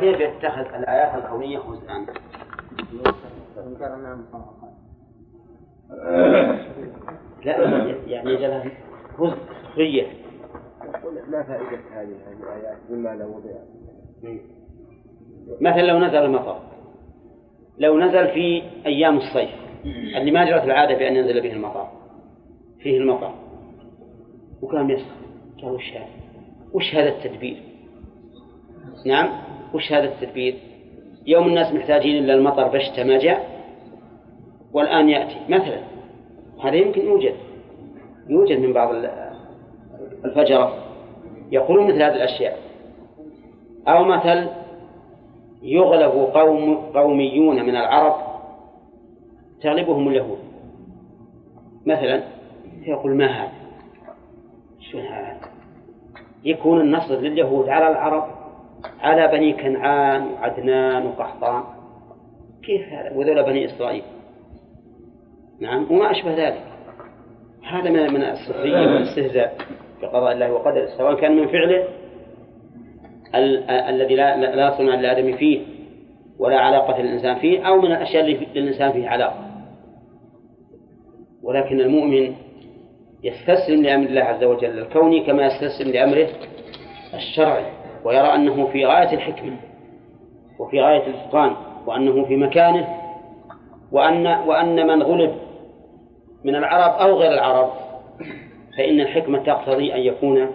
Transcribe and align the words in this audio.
كيف 0.00 0.20
يتخذ 0.20 0.74
الآيات 0.74 1.24
الكونية 1.24 1.58
جزءا؟ 1.58 2.06
لا 7.44 7.56
يعني 8.06 8.30
يجعلها 8.30 8.64
جزء 9.18 9.36
سخرية 9.62 10.06
لا 11.30 11.42
فائدة 11.42 11.78
هذه 11.92 12.14
الآيات 12.42 12.78
مما 12.90 13.08
لو 13.08 13.26
وضع 13.26 13.50
مثلا 15.60 15.82
لو 15.82 15.98
نزل 15.98 16.16
المطر 16.16 16.60
لو 17.78 17.98
نزل 17.98 18.28
في 18.28 18.62
أيام 18.86 19.16
الصيف 19.16 19.50
اللي 20.16 20.30
ما 20.30 20.44
جرت 20.44 20.64
العادة 20.64 20.98
بأن 20.98 21.16
ينزل 21.16 21.40
به 21.40 21.52
المطر 21.52 21.88
فيه 22.78 22.98
المطر 22.98 23.34
وكان 24.62 24.90
يسخن 24.90 25.20
قال 25.62 25.72
وش 25.72 25.92
هذا؟ 25.92 26.06
وش 26.72 26.94
هذا 26.94 27.08
التدبير؟ 27.08 27.69
نعم. 29.06 29.28
وش 29.74 29.92
هذا 29.92 30.04
التدبير؟ 30.04 30.54
يوم 31.26 31.46
الناس 31.46 31.74
محتاجين 31.74 32.24
إلا 32.24 32.34
المطر 32.34 32.68
بشتى 32.68 33.04
ما 33.04 33.18
جاء 33.18 33.50
والآن 34.72 35.08
يأتي. 35.08 35.36
مثلا 35.48 35.80
هذا 36.64 36.74
يمكن 36.74 37.06
يوجد. 37.06 37.34
يوجد 38.28 38.58
من 38.58 38.72
بعض 38.72 38.94
الفجرة. 40.24 40.74
يقولون 41.52 41.86
مثل 41.86 42.02
هذه 42.02 42.14
الأشياء. 42.14 42.58
أو 43.88 44.04
مثل 44.04 44.48
يغلب 45.62 46.12
قوم 46.12 46.74
قوميون 46.74 47.62
من 47.62 47.76
العرب 47.76 48.14
تغلبهم 49.62 50.08
اليهود. 50.08 50.38
مثلا 51.86 52.22
يقول 52.86 53.16
ما 53.16 53.26
هذا؟ 53.26 53.52
شو 54.80 54.98
هذا؟ 54.98 55.40
يكون 56.44 56.80
النصر 56.80 57.14
لليهود 57.14 57.68
على 57.68 57.88
العرب. 57.88 58.39
على 59.02 59.28
بني 59.28 59.52
كنعان 59.52 60.26
وعدنان 60.26 61.06
وقحطان. 61.06 61.62
كيف 62.62 62.88
هذا؟ 62.88 63.16
وذول 63.16 63.42
بني 63.42 63.64
إسرائيل. 63.64 64.02
نعم 65.60 65.86
وما 65.90 66.10
أشبه 66.10 66.48
ذلك. 66.48 66.62
هذا 67.62 67.90
من 67.90 68.14
من 68.14 68.22
السخرية 68.22 68.78
والاستهزاء 68.78 69.56
بقضاء 70.02 70.32
الله 70.32 70.52
وقدره 70.52 70.86
سواء 70.86 71.14
كان 71.14 71.36
من 71.36 71.48
فعله 71.48 71.84
الذي 73.88 74.14
لا 74.14 74.56
لا 74.56 74.78
صنع 74.78 74.94
للآدم 74.94 75.36
فيه 75.36 75.60
ولا 76.38 76.58
علاقة 76.58 77.02
للإنسان 77.02 77.34
فيه 77.34 77.68
أو 77.68 77.80
من 77.80 77.92
الأشياء 77.92 78.24
اللي 78.24 78.46
للإنسان 78.54 78.92
فيه 78.92 79.08
علاقة. 79.08 79.50
ولكن 81.42 81.80
المؤمن 81.80 82.34
يستسلم 83.24 83.82
لأمر 83.82 84.06
الله 84.06 84.22
عز 84.22 84.44
وجل 84.44 84.78
الكوني 84.78 85.26
كما 85.26 85.46
يستسلم 85.46 85.92
لأمره 85.92 86.28
الشرعي. 87.14 87.79
ويرى 88.04 88.34
أنه 88.34 88.66
في 88.66 88.86
غاية 88.86 89.14
الحكمة 89.14 89.56
وفي 90.58 90.80
غاية 90.80 91.06
الإتقان 91.06 91.52
وأنه 91.86 92.24
في 92.24 92.36
مكانه 92.36 92.88
وأن 93.92 94.26
وأن 94.26 94.86
من 94.86 95.02
غلب 95.02 95.34
من 96.44 96.56
العرب 96.56 97.00
أو 97.00 97.16
غير 97.16 97.32
العرب 97.32 97.70
فإن 98.76 99.00
الحكمة 99.00 99.38
تقتضي 99.38 99.94
أن 99.94 100.00
يكون 100.00 100.48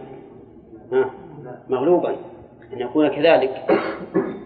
مغلوبا 1.69 2.15
أن 2.73 2.79
يكون 2.79 3.07
كذلك 3.07 3.65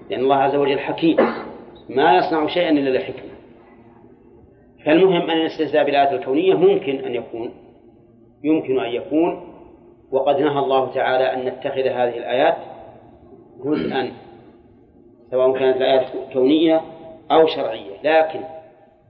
لأن 0.09 0.19
الله 0.19 0.35
عز 0.35 0.55
وجل 0.55 0.79
حكيم 0.79 1.17
ما 1.89 2.17
يصنع 2.17 2.47
شيئا 2.47 2.69
إلا 2.69 2.97
لحكمة 2.97 3.29
فالمهم 4.85 5.29
أن 5.29 5.37
الاستهزاء 5.37 5.85
بالآيات 5.85 6.13
الكونية 6.13 6.53
ممكن 6.53 6.95
أن 6.95 7.15
يكون 7.15 7.51
يمكن 8.43 8.79
أن 8.79 8.91
يكون 8.91 9.41
وقد 10.11 10.39
نهى 10.39 10.59
الله 10.59 10.93
تعالى 10.93 11.33
أن 11.33 11.45
نتخذ 11.45 11.81
هذه 11.81 12.17
الآيات 12.17 12.55
جزءا 13.65 14.11
سواء 15.31 15.59
كانت 15.59 15.77
الآيات 15.77 16.33
كونية 16.33 16.81
أو 17.31 17.47
شرعية. 17.47 17.97
لكن 18.03 18.39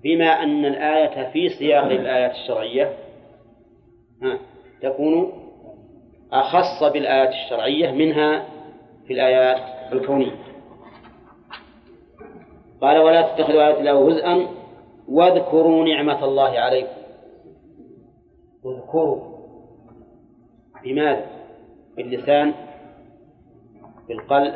بما 0.04 0.44
أن 0.44 0.66
الآية 0.66 1.32
في 1.32 1.50
سياق 1.50 1.84
الآيات 1.84 2.32
الشرعية 2.32 2.94
تكون 4.82 5.34
أخص 6.32 6.84
بالآيات 6.94 7.30
الشرعية 7.30 7.92
منها 7.92 8.46
في 9.08 9.14
الآيات 9.14 9.94
الكونية. 9.94 10.36
قال 12.82 12.98
ولا 12.98 13.22
تتخذوا 13.22 13.68
آيات 13.68 13.78
الله 13.78 14.10
جزءا 14.10 14.48
واذكروا 15.08 15.86
نعمة 15.86 16.26
الله 16.26 16.60
عليكم. 16.60 17.00
اذكروا. 18.66 19.40
بماذا؟ 20.84 21.26
باللسان 21.98 22.54
بالقلب 24.10 24.54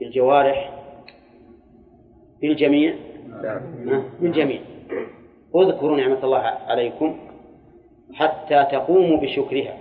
بالجوارح 0.00 0.70
بالجميع. 2.40 2.94
بالجميع. 4.20 4.60
اذكروا 5.56 5.96
نعمة 5.96 6.24
الله 6.24 6.38
عليكم 6.38 7.16
حتى 8.14 8.64
تقوموا 8.72 9.20
بشكرها 9.20 9.78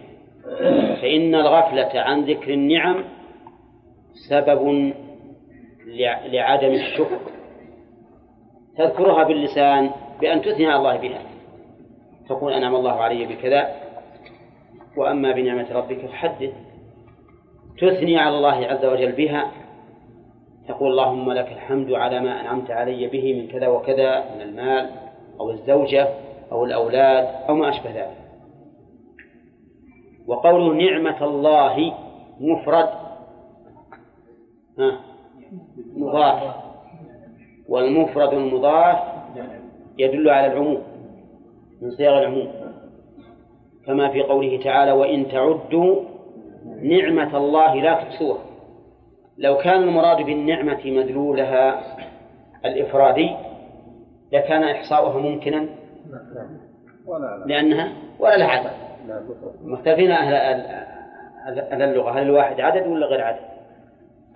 فإن 1.01 1.35
الغفلة 1.35 1.99
عن 1.99 2.25
ذكر 2.25 2.53
النعم 2.53 3.03
سبب 4.29 4.93
لعدم 6.25 6.73
الشكر. 6.73 7.19
تذكرها 8.77 9.23
باللسان 9.23 9.91
بأن 10.21 10.41
تثني 10.41 10.65
على 10.65 10.75
الله 10.75 10.97
بها. 10.97 11.21
تقول 12.29 12.53
أنعم 12.53 12.75
الله 12.75 12.91
علي 12.91 13.25
بكذا 13.25 13.75
وأما 14.97 15.31
بنعمة 15.31 15.73
ربك 15.73 16.05
فحدث. 16.05 16.53
تثني 17.83 18.17
على 18.17 18.37
الله 18.37 18.67
عز 18.67 18.85
وجل 18.85 19.11
بها 19.11 19.51
تقول 20.67 20.91
اللهم 20.91 21.31
لك 21.31 21.51
الحمد 21.51 21.91
على 21.91 22.19
ما 22.19 22.41
أنعمت 22.41 22.71
علي 22.71 23.07
به 23.07 23.33
من 23.33 23.47
كذا 23.47 23.67
وكذا 23.67 24.35
من 24.35 24.41
المال 24.41 24.89
أو 25.39 25.51
الزوجة 25.51 26.07
أو 26.51 26.65
الأولاد 26.65 27.27
أو 27.49 27.55
ما 27.55 27.69
أشبه 27.69 27.89
ذلك. 27.89 28.17
وقول 30.27 30.77
نعمة 30.77 31.25
الله 31.25 31.93
مفرد 32.39 32.89
مضاف. 35.95 36.55
والمفرد 37.69 38.33
المضاف 38.33 38.97
يدل 39.97 40.29
على 40.29 40.47
العموم 40.47 40.81
من 41.81 41.91
صيغ 41.91 42.17
العموم. 42.19 42.51
كما 43.85 44.09
في 44.09 44.21
قوله 44.21 44.63
تعالى 44.63 44.91
وإن 44.91 45.27
تعدوا 45.27 46.12
نعمة 46.81 47.37
الله 47.37 47.75
لا 47.75 47.93
تحصوها. 47.93 48.41
لو 49.37 49.57
كان 49.57 49.83
المراد 49.83 50.25
بالنعمة 50.25 50.81
مدلولها 50.85 51.81
الإفرادي 52.65 53.35
لكان 54.31 54.63
إحصاؤها 54.63 55.19
ممكنا؟ 55.19 55.65
لأنها؟ 57.45 57.93
ولا 58.19 58.37
لها 58.37 58.47
عدد. 58.47 58.71
مختلفين 59.63 60.11
أهل 60.11 60.33
أهل 61.71 61.81
اللغة. 61.81 62.11
هل 62.11 62.21
الواحد 62.21 62.61
عدد 62.61 62.87
ولا 62.87 63.05
غير 63.05 63.21
عدد؟ 63.21 63.39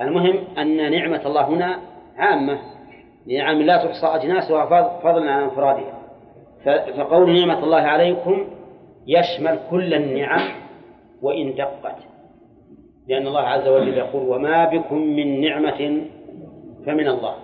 المهم 0.02 0.44
أن 0.58 0.92
نعمة 0.92 1.26
الله 1.26 1.48
هنا 1.48 1.80
عامة. 2.18 2.60
نعم 3.28 3.62
لا 3.62 3.86
تحصى 3.86 4.08
أجناسها 4.08 4.66
فضلا 5.00 5.32
عن 5.32 5.44
انفرادها 5.44 5.94
فقول 6.98 7.40
نعمة 7.40 7.64
الله 7.64 7.82
عليكم 7.82 8.48
يشمل 9.08 9.60
كل 9.70 9.94
النعم 9.94 10.42
وإن 11.22 11.56
دقت. 11.56 11.96
لأن 13.08 13.28
الله 13.28 13.42
عز 13.42 13.68
وجل 13.68 13.98
يقول 13.98 14.30
وما 14.30 14.66
بكم 14.66 14.98
من 14.98 15.42
نعمة 15.42 16.02
فمن 16.86 17.08
الله. 17.08 17.36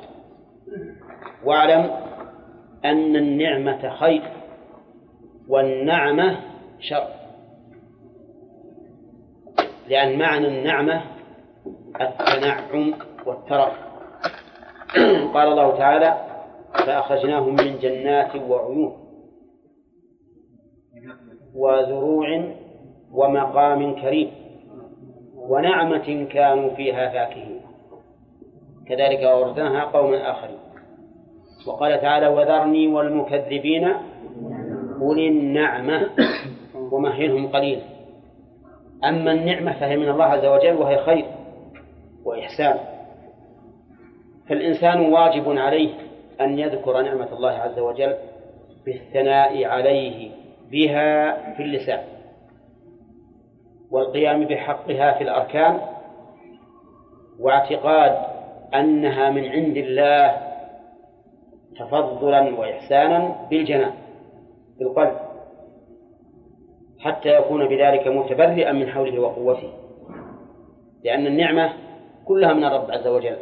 واعلم 1.45 1.91
أن 2.85 3.15
النعمة 3.15 3.89
خير 3.89 4.21
والنعمة 5.47 6.37
شر. 6.79 7.07
لأن 9.89 10.19
معنى 10.19 10.47
النعمة 10.47 11.01
التنعم 12.01 12.93
والترف. 13.25 13.73
قال 15.33 15.47
الله 15.47 15.77
تعالى 15.77 16.17
فأخرجناهم 16.73 17.55
من 17.55 17.79
جنات 17.81 18.35
وعيون 18.35 18.97
وزروع 21.55 22.55
ومقام 23.11 23.95
كريم. 24.01 24.42
ونعمة 25.49 26.27
كانوا 26.31 26.69
فيها 26.69 27.09
فاكهين. 27.09 27.61
كذلك 28.87 29.19
أوردناها 29.19 29.83
قوما 29.83 30.31
آخرين. 30.31 30.57
وقال 31.67 32.01
تعالى 32.01 32.27
وذرني 32.27 32.87
والمكذبين 32.87 33.93
أولي 35.01 35.27
النعمة 35.27 36.09
ومهلهم 36.91 37.47
قليلا 37.47 37.81
أما 39.03 39.31
النعمة 39.31 39.73
فهي 39.79 39.97
من 39.97 40.09
الله 40.09 40.25
عز 40.25 40.45
وجل 40.45 40.73
وهي 40.73 40.97
خير 40.97 41.25
وإحسان. 42.25 42.77
فالإنسان 44.49 44.99
واجب 44.99 45.57
عليه 45.57 45.89
أن 46.41 46.59
يذكر 46.59 47.01
نعمة 47.01 47.33
الله 47.33 47.51
عز 47.51 47.79
وجل 47.79 48.15
بالثناء 48.85 49.65
عليه 49.65 50.31
بها 50.71 51.33
في 51.53 51.63
اللسان. 51.63 52.12
والقيام 53.93 54.45
بحقها 54.45 55.11
في 55.17 55.23
الأركان 55.23 55.79
واعتقاد 57.39 58.25
أنها 58.73 59.29
من 59.29 59.45
عند 59.45 59.77
الله 59.77 60.37
تفضلا 61.79 62.59
وإحسانا 62.59 63.47
بالجنان 63.49 63.93
بالقلب 64.79 65.17
حتى 66.99 67.29
يكون 67.29 67.67
بذلك 67.67 68.07
متبرئا 68.07 68.71
من 68.71 68.89
حوله 68.89 69.19
وقوته. 69.21 69.73
لأن 71.03 71.27
النعمة 71.27 71.73
كلها 72.25 72.53
من 72.53 72.63
الرب 72.63 72.91
عز 72.91 73.07
وجل. 73.07 73.37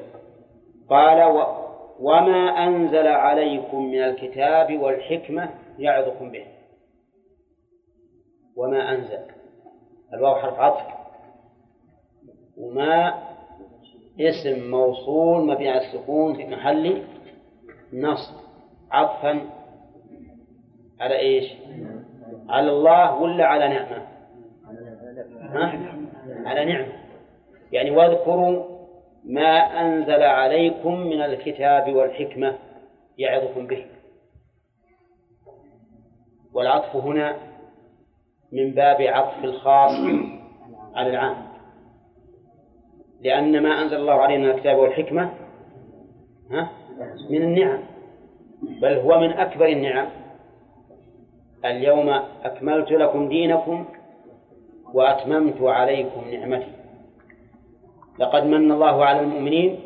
قال 0.89 1.23
و 1.23 1.61
وما 1.99 2.67
أنزل 2.67 3.07
عليكم 3.07 3.85
من 3.85 4.03
الكتاب 4.03 4.79
والحكمة 4.81 5.49
يعظكم 5.79 6.31
به. 6.31 6.45
وما 8.57 8.91
أنزل. 8.91 9.40
الواو 10.13 10.35
حرف 10.35 10.59
عطف 10.59 10.85
وما 12.57 13.13
اسم 14.19 14.69
موصول 14.71 15.47
مبني 15.47 15.69
على 15.69 15.87
السكون 15.87 16.35
في 16.35 16.45
محل 16.45 17.03
نصب 17.93 18.35
عطفا 18.91 19.41
على 20.99 21.19
إيش؟ 21.19 21.53
على 22.49 22.71
الله 22.71 23.15
ولا 23.15 23.45
على 23.45 23.67
نعمة؟ 23.67 24.07
ها؟ 25.41 25.79
على 26.45 26.65
نعمة 26.65 26.93
يعني 27.71 27.91
واذكروا 27.91 28.65
ما 29.23 29.57
أنزل 29.81 30.23
عليكم 30.23 30.99
من 30.99 31.21
الكتاب 31.21 31.95
والحكمة 31.95 32.57
يعظكم 33.17 33.67
به 33.67 33.85
والعطف 36.53 36.95
هنا 36.95 37.50
من 38.51 38.71
باب 38.71 39.01
عطف 39.01 39.43
الخاص 39.43 39.91
على 40.95 41.09
العام. 41.09 41.35
لأن 43.21 43.63
ما 43.63 43.81
أنزل 43.81 43.95
الله 43.95 44.13
علينا 44.13 44.43
من 44.43 44.49
الكتاب 44.49 44.77
والحكمة 44.77 45.29
ها 46.51 46.69
من 47.29 47.41
النعم 47.41 47.79
بل 48.81 48.93
هو 48.93 49.19
من 49.19 49.29
أكبر 49.31 49.65
النعم. 49.65 50.07
اليوم 51.65 52.09
أكملت 52.43 52.91
لكم 52.91 53.29
دينكم 53.29 53.85
وأتممت 54.93 55.61
عليكم 55.61 56.21
نعمتي. 56.31 56.71
لقد 58.19 58.43
من 58.43 58.71
الله 58.71 59.05
على 59.05 59.19
المؤمنين 59.19 59.79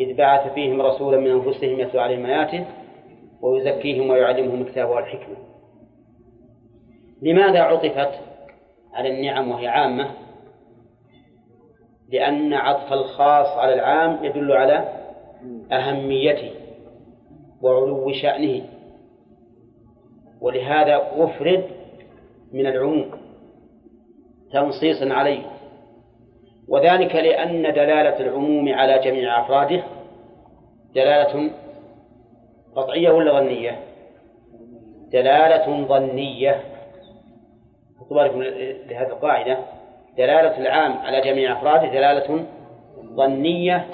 إذ 0.00 0.16
بعث 0.16 0.52
فيهم 0.52 0.82
رسولا 0.82 1.20
من 1.20 1.30
أنفسهم 1.30 1.80
يتلو 1.80 2.00
عليهم 2.00 2.26
آياته 2.26 2.66
ويزكيهم 3.42 4.10
ويعلمهم 4.10 4.60
الكتاب 4.62 4.88
والحكمة. 4.90 5.36
لماذا 7.22 7.60
عطفت 7.60 8.20
على 8.92 9.08
النعم 9.08 9.50
وهي 9.50 9.68
عامة؟ 9.68 10.10
لأن 12.08 12.54
عطف 12.54 12.92
الخاص 12.92 13.46
على 13.58 13.74
العام 13.74 14.24
يدل 14.24 14.52
على 14.52 14.88
أهميته 15.72 16.50
وعلو 17.62 18.12
شأنه 18.12 18.62
ولهذا 20.40 21.02
أفرد 21.16 21.64
من 22.52 22.66
العموم 22.66 23.10
تنصيصا 24.52 25.14
عليه 25.14 25.42
وذلك 26.68 27.14
لأن 27.14 27.62
دلالة 27.62 28.20
العموم 28.20 28.68
على 28.68 28.98
جميع 28.98 29.40
أفراده 29.44 29.82
دلالة 30.94 31.50
قطعية 32.76 33.10
ولا 33.10 33.40
ظنية؟ 33.40 33.80
دلالة 35.12 35.86
ظنية 35.86 36.69
بالكم 38.10 38.42
لهذه 38.88 39.08
القاعدة 39.08 39.58
دلالة 40.16 40.58
العام 40.58 40.92
على 40.98 41.20
جميع 41.20 41.52
أفراده 41.52 41.88
دلالة 41.88 42.46
ظنية 43.14 43.86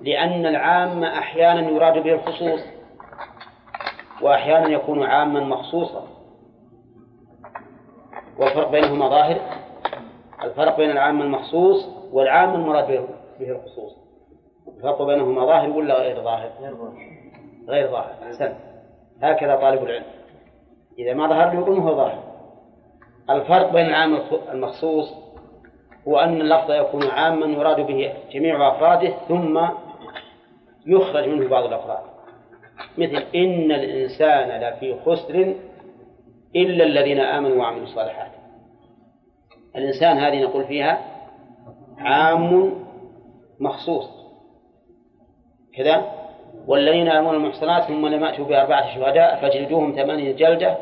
لأن 0.00 0.46
العام 0.46 1.04
أحيانا 1.04 1.70
يراد 1.70 2.02
به 2.02 2.12
الخصوص 2.12 2.60
وأحيانا 4.22 4.68
يكون 4.68 5.02
عاما 5.02 5.40
مخصوصا. 5.40 6.06
والفرق 8.38 8.70
بينهما 8.70 9.08
ظاهر. 9.08 9.40
الفرق 10.44 10.76
بين 10.76 10.90
العام 10.90 11.22
المخصوص 11.22 11.88
والعام 12.12 12.54
المراد 12.54 12.86
به 13.40 13.50
الخصوص. 13.50 13.96
الفرق 14.76 15.02
بينهما 15.02 15.46
ظاهر 15.46 15.70
ولا 15.70 15.94
غير 15.94 16.22
ظاهر؟ 16.22 16.50
غير 17.68 17.88
ظاهر. 17.88 18.14
أحسن 18.22 18.54
هكذا 19.22 19.56
طالب 19.56 19.82
العلم. 19.82 20.04
إذا 20.98 21.14
ما 21.14 21.28
ظهر 21.28 21.54
له 21.54 21.78
هو 21.78 21.96
ظاهر. 21.96 22.31
الفرق 23.30 23.72
بين 23.72 23.86
العام 23.86 24.18
المخصوص 24.52 25.14
هو 26.08 26.18
أن 26.18 26.40
اللفظ 26.40 26.70
يكون 26.70 27.06
عاما 27.08 27.46
يراد 27.46 27.80
به 27.80 28.12
جميع 28.32 28.68
أفراده 28.68 29.14
ثم 29.28 29.60
يخرج 30.86 31.28
منه 31.28 31.48
بعض 31.48 31.64
الأفراد. 31.64 32.02
مثل 32.98 33.16
إن 33.34 33.72
الإنسان 33.72 34.60
لفي 34.60 34.96
خسر 35.06 35.54
إلا 36.56 36.84
الذين 36.84 37.20
آمنوا 37.20 37.56
وعملوا 37.56 37.84
الصالحات. 37.84 38.30
الإنسان 39.76 40.18
هذه 40.18 40.42
نقول 40.42 40.64
فيها 40.64 41.00
عام 41.98 42.72
مخصوص. 43.60 44.10
كذا؟ 45.76 46.02
والذين 46.66 47.08
آمنوا 47.08 47.32
المحصنات 47.32 47.82
ثم 47.82 48.06
لم 48.06 48.24
يأتوا 48.24 48.44
بأربعة 48.44 48.94
شهداء 48.94 49.36
فاجلدوهم 49.36 49.92
ثمانية 49.92 50.32
جلدة 50.32 50.76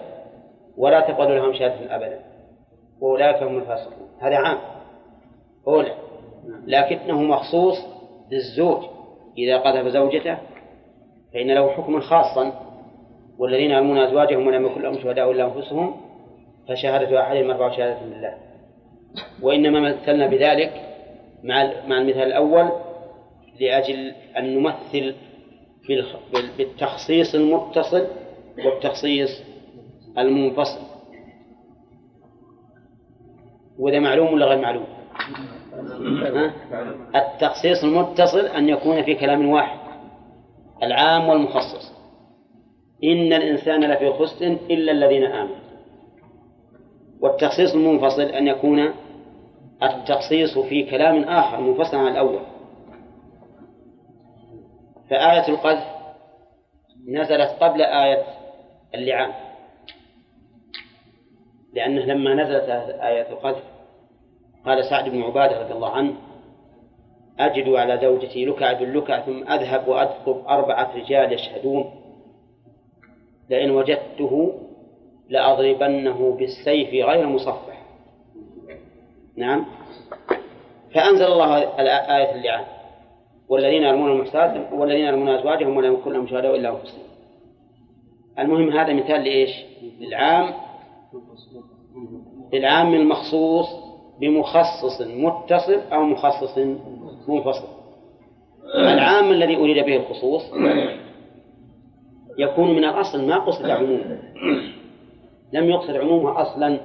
ولا 0.76 1.00
تقبلوا 1.00 1.36
لهم 1.36 1.52
شهادة 1.52 1.96
أبدا. 1.96 2.29
وأولئك 3.00 3.42
هم 3.42 3.58
الفاسقون. 3.58 4.08
هذا 4.20 4.36
عام. 4.36 4.58
أولى 5.68 5.94
لكنه 6.66 7.22
مخصوص 7.22 7.76
للزوج. 8.30 8.84
إذا 9.38 9.58
قذف 9.58 9.86
زوجته 9.86 10.38
فإن 11.34 11.50
له 11.50 11.70
حكما 11.70 12.00
خاصا 12.00 12.52
والذين 13.38 13.70
يرمون 13.70 13.98
أزواجهم 13.98 14.46
ولم 14.46 14.66
يكن 14.66 14.82
لهم 14.82 14.98
شهداء 14.98 15.30
إلا 15.30 15.44
أنفسهم 15.44 15.96
فشهادة 16.68 17.20
أحدهم 17.20 17.50
أربع 17.50 17.76
شهادة 17.76 18.06
لله. 18.06 18.34
وإنما 19.42 19.80
مثلنا 19.80 20.26
بذلك 20.26 20.72
مع 21.44 21.70
مع 21.86 21.98
المثال 21.98 22.22
الأول 22.22 22.72
لأجل 23.60 24.12
أن 24.36 24.54
نمثل 24.58 25.14
بالتخصيص 26.58 27.34
المتصل 27.34 28.06
والتخصيص 28.64 29.42
المنفصل. 30.18 30.80
وإذا 33.80 33.98
معلوم 33.98 34.32
ولا 34.32 34.46
غير 34.46 34.58
معلوم؟ 34.58 34.86
التخصيص 37.14 37.84
المتصل 37.84 38.46
أن 38.46 38.68
يكون 38.68 39.02
في 39.02 39.14
كلام 39.14 39.48
واحد 39.48 39.78
العام 40.82 41.28
والمخصص. 41.28 41.92
إن 43.04 43.32
الإنسان 43.32 43.84
لفي 43.84 44.12
خسر 44.12 44.46
إلا 44.46 44.92
الذين 44.92 45.24
آمنوا. 45.24 45.56
والتخصيص 47.20 47.74
المنفصل 47.74 48.22
أن 48.22 48.46
يكون 48.46 48.90
التخصيص 49.82 50.58
في 50.58 50.90
كلام 50.90 51.22
آخر 51.22 51.60
منفصل 51.60 51.96
عن 51.96 52.06
الأول. 52.06 52.40
فآية 55.10 55.48
القذف 55.48 55.84
نزلت 57.08 57.50
قبل 57.60 57.82
آية 57.82 58.24
اللعان. 58.94 59.30
لأنه 61.74 62.00
لما 62.00 62.34
نزلت 62.34 62.68
آية 63.00 63.28
القذف 63.30 63.69
قال 64.66 64.84
سعد 64.84 65.08
بن 65.08 65.22
عبادة 65.22 65.62
رضي 65.62 65.72
الله 65.72 65.90
عنه 65.90 66.14
أجد 67.38 67.68
على 67.68 67.98
زوجتي 68.02 68.44
لكع 68.44 68.72
باللكع 68.72 69.20
ثم 69.20 69.52
أذهب 69.52 69.88
وأدخل 69.88 70.42
أربعة 70.48 70.96
رجال 70.96 71.32
يشهدون. 71.32 71.90
لئن 73.50 73.70
وجدته 73.70 74.60
لأضربنه 75.28 76.36
بالسيف 76.38 76.88
غير 76.88 77.26
مصفح. 77.26 77.82
نعم. 79.36 79.66
فأنزل 80.94 81.24
الله 81.24 81.58
آية 82.16 82.34
اللعان 82.34 82.64
والذين 83.48 83.82
يرمون 83.82 84.10
المحصنات 84.10 84.72
والذين 84.72 85.04
يرمون 85.04 85.28
أزواجهم 85.28 85.76
ولم 85.76 85.92
يكن 85.94 86.12
لهم 86.12 86.26
شهداء 86.26 86.56
إلا 86.56 86.70
أنفسهم. 86.70 87.02
المهم 88.38 88.70
هذا 88.70 88.92
مثال 88.92 89.24
لإيش؟ 89.24 89.50
للعام. 90.00 90.54
للعام 92.52 92.94
المخصوص. 92.94 93.79
بمخصص 94.20 95.00
متصل 95.00 95.80
أو 95.92 96.02
مخصص 96.02 96.58
منفصل. 97.28 97.68
العام 98.74 99.30
الذي 99.30 99.56
أريد 99.56 99.86
به 99.86 99.96
الخصوص 99.96 100.42
يكون 102.38 102.70
من 102.70 102.84
الأصل 102.84 103.28
ما 103.28 103.38
قصد 103.38 103.70
عمومه. 103.70 104.18
لم 105.52 105.64
يقصد 105.64 105.96
عمومه 105.96 106.42
أصلا 106.42 106.80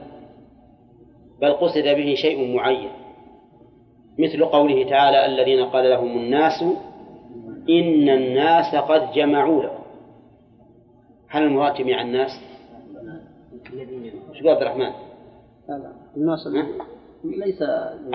بل 1.42 1.54
قصد 1.54 1.84
به 1.84 2.16
شيء 2.16 2.56
معين. 2.56 2.90
مثل 4.20 4.46
قوله 4.46 4.90
تعالى 4.90 5.26
الذين 5.26 5.66
قال 5.66 5.90
لهم 5.90 6.18
الناس 6.18 6.64
إن 7.70 8.10
الناس 8.10 8.76
قد 8.76 9.12
جمعوا 9.12 9.64
لكم. 9.64 9.84
هل 11.30 11.44
المراد 11.44 11.74
جميع 11.74 12.02
الناس؟ 12.02 12.32
شو 14.34 14.50
عبد 14.50 14.62
الرحمن؟ 14.62 14.92
لا 15.70 15.74
لا. 15.74 15.92
الناس 16.18 16.48
ليس 17.32 17.62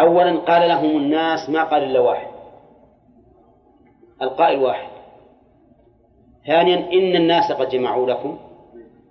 أولا 0.00 0.38
قال 0.38 0.68
لهم 0.68 0.96
الناس 0.96 1.50
ما 1.50 1.64
قال 1.64 1.82
إلا 1.82 2.00
واحد. 2.00 2.30
القائل 4.22 4.58
واحد. 4.58 4.90
ثانيا 6.46 6.92
إن 6.92 7.16
الناس 7.16 7.52
قد 7.52 7.68
جمعوا 7.68 8.06
لكم. 8.06 8.38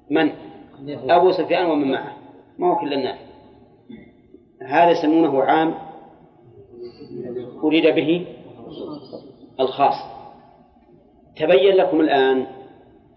من؟ 0.10 0.32
أبو 1.10 1.32
سفيان 1.32 1.66
ومن 1.66 1.92
معه. 1.92 2.18
ما 2.58 2.72
هو 2.72 2.76
كل 2.76 2.94
الناس. 2.94 3.20
هذا 4.62 4.92
يسمونه 4.92 5.44
عام 5.44 5.76
أريد 7.64 7.96
به 7.96 8.26
الخاص. 9.60 9.96
تبين 11.36 11.76
لكم 11.76 12.02
الآن 12.02 12.48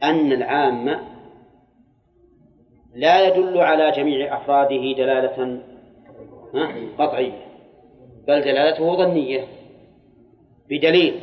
أن 0.03 0.33
العام 0.33 0.99
لا 2.95 3.27
يدل 3.27 3.59
على 3.59 3.91
جميع 3.91 4.37
أفراده 4.37 4.93
دلالة 4.97 5.72
قطعية 6.99 7.47
بل 8.29 8.41
دلالته 8.41 8.97
ظنية 8.97 9.45
بدليل 10.71 11.21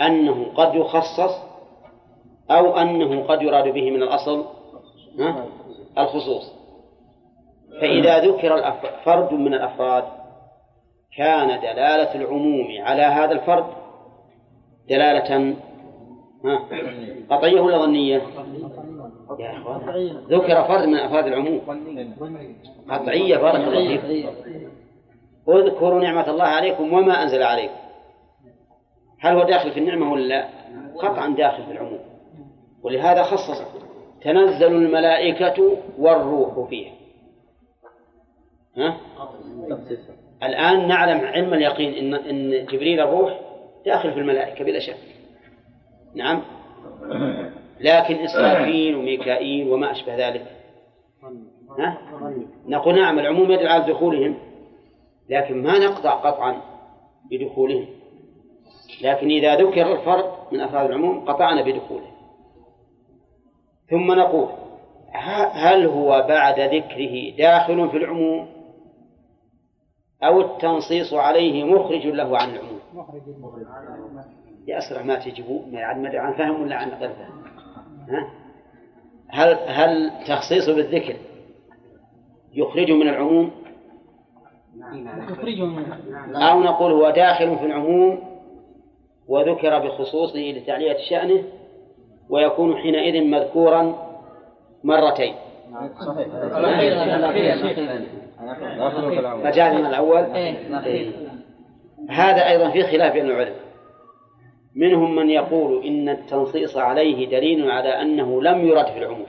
أنه 0.00 0.46
قد 0.54 0.74
يخصص 0.74 1.48
أو 2.50 2.76
أنه 2.76 3.22
قد 3.22 3.42
يراد 3.42 3.68
به 3.68 3.90
من 3.90 4.02
الأصل 4.02 4.44
الخصوص. 5.98 6.52
فإذا 7.80 8.18
ذكر 8.18 8.74
فرد 9.04 9.32
من 9.32 9.54
الأفراد 9.54 10.04
كان 11.16 11.60
دلالة 11.60 12.14
العموم 12.14 12.66
على 12.80 13.02
هذا 13.02 13.32
الفرد 13.32 13.66
دلالة 14.88 15.56
قطعية 17.30 17.60
ولا 17.60 17.78
ظنية؟ 17.78 18.22
يا 19.38 19.58
أخوان. 19.58 20.24
ذكر 20.30 20.64
فرد 20.64 20.84
من 20.88 20.94
أفراد 20.94 21.26
العموم. 21.26 21.60
قطعية 22.90 23.36
بارك 23.36 23.60
الله 23.60 23.98
فيكم 23.98 24.28
اذكروا 25.48 26.00
نعمة 26.00 26.30
الله 26.30 26.44
عليكم 26.44 26.92
وما 26.92 27.22
أنزل 27.22 27.42
عليكم. 27.42 27.74
هل 29.20 29.34
هو 29.34 29.42
داخل 29.42 29.70
في 29.70 29.80
النعمة 29.80 30.12
ولا 30.12 30.24
لا؟ 30.24 30.48
قطعا 30.96 31.28
داخل 31.28 31.64
في 31.64 31.72
العموم. 31.72 32.00
ولهذا 32.82 33.22
خصص. 33.22 33.62
تنزل 34.22 34.66
الملائكة 34.66 35.76
والروح 35.98 36.68
فيها. 36.68 36.92
ها؟ 38.76 38.96
الآن 40.42 40.88
نعلم 40.88 41.26
علم 41.26 41.54
اليقين 41.54 41.94
إن 41.94 42.14
إن 42.14 42.66
جبريل 42.66 43.00
الروح 43.00 43.40
داخل 43.86 44.12
في 44.12 44.18
الملائكة 44.18 44.64
بلا 44.64 44.78
شك. 44.78 44.96
نعم؟ 46.14 46.42
لكن 47.80 48.14
إسرافيل 48.14 48.96
وميكائيل 48.96 49.68
وما 49.68 49.90
أشبه 49.90 50.28
ذلك. 50.28 50.46
ها؟ 51.78 51.98
نقول 52.66 52.94
نعم 52.94 53.18
العموم 53.18 53.50
يدل 53.50 53.68
على 53.68 53.92
دخولهم 53.92 54.34
لكن 55.28 55.62
ما 55.62 55.78
نقطع 55.78 56.14
قطعا 56.14 56.62
بدخولهم. 57.30 57.86
لكن 59.02 59.30
إذا 59.30 59.54
ذكر 59.54 59.92
الفرد 59.92 60.24
من 60.52 60.60
أفراد 60.60 60.86
العموم 60.90 61.24
قطعنا 61.24 61.62
بدخوله 61.62 62.10
ثم 63.90 64.12
نقول 64.12 64.48
هل 65.52 65.86
هو 65.86 66.26
بعد 66.28 66.60
ذكره 66.60 67.36
داخل 67.36 67.90
في 67.90 67.96
العموم؟ 67.96 68.48
أو 70.22 70.40
التنصيص 70.40 71.14
عليه 71.14 71.64
مخرج 71.64 72.06
له 72.06 72.38
عن 72.38 72.50
العموم؟ 72.50 72.80
يا 74.66 74.78
أسرع 74.78 75.02
ما 75.02 75.18
تجيبوا 75.18 75.60
ما 75.66 75.82
عن 75.84 76.32
فهم 76.32 76.62
ولا 76.62 76.76
عن 76.76 76.88
غير 76.88 77.10
فهم؟ 77.10 77.37
هل 79.28 79.58
هل 79.66 80.10
تخصيصه 80.28 80.74
بالذكر 80.74 81.16
يخرجه 82.54 82.92
من 82.92 83.08
العموم؟ 83.08 83.50
أو 86.36 86.62
نقول 86.62 86.92
هو 86.92 87.10
داخل 87.10 87.58
في 87.58 87.66
العموم 87.66 88.20
وذكر 89.28 89.78
بخصوصه 89.78 90.38
لتعلية 90.38 90.96
شأنه 91.10 91.42
ويكون 92.28 92.76
حينئذ 92.76 93.24
مذكورا 93.24 94.08
مرتين. 94.84 95.34
من 99.72 99.86
الأول. 99.86 100.24
إيه. 100.24 101.10
هذا 102.10 102.48
أيضا 102.48 102.70
في 102.70 102.82
خلاف 102.82 103.12
بين 103.12 103.26
العلماء. 103.26 103.67
منهم 104.78 105.16
من 105.16 105.30
يقول 105.30 105.86
إن 105.86 106.08
التنصيص 106.08 106.76
عليه 106.76 107.28
دليل 107.28 107.70
على 107.70 107.88
أنه 107.88 108.42
لم 108.42 108.66
يرد 108.66 108.86
في 108.86 108.98
العموم. 108.98 109.26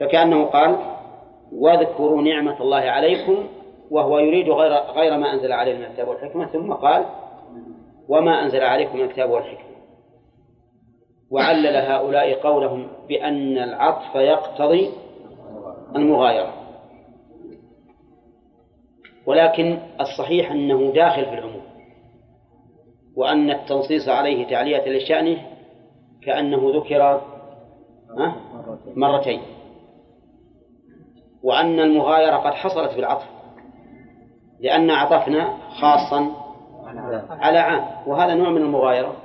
فكأنه 0.00 0.44
قال 0.44 0.76
واذكروا 1.52 2.22
نعمة 2.22 2.60
الله 2.60 2.76
عليكم 2.76 3.46
وهو 3.90 4.18
يريد 4.18 4.48
غير 4.48 4.72
غير 4.72 5.18
ما 5.18 5.32
أنزل 5.32 5.52
عليه 5.52 5.78
من 5.78 5.84
الكتاب 5.84 6.08
والحكمة 6.08 6.46
ثم 6.46 6.72
قال 6.72 7.06
وما 8.08 8.42
أنزل 8.44 8.60
عليكم 8.60 8.98
من 8.98 9.04
الكتاب 9.04 9.30
والحكمة. 9.30 9.74
وعلل 11.30 11.76
هؤلاء 11.76 12.34
قولهم 12.34 12.88
بأن 13.08 13.58
العطف 13.58 14.14
يقتضي 14.14 14.90
المغايرة. 15.96 16.54
ولكن 19.26 19.78
الصحيح 20.00 20.50
أنه 20.50 20.92
داخل 20.92 21.24
في 21.24 21.34
العموم. 21.34 21.63
وأن 23.16 23.50
التنصيص 23.50 24.08
عليه 24.08 24.46
تعلية 24.46 24.88
لشأنه 24.88 25.42
كأنه 26.22 26.72
ذكر 26.76 27.20
مرتين. 28.96 29.40
وأن 31.42 31.80
المغايرة 31.80 32.36
قد 32.36 32.52
حصلت 32.52 32.90
في 32.90 32.98
العطف 32.98 33.26
لأن 34.60 34.90
عطفنا 34.90 35.56
خاصا 35.80 36.30
على 37.30 37.58
عام. 37.58 37.84
وهذا 38.06 38.34
نوع 38.34 38.50
من 38.50 38.62
المغايرة. 38.62 39.16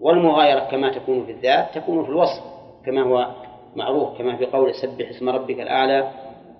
والمغايرة 0.00 0.60
كما 0.60 0.90
تكون 0.90 1.24
في 1.24 1.32
الذات 1.32 1.74
تكون 1.74 2.04
في 2.04 2.10
الوصف 2.10 2.42
كما 2.86 3.02
هو 3.02 3.26
معروف 3.76 4.18
كما 4.18 4.36
في 4.36 4.46
قول 4.46 4.74
سبح 4.74 5.08
اسم 5.08 5.28
ربك 5.28 5.60
الأعلى 5.60 6.10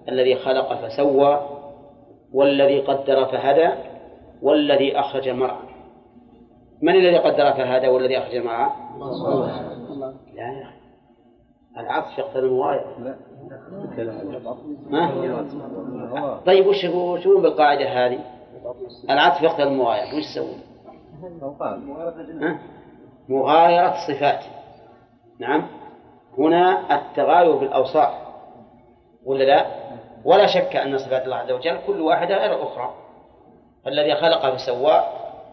الذي 0.08 0.34
خلق 0.34 0.74
فسوى 0.74 1.48
والذي 2.32 2.80
قدر 2.80 3.24
فهدى 3.24 3.70
والذي 4.42 4.98
أخرج 4.98 5.28
المرعى. 5.28 5.75
من 6.82 6.94
الذي 6.94 7.18
قدر 7.18 7.52
فهدى 7.52 7.88
والذي 7.88 8.18
أخرج 8.18 8.34
المرعى؟ 8.34 8.70
لا 10.34 10.76
العطف 11.78 12.18
يقتضي 12.18 12.38
المغايرة 12.46 13.16
ها؟ 14.92 16.40
طيب 16.46 16.66
وش 16.66 16.86
شو 17.24 17.40
بالقاعدة 17.40 17.88
هذه؟ 17.88 18.18
العطف 19.10 19.42
يقتضي 19.42 19.62
المغايرة 19.62 20.16
وش 20.16 20.24
تسوي؟ 20.24 20.54
مغايرة 23.28 23.94
صفات 24.08 24.44
نعم 25.38 25.66
هنا 26.38 26.94
التغاير 26.94 27.56
بالأوصاف 27.56 28.14
ولا 29.24 29.44
لا؟ 29.44 29.66
ولا 30.24 30.46
شك 30.46 30.76
أن 30.76 30.98
صفات 30.98 31.24
الله 31.24 31.36
عز 31.36 31.50
وجل 31.50 31.78
كل 31.86 32.00
واحدة 32.00 32.36
غير 32.36 32.54
الأخرى 32.54 32.94
الذي 33.86 34.14
خلق 34.14 34.54
فسوى 34.54 35.02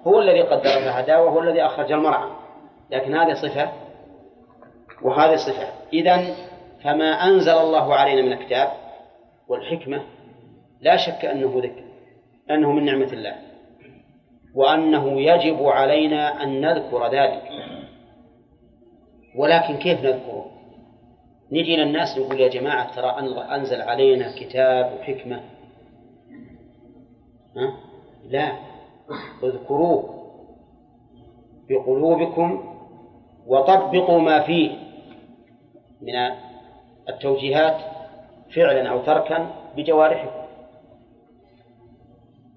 هو 0.07 0.19
الذي 0.19 0.41
قدر 0.41 0.69
فهدى 0.69 1.15
وهو 1.15 1.39
الذي 1.39 1.65
أخرج 1.65 1.91
المرعى 1.91 2.29
لكن 2.91 3.15
هذه 3.15 3.33
صفة 3.33 3.72
وهذه 5.01 5.36
صفة. 5.36 5.67
إذا 5.93 6.36
فما 6.83 7.05
أنزل 7.05 7.51
الله 7.51 7.95
علينا 7.95 8.22
من 8.22 8.33
الكتاب 8.33 8.72
والحكمة 9.48 10.01
لا 10.81 10.98
شك 10.98 11.25
أنه 11.25 11.62
ذكر 11.63 11.83
أنه 12.51 12.72
من 12.72 12.86
نعمة 12.86 13.13
الله 13.13 13.36
وأنه 14.55 15.22
يجب 15.22 15.63
علينا 15.63 16.43
أن 16.43 16.62
نذكر 16.62 17.12
ذلك. 17.12 17.43
ولكن 19.36 19.77
كيف 19.77 20.00
نذكره؟ 20.00 20.51
نجي 21.51 21.75
للناس 21.75 22.17
نقول 22.17 22.39
يا 22.39 22.48
جماعة 22.48 22.95
ترى 22.95 23.10
أنزل 23.55 23.81
علينا 23.81 24.36
كتاب 24.39 24.98
وحكمة. 25.00 25.41
ها؟ 27.57 27.74
لا. 28.29 28.72
اذكروه 29.43 30.24
بقلوبكم 31.69 32.75
وطبقوا 33.48 34.19
ما 34.19 34.39
فيه 34.39 34.72
من 36.01 36.13
التوجيهات 37.10 37.77
فعلا 38.55 38.89
أو 38.89 39.00
تركا 39.00 39.48
بجوارحكم. 39.77 40.43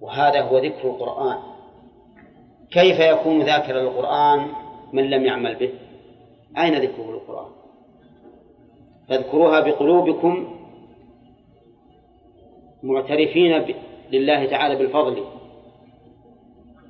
وهذا 0.00 0.40
هو 0.40 0.58
ذكر 0.58 0.88
القرآن. 0.88 1.38
كيف 2.70 3.00
يكون 3.00 3.42
ذاكرا 3.42 3.80
للقرآن 3.80 4.46
من 4.92 5.10
لم 5.10 5.24
يعمل 5.24 5.54
به؟ 5.54 5.70
أين 6.58 6.74
ذكره 6.74 7.10
القرآن؟ 7.10 7.50
فاذكروها 9.08 9.60
بقلوبكم 9.60 10.56
معترفين 12.82 13.74
لله 14.12 14.46
تعالى 14.46 14.76
بالفضل. 14.76 15.24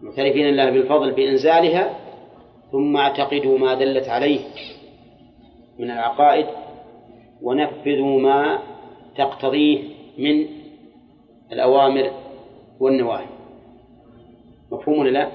معترفين 0.07 0.47
لله 0.47 0.71
بالفضل 0.71 1.13
بإنزالها 1.13 1.97
ثم 2.73 2.97
اعتقدوا 2.97 3.59
ما 3.59 3.75
دلت 3.75 4.09
عليه 4.09 4.41
من 5.79 5.91
العقائد 5.91 6.47
ونفذوا 7.43 8.21
ما 8.21 8.59
تقتضيه 9.17 9.83
من 10.19 10.47
الأوامر 11.53 12.11
والنواهي. 12.81 13.27
مفهوم 14.73 15.07
لا؟ 15.07 15.29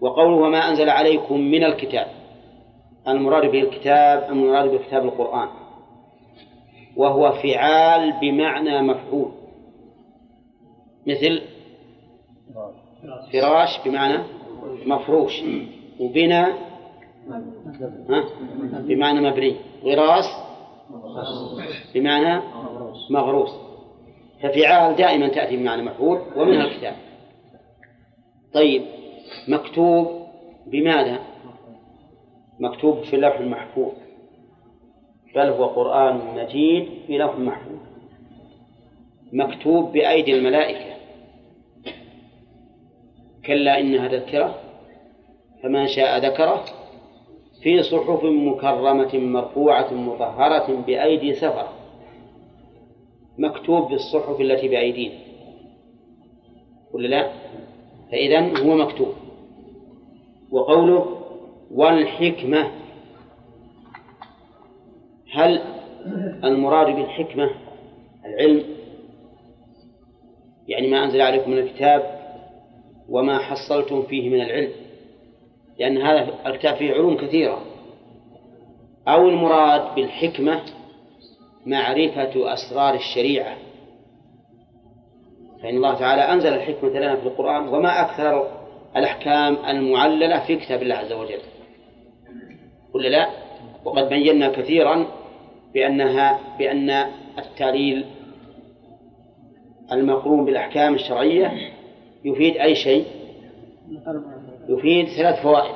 وقوله 0.00 0.36
وما 0.36 0.68
أنزل 0.68 0.90
عليكم 0.90 1.40
من 1.40 1.64
الكتاب 1.64 2.06
المراد 3.08 3.50
به 3.50 3.60
الكتاب 3.60 4.30
المراد 4.30 4.70
بكتاب 4.70 5.04
القرآن؟ 5.04 5.48
وهو 6.96 7.32
فعال 7.32 8.20
بمعنى 8.20 8.82
مفعول. 8.82 9.32
مثل 11.06 11.42
فراش 13.32 13.80
بمعنى 13.84 14.18
مفروش 14.86 15.42
وبنى 16.00 16.44
ها؟ 18.08 18.24
بمعنى 18.72 19.20
مبني. 19.20 19.56
غراس 19.84 20.26
بمعنى 21.94 22.42
مغروس. 23.10 23.50
ففعال 24.42 24.96
دائما 24.96 25.28
تأتي 25.28 25.56
بمعنى 25.56 25.82
مفعول 25.82 26.20
ومنها 26.36 26.64
الكتاب. 26.64 26.94
طيب 28.54 28.82
مكتوب 29.48 30.26
بماذا؟ 30.66 31.18
مكتوب 32.60 33.02
في 33.02 33.16
اللوح 33.16 33.38
المحفوظ 33.38 33.92
بل 35.34 35.48
هو 35.48 35.64
قرآن 35.66 36.20
مجيد 36.36 36.88
في 37.06 37.18
لوح 37.18 37.38
محفوظ. 37.38 37.78
مكتوب 39.32 39.92
بأيدي 39.92 40.38
الملائكة. 40.38 40.89
كلا 43.50 43.80
إنها 43.80 44.08
تذكرة 44.08 44.54
فمن 45.62 45.86
شاء 45.86 46.18
ذكره 46.18 46.64
في 47.62 47.82
صحف 47.82 48.24
مكرمة 48.24 49.18
مرفوعة 49.18 49.94
مطهرة 49.94 50.84
بأيدي 50.86 51.34
سفرة 51.34 51.72
مكتوب 53.38 53.88
بالصحف 53.88 54.40
التي 54.40 54.68
بأيدينا. 54.68 55.14
ولا 56.92 57.08
لا؟ 57.08 57.30
فإذا 58.12 58.62
هو 58.62 58.76
مكتوب. 58.76 59.14
وقوله 60.50 61.16
والحكمة 61.70 62.70
هل 65.32 65.62
المراد 66.44 66.86
بالحكمة 66.96 67.50
العلم؟ 68.24 68.62
يعني 70.68 70.88
ما 70.88 71.04
أنزل 71.04 71.20
عليكم 71.20 71.50
من 71.50 71.58
الكتاب 71.58 72.19
وما 73.10 73.38
حصلتم 73.38 74.02
فيه 74.02 74.30
من 74.30 74.40
العلم 74.40 74.72
لأن 75.78 75.98
هذا 75.98 76.28
الكتاب 76.46 76.76
فيه 76.76 76.92
علوم 76.92 77.16
كثيرة 77.16 77.62
أو 79.08 79.28
المراد 79.28 79.94
بالحكمة 79.94 80.60
معرفة 81.66 82.54
أسرار 82.54 82.94
الشريعة 82.94 83.56
فإن 85.62 85.76
الله 85.76 85.94
تعالى 85.98 86.22
أنزل 86.22 86.54
الحكمة 86.54 86.90
لنا 86.90 87.16
في 87.16 87.26
القرآن 87.26 87.68
وما 87.68 88.00
أكثر 88.00 88.50
الأحكام 88.96 89.56
المعللة 89.68 90.46
في 90.46 90.56
كتاب 90.56 90.82
الله 90.82 90.94
عز 90.94 91.12
وجل 91.12 91.40
ولا 92.94 93.08
لا؟ 93.08 93.30
وقد 93.84 94.08
بينا 94.08 94.48
كثيرا 94.48 95.06
بأنها 95.74 96.38
بأن 96.58 96.90
التعليل 97.38 98.06
المقرون 99.92 100.44
بالأحكام 100.44 100.94
الشرعية 100.94 101.72
يفيد 102.24 102.56
أي 102.56 102.74
شيء؟ 102.74 103.04
يفيد 104.68 105.08
ثلاث 105.08 105.42
فوائد. 105.42 105.74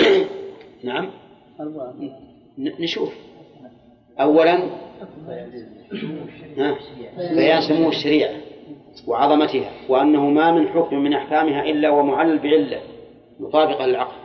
نعم. 0.84 1.10
نشوف. 2.58 3.14
أولا 4.20 4.70
بيان 7.34 7.60
سمو 7.60 7.88
الشريعة 7.88 8.34
وعظمتها 9.06 9.70
وأنه 9.88 10.30
ما 10.30 10.52
من 10.52 10.68
حكم 10.68 10.96
من 10.96 11.12
أحكامها 11.12 11.62
إلا 11.62 11.90
ومعلل 11.90 12.38
بعلة 12.38 12.80
مطابقة 13.40 13.86
للعقل. 13.86 14.16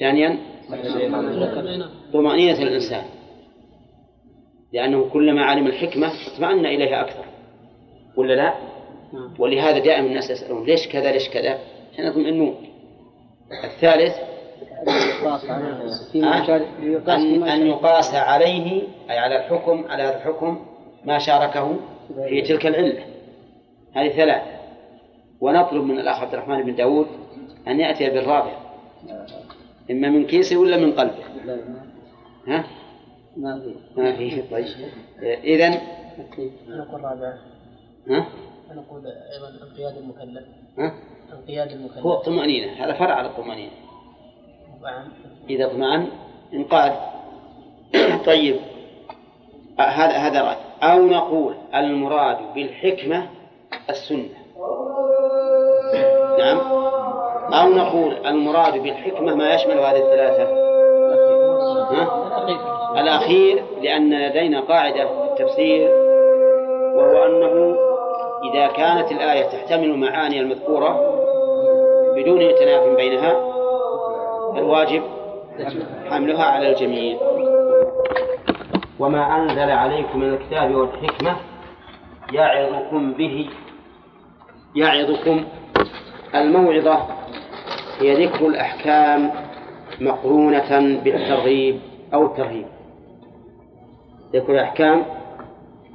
ثانيا 0.00 0.38
طمأنينة 2.12 2.62
الإنسان. 2.62 3.04
لأنه 4.72 5.08
كلما 5.12 5.44
علم 5.44 5.66
الحكمة 5.66 6.10
اطمأن 6.34 6.66
إليها 6.66 7.00
أكثر. 7.00 7.24
ولا 8.16 8.34
لا؟ 8.34 8.54
ولهذا 9.38 9.78
دائما 9.78 10.06
الناس 10.06 10.30
يسألون 10.30 10.64
ليش 10.64 10.88
كذا 10.88 11.12
ليش 11.12 11.28
كذا؟ 11.28 11.58
عشان 11.92 12.06
يطمئنون 12.06 12.54
الثالث 13.64 14.16
أن, 17.08 17.42
أن 17.42 17.66
يقاس 17.66 18.14
عليه 18.14 18.82
أي 19.10 19.18
على 19.18 19.36
الحكم 19.36 19.84
على 19.88 20.02
هذا 20.02 20.16
الحكم 20.16 20.66
ما 21.04 21.18
شاركه 21.18 21.76
في 22.28 22.42
تلك 22.42 22.66
العلة. 22.66 23.04
هذه 23.94 24.08
ثلاثة 24.08 24.60
ونطلب 25.40 25.84
من 25.84 25.98
الأخ 25.98 26.20
عبد 26.20 26.34
الرحمن 26.34 26.62
بن 26.62 26.74
داود 26.74 27.06
أن 27.68 27.80
يأتي 27.80 28.10
بالرابع. 28.10 28.52
إما 29.90 30.08
من 30.08 30.26
كيسه 30.26 30.56
ولا 30.56 30.76
من 30.76 30.92
قلبه؟ 30.92 31.24
ها؟ 32.46 32.64
ما 33.36 33.60
في. 33.60 33.74
ما 34.00 34.12
في. 34.16 34.42
طيب. 34.50 34.66
إذا 35.22 35.68
نقول 36.68 37.04
رابع. 37.04 37.34
ها؟ 38.08 38.26
نقول 38.72 39.06
أيضا 39.06 39.48
انقياد 39.62 39.96
المكلف. 39.96 40.44
ها؟ 40.78 40.94
انقياد 41.32 41.72
المكلف. 41.72 42.06
هو 42.06 42.12
الطمأنينة 42.12 42.72
هذا 42.84 42.92
فرع 42.92 43.14
على 43.14 43.28
الطمأنينة. 43.28 43.72
نعم. 44.82 45.08
إذا 45.50 45.66
اطمأن 45.66 46.08
انقاد 46.54 46.92
طيب. 48.26 48.56
آه، 49.78 49.82
هذا 49.82 50.12
هذا 50.12 50.42
رأي. 50.42 50.56
أو 50.82 51.06
نقول 51.06 51.54
المراد 51.74 52.54
بالحكمة 52.54 53.28
السنة. 53.90 54.28
نعم. 56.38 56.58
أو 57.52 57.68
نقول 57.68 58.26
المراد 58.26 58.82
بالحكمة 58.82 59.34
ما 59.34 59.54
يشمل 59.54 59.78
هذه 59.78 59.96
الثلاثة. 59.96 60.42
ها؟ 61.90 62.20
الأخير 63.00 63.64
لأن 63.82 64.26
لدينا 64.26 64.60
قاعدة 64.60 65.06
في 65.06 65.32
التفسير 65.32 65.90
وهو 66.94 67.24
أنه 67.26 67.76
إذا 68.44 68.66
كانت 68.66 69.12
الآية 69.12 69.42
تحتمل 69.42 69.98
معاني 69.98 70.40
المذكورة 70.40 71.00
بدون 72.16 72.40
ائتلاف 72.40 72.96
بينها 72.96 73.36
الواجب 74.56 75.02
حملها 76.10 76.44
على 76.44 76.72
الجميع. 76.72 77.18
وما 78.98 79.36
أنزل 79.36 79.70
عليكم 79.70 80.18
من 80.18 80.34
الكتاب 80.34 80.74
والحكمة 80.74 81.36
يعظكم 82.32 83.12
به 83.12 83.48
يعظكم. 84.74 85.44
الموعظة 86.34 87.06
هي 88.00 88.26
ذكر 88.26 88.46
الأحكام 88.46 89.30
مقرونة 90.00 91.00
بالترغيب 91.04 91.80
أو 92.14 92.26
الترهيب. 92.26 92.66
ذكر 94.34 94.52
الأحكام 94.52 95.04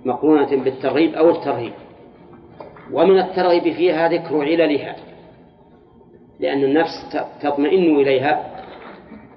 مقرونة 0.05 0.63
بالترغيب 0.63 1.15
أو 1.15 1.29
الترهيب. 1.29 1.73
ومن 2.91 3.19
الترغيب 3.19 3.63
فيها 3.63 4.09
ذكر 4.09 4.41
عللها 4.41 4.95
لأن 6.39 6.63
النفس 6.63 7.17
تطمئن 7.41 7.95
إليها 7.95 8.63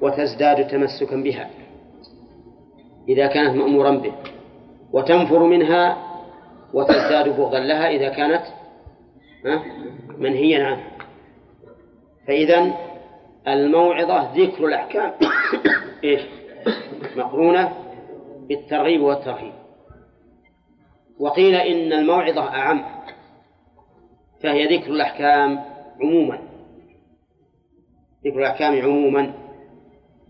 وتزداد 0.01 0.69
تمسكا 0.69 1.17
بها 1.17 1.51
إذا 3.09 3.27
كانت 3.27 3.57
مأمورا 3.57 3.91
به 3.91 4.13
وتنفر 4.93 5.43
منها 5.43 5.97
وتزداد 6.75 7.29
بغضا 7.37 7.59
لها 7.59 7.89
إذا 7.91 8.09
كانت 8.09 8.43
منهيا 10.19 10.65
عنها. 10.65 10.91
فإذا 12.27 12.73
الموعظة 13.49 14.33
ذكر 14.35 14.67
الأحكام. 14.67 15.13
إيش؟ 16.05 16.21
مقرونة 17.17 17.73
بالترغيب 18.49 19.03
والترهيب. 19.03 19.53
وقيل 21.19 21.55
إن 21.55 21.93
الموعظة 21.93 22.49
أعم. 22.49 22.98
فهي 24.43 24.77
ذكر 24.77 24.91
الأحكام 24.91 25.65
عموما. 26.01 26.39
ذكر 28.25 28.39
الأحكام 28.39 28.83
عموما 28.83 29.35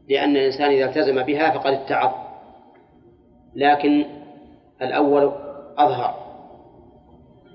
لأن 0.09 0.37
الإنسان 0.37 0.71
إذا 0.71 0.85
التزم 0.85 1.23
بها 1.23 1.51
فقد 1.51 1.73
اتعظ. 1.73 2.13
لكن 3.55 4.05
الأول 4.83 5.33
أظهر 5.79 6.15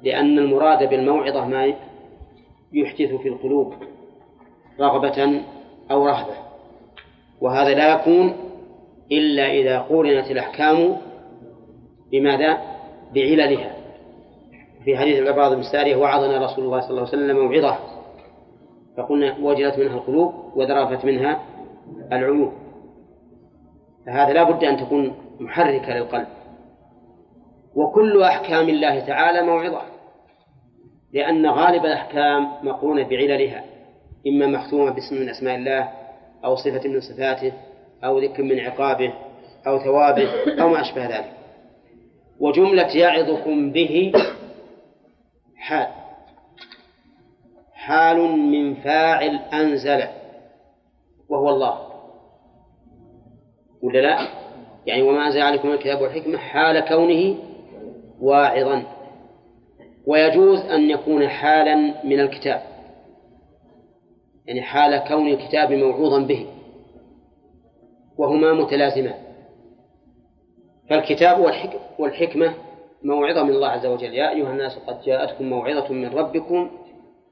لأن 0.03 0.39
المراد 0.39 0.89
بالموعظة 0.89 1.47
ما 1.47 1.73
يحدث 2.73 3.13
في 3.15 3.27
القلوب 3.27 3.73
رغبة 4.79 5.41
أو 5.91 6.07
رهبة. 6.07 6.33
وهذا 7.41 7.73
لا 7.73 7.93
يكون 7.93 8.33
إلا 9.11 9.51
إذا 9.51 9.79
قورنت 9.79 10.31
الأحكام 10.31 10.97
بماذا؟ 12.11 12.57
بعللها. 13.13 13.82
في 14.85 14.97
حديث 14.97 15.19
العباد 15.19 15.51
بن 15.51 15.95
وعظنا 15.95 16.45
رسول 16.45 16.65
الله 16.65 16.79
صلى 16.79 16.89
الله 16.89 17.01
عليه 17.01 17.09
وسلم 17.09 17.37
موعظة. 17.37 17.77
فقلنا 18.97 19.37
وجلت 19.41 19.79
منها 19.79 19.95
القلوب 19.95 20.33
وذرفت 20.55 21.05
منها 21.05 21.39
العيون. 22.11 22.53
فهذا 24.05 24.33
لا 24.33 24.43
بد 24.43 24.63
أن 24.63 24.77
تكون 24.77 25.13
محركة 25.39 25.93
للقلب. 25.93 26.27
وكل 27.75 28.23
أحكام 28.23 28.69
الله 28.69 28.99
تعالى 28.99 29.41
موعظة 29.41 29.81
لأن 31.13 31.45
غالب 31.45 31.85
الأحكام 31.85 32.47
مقرونة 32.63 33.07
بعللها 33.07 33.63
إما 34.27 34.47
مختومة 34.47 34.91
باسم 34.91 35.15
من 35.15 35.29
أسماء 35.29 35.55
الله 35.55 35.89
أو 36.45 36.55
صفة 36.55 36.89
من 36.89 37.01
صفاته 37.01 37.53
أو 38.03 38.19
ذكر 38.19 38.43
من 38.43 38.59
عقابه 38.59 39.13
أو 39.67 39.79
ثوابه 39.79 40.29
أو 40.61 40.69
ما 40.69 40.81
أشبه 40.81 41.05
ذلك. 41.05 41.33
وجملة 42.39 42.97
يعظكم 42.97 43.71
به 43.71 44.11
حال. 45.63 45.87
حال 47.73 48.17
من 48.21 48.75
فاعل 48.75 49.35
أنزل. 49.53 50.03
وهو 51.29 51.49
الله. 51.49 51.87
ولا 53.83 53.99
لا؟ 53.99 54.27
يعني 54.85 55.01
وما 55.01 55.27
أنزل 55.27 55.41
عليكم 55.41 55.71
الكتاب 55.71 56.01
والحكمة 56.01 56.37
حال 56.37 56.79
كونه 56.79 57.35
واعظا. 58.21 58.83
ويجوز 60.07 60.59
أن 60.59 60.89
يكون 60.89 61.27
حالا 61.27 61.75
من 62.05 62.19
الكتاب. 62.19 62.61
يعني 64.45 64.61
حال 64.61 64.97
كون 65.07 65.27
الكتاب 65.27 65.71
موعوظا 65.71 66.19
به. 66.19 66.47
وهما 68.17 68.53
متلازمان. 68.53 69.23
فالكتاب 70.89 71.39
والحكمة 71.99 72.53
موعظة 73.03 73.43
من 73.43 73.49
الله 73.49 73.67
عز 73.67 73.85
وجل. 73.85 74.13
يا 74.13 74.29
أيها 74.29 74.51
الناس 74.51 74.79
قد 74.87 75.01
جاءتكم 75.01 75.49
موعظة 75.49 75.93
من 75.93 76.09
ربكم 76.09 76.69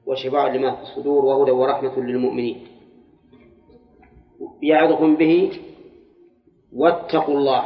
وشفاء 0.06 0.50
لما 0.50 0.74
في 0.74 0.82
الصدور 0.82 1.24
وهدى 1.24 1.50
ورحمة 1.50 1.98
للمؤمنين. 1.98 2.66
يعظكم 4.62 5.16
به 5.16 5.52
واتقوا 6.76 7.34
الله. 7.34 7.64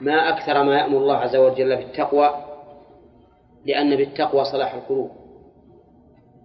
ما 0.00 0.28
أكثر 0.28 0.64
ما 0.64 0.78
يأمر 0.78 0.98
الله 0.98 1.16
عز 1.16 1.36
وجل 1.36 1.76
بالتقوى 1.76 2.34
لأن 3.66 3.96
بالتقوى 3.96 4.44
صلاح 4.44 4.74
القلوب. 4.74 5.10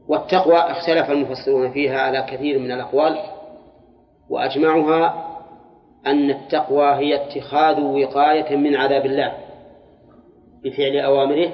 والتقوى 0.08 0.58
اختلف 0.58 1.12
المفسرون 1.12 1.72
فيها 1.72 2.00
على 2.02 2.22
كثير 2.22 2.60
من 2.60 2.72
الأقوال 2.72 3.18
وأجمعها 4.30 5.28
أن 6.08 6.30
التقوى 6.30 6.96
هي 6.96 7.16
اتخاذ 7.16 7.82
وقاية 7.82 8.56
من 8.56 8.76
عذاب 8.76 9.06
الله. 9.06 9.47
بفعل 10.63 10.98
أوامره 10.98 11.54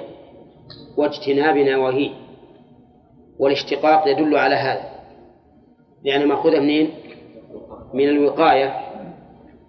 واجتناب 0.96 1.56
نواهيه 1.56 2.10
والاشتقاق 3.38 4.08
يدل 4.08 4.36
على 4.36 4.54
هذا 4.54 4.94
لأن 6.04 6.28
مأخوذة 6.28 6.60
منين؟ 6.60 6.90
من 7.94 8.08
الوقاية 8.08 8.80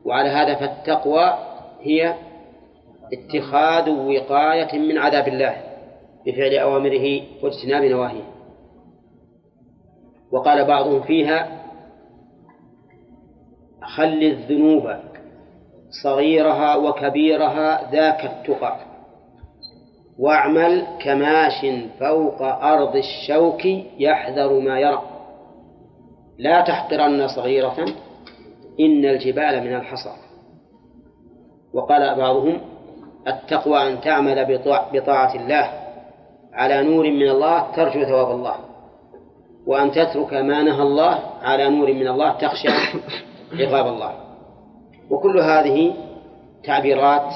وعلى 0.05 0.29
هذا 0.29 0.55
فالتقوى 0.55 1.33
هي 1.81 2.15
اتخاذ 3.13 3.89
وقاية 3.89 4.79
من 4.79 4.97
عذاب 4.97 5.27
الله 5.27 5.55
بفعل 6.25 6.53
أوامره 6.53 7.21
واجتناب 7.43 7.83
نواهيه 7.83 8.23
وقال 10.31 10.65
بعضهم 10.65 11.01
فيها 11.01 11.65
خل 13.81 14.23
الذنوب 14.23 14.95
صغيرها 16.03 16.75
وكبيرها 16.75 17.91
ذاك 17.91 18.25
التقى 18.25 18.94
واعمل 20.19 20.87
كماش 21.01 21.65
فوق 21.99 22.41
أرض 22.41 22.95
الشوك 22.95 23.65
يحذر 23.99 24.59
ما 24.59 24.79
يرى. 24.79 25.01
لا 26.37 26.61
تحقرن 26.61 27.27
صغيرة 27.27 27.85
إن 28.79 29.05
الجبال 29.05 29.61
من 29.61 29.75
الحصى. 29.75 30.13
وقال 31.73 32.15
بعضهم 32.15 32.61
التقوى 33.27 33.87
أن 33.87 34.01
تعمل 34.01 34.59
بطاعة 34.93 35.35
الله 35.35 35.71
على 36.53 36.83
نور 36.83 37.03
من 37.03 37.29
الله 37.29 37.71
ترجو 37.75 38.03
ثواب 38.03 38.31
الله 38.31 38.55
وأن 39.67 39.91
تترك 39.91 40.33
ما 40.33 40.63
نهى 40.63 40.81
الله 40.81 41.19
على 41.41 41.69
نور 41.69 41.93
من 41.93 42.07
الله 42.07 42.33
تخشى 42.33 42.67
عقاب 43.59 43.87
الله. 43.87 44.13
وكل 45.09 45.39
هذه 45.39 45.93
تعبيرات 46.63 47.33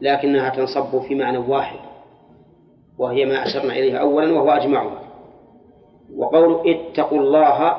لكنها 0.00 0.48
تنصب 0.48 1.02
في 1.02 1.14
معنى 1.14 1.38
واحد. 1.38 1.89
وهي 3.00 3.24
ما 3.24 3.46
أشرنا 3.46 3.72
إليه 3.72 3.96
أولا 3.96 4.32
وهو 4.32 4.50
أجمعها. 4.50 5.02
وقول 6.16 6.70
اتقوا 6.70 7.18
الله 7.18 7.76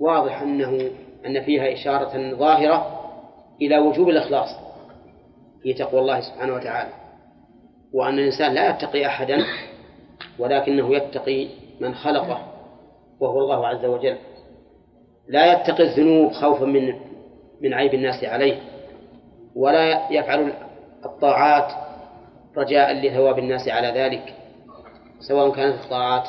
واضح 0.00 0.42
أنه 0.42 0.90
أن 1.26 1.42
فيها 1.42 1.72
إشارة 1.72 2.34
ظاهرة 2.34 3.00
إلى 3.62 3.78
وجوب 3.78 4.08
الإخلاص 4.08 4.48
في 5.62 5.74
تقوى 5.74 6.00
الله 6.00 6.20
سبحانه 6.20 6.54
وتعالى. 6.54 6.92
وأن 7.92 8.18
الإنسان 8.18 8.54
لا 8.54 8.70
يتقي 8.70 9.06
أحدا 9.06 9.44
ولكنه 10.38 10.94
يتقي 10.94 11.48
من 11.80 11.94
خلقه 11.94 12.38
وهو 13.20 13.38
الله 13.38 13.66
عز 13.66 13.84
وجل. 13.84 14.16
لا 15.28 15.52
يتقي 15.52 15.82
الذنوب 15.82 16.32
خوفا 16.32 16.64
من 16.64 16.94
من 17.60 17.74
عيب 17.74 17.94
الناس 17.94 18.24
عليه 18.24 18.60
ولا 19.56 20.12
يفعل 20.12 20.52
الطاعات 21.04 21.91
رجاء 22.56 22.92
لثواب 22.92 23.38
الناس 23.38 23.68
على 23.68 23.88
ذلك 24.00 24.34
سواء 25.20 25.50
كانت 25.50 25.84
الطاعات 25.84 26.28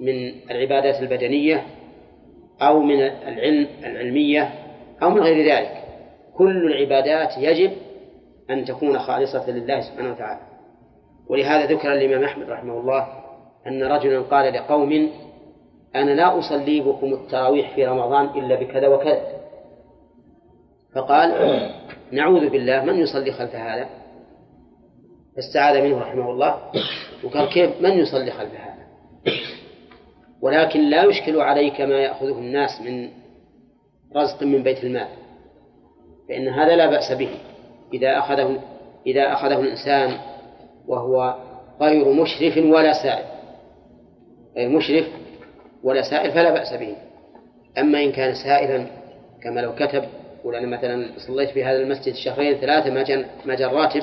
من 0.00 0.32
العبادات 0.50 1.02
البدنية 1.02 1.66
أو 2.62 2.80
من 2.80 3.00
العلم 3.00 3.68
العلمية 3.84 4.50
أو 5.02 5.10
من 5.10 5.20
غير 5.20 5.52
ذلك. 5.52 5.84
كل 6.36 6.72
العبادات 6.72 7.38
يجب 7.38 7.72
أن 8.50 8.64
تكون 8.64 8.98
خالصة 8.98 9.50
لله 9.50 9.80
سبحانه 9.80 10.12
وتعالى. 10.12 10.40
ولهذا 11.28 11.66
ذكر 11.66 11.92
الإمام 11.92 12.24
أحمد 12.24 12.50
رحمه 12.50 12.80
الله 12.80 13.08
أن 13.66 13.82
رجلا 13.82 14.20
قال 14.20 14.54
لقوم 14.54 15.10
أنا 15.96 16.10
لا 16.10 16.38
أصلي 16.38 16.80
بكم 16.80 17.12
التراويح 17.12 17.74
في 17.74 17.86
رمضان 17.86 18.26
إلا 18.26 18.60
بكذا 18.60 18.88
وكذا. 18.88 19.22
فقال 20.94 21.30
نعوذ 22.12 22.48
بالله 22.48 22.84
من 22.84 22.98
يصلي 22.98 23.32
خلف 23.32 23.54
هذا. 23.54 23.88
فاستعاذ 25.36 25.82
منه 25.82 25.98
رحمه 25.98 26.30
الله 26.30 26.58
وقال 27.24 27.48
كيف 27.48 27.80
من 27.80 27.90
يصلي 27.90 28.30
خلف 28.30 28.52
هذا؟ 28.54 28.84
ولكن 30.40 30.90
لا 30.90 31.04
يشكل 31.04 31.40
عليك 31.40 31.80
ما 31.80 31.94
يأخذه 31.94 32.38
الناس 32.38 32.80
من 32.80 33.08
رزق 34.16 34.42
من 34.42 34.62
بيت 34.62 34.84
المال 34.84 35.08
فإن 36.28 36.48
هذا 36.48 36.76
لا 36.76 36.90
بأس 36.90 37.12
به. 37.12 37.30
إذا 37.94 38.18
أخذه 38.18 38.60
إذا 39.06 39.32
أخذه 39.32 39.60
الإنسان 39.60 40.18
وهو 40.86 41.34
غير 41.80 42.12
مشرف 42.12 42.56
ولا 42.56 42.92
سائل 42.92 43.24
غير 44.56 44.68
مشرف 44.68 45.06
ولا 45.82 46.02
سائل 46.02 46.32
فلا 46.32 46.50
بأس 46.50 46.72
به. 46.72 46.96
أما 47.78 48.02
إن 48.02 48.12
كان 48.12 48.34
سائلا 48.34 48.86
كما 49.42 49.60
لو 49.60 49.74
كتب 49.74 50.04
يقول 50.40 50.54
أنا 50.54 50.76
مثلا 50.76 51.08
صليت 51.26 51.50
في 51.50 51.64
هذا 51.64 51.76
المسجد 51.76 52.14
شهرين 52.14 52.54
ثلاثة 52.54 52.90
ما 52.90 53.24
ما 53.44 53.54
جن 53.54 53.66
راتب 53.66 54.02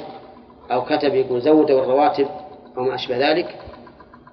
أو 0.71 0.85
كتب 0.85 1.15
يقول 1.15 1.41
زودوا 1.41 1.81
الرواتب 1.81 2.27
أو 2.77 2.83
ما 2.83 2.95
أشبه 2.95 3.31
ذلك 3.31 3.55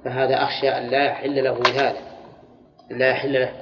فهذا 0.05 0.43
أخشى 0.43 0.69
أن 0.69 0.87
لا 0.87 1.05
يحل 1.05 1.45
له 1.45 1.59
هذا 1.77 1.97
لا 2.91 3.11
يحل 3.11 3.33
له. 3.33 3.53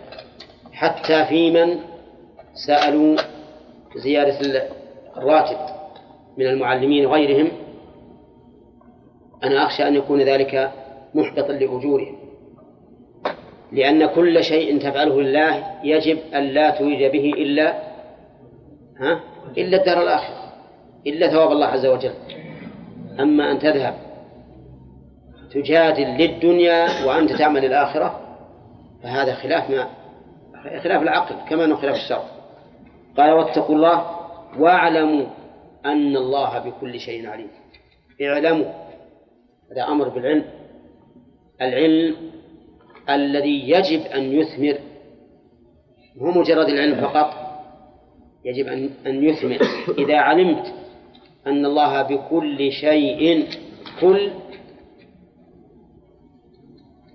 حتى 0.72 1.24
في 1.24 1.50
من 1.50 1.80
سألوا 2.66 3.16
زيادة 3.96 4.68
الراتب 5.16 5.56
من 6.38 6.46
المعلمين 6.46 7.06
وغيرهم 7.06 7.48
أنا 9.44 9.66
أخشى 9.66 9.88
أن 9.88 9.94
يكون 9.94 10.20
ذلك 10.22 10.72
محبطا 11.14 11.52
لأجورهم 11.52 12.16
لأن 13.72 14.06
كل 14.06 14.44
شيء 14.44 14.78
تفعله 14.78 15.22
لله 15.22 15.64
يجب 15.84 16.18
أن 16.34 16.42
لا 16.42 16.70
تريد 16.70 17.12
به 17.12 17.32
إلا 17.42 17.74
ها؟ 19.00 19.20
إلا 19.58 19.76
الدار 19.76 20.02
الآخرة 20.02 20.52
إلا 21.06 21.30
ثواب 21.30 21.52
الله 21.52 21.66
عز 21.66 21.86
وجل. 21.86 22.12
أما 23.20 23.52
أن 23.52 23.58
تذهب 23.58 23.94
تجادل 25.50 26.06
للدنيا 26.06 27.04
وأنت 27.06 27.32
تعمل 27.32 27.64
الآخرة 27.64 28.20
فهذا 29.02 29.34
خلاف 29.34 29.70
ما 29.70 29.88
خلاف 30.82 31.02
العقل 31.02 31.48
كما 31.48 31.64
أنه 31.64 31.76
خلاف 31.76 31.94
الشرع. 31.94 32.22
قال 33.16 33.30
واتقوا 33.32 33.76
الله 33.76 34.16
واعلموا 34.58 35.26
أن 35.84 36.16
الله 36.16 36.58
بكل 36.58 37.00
شيء 37.00 37.28
عليم. 37.28 37.48
اعلموا 38.22 38.66
هذا 39.72 39.82
أمر 39.88 40.08
بالعلم. 40.08 40.44
العلم 41.62 42.16
الذي 43.10 43.70
يجب 43.70 44.00
أن 44.00 44.22
يثمر 44.22 44.78
هو 46.22 46.30
مجرد 46.30 46.68
العلم 46.68 47.00
فقط 47.00 47.34
يجب 48.44 48.66
أن 48.66 48.90
أن 49.06 49.24
يثمر. 49.24 49.58
إذا 49.98 50.16
علمت 50.16 50.74
أن 51.46 51.66
الله 51.66 52.02
بكل 52.02 52.72
شيء 52.72 53.48
كل 54.00 54.30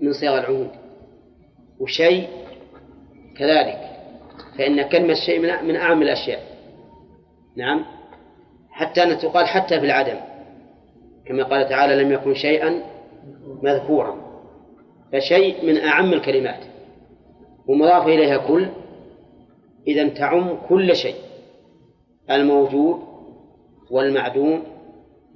من 0.00 0.12
صيغ 0.12 0.38
العموم. 0.38 0.70
وشيء 1.80 2.28
كذلك. 3.36 3.78
فإن 4.58 4.82
كلمة 4.82 5.14
شيء 5.14 5.40
من 5.40 5.76
أعم 5.76 6.02
الأشياء. 6.02 6.42
نعم. 7.56 7.84
حتى 8.70 9.02
أن 9.02 9.18
تقال 9.18 9.46
حتى 9.46 9.80
في 9.80 9.86
العدم. 9.86 10.20
كما 11.26 11.44
قال 11.44 11.68
تعالى 11.68 12.02
لم 12.02 12.12
يكن 12.12 12.34
شيئا 12.34 12.82
مذكورا. 13.62 14.16
فشيء 15.12 15.66
من 15.66 15.76
أعم 15.76 16.12
الكلمات. 16.12 16.60
ومضاف 17.68 18.06
إليها 18.06 18.36
كل. 18.36 18.68
إذا 19.88 20.08
تعم 20.08 20.58
كل 20.68 20.96
شيء. 20.96 21.16
الموجود 22.30 23.11
والمعدوم 23.92 24.64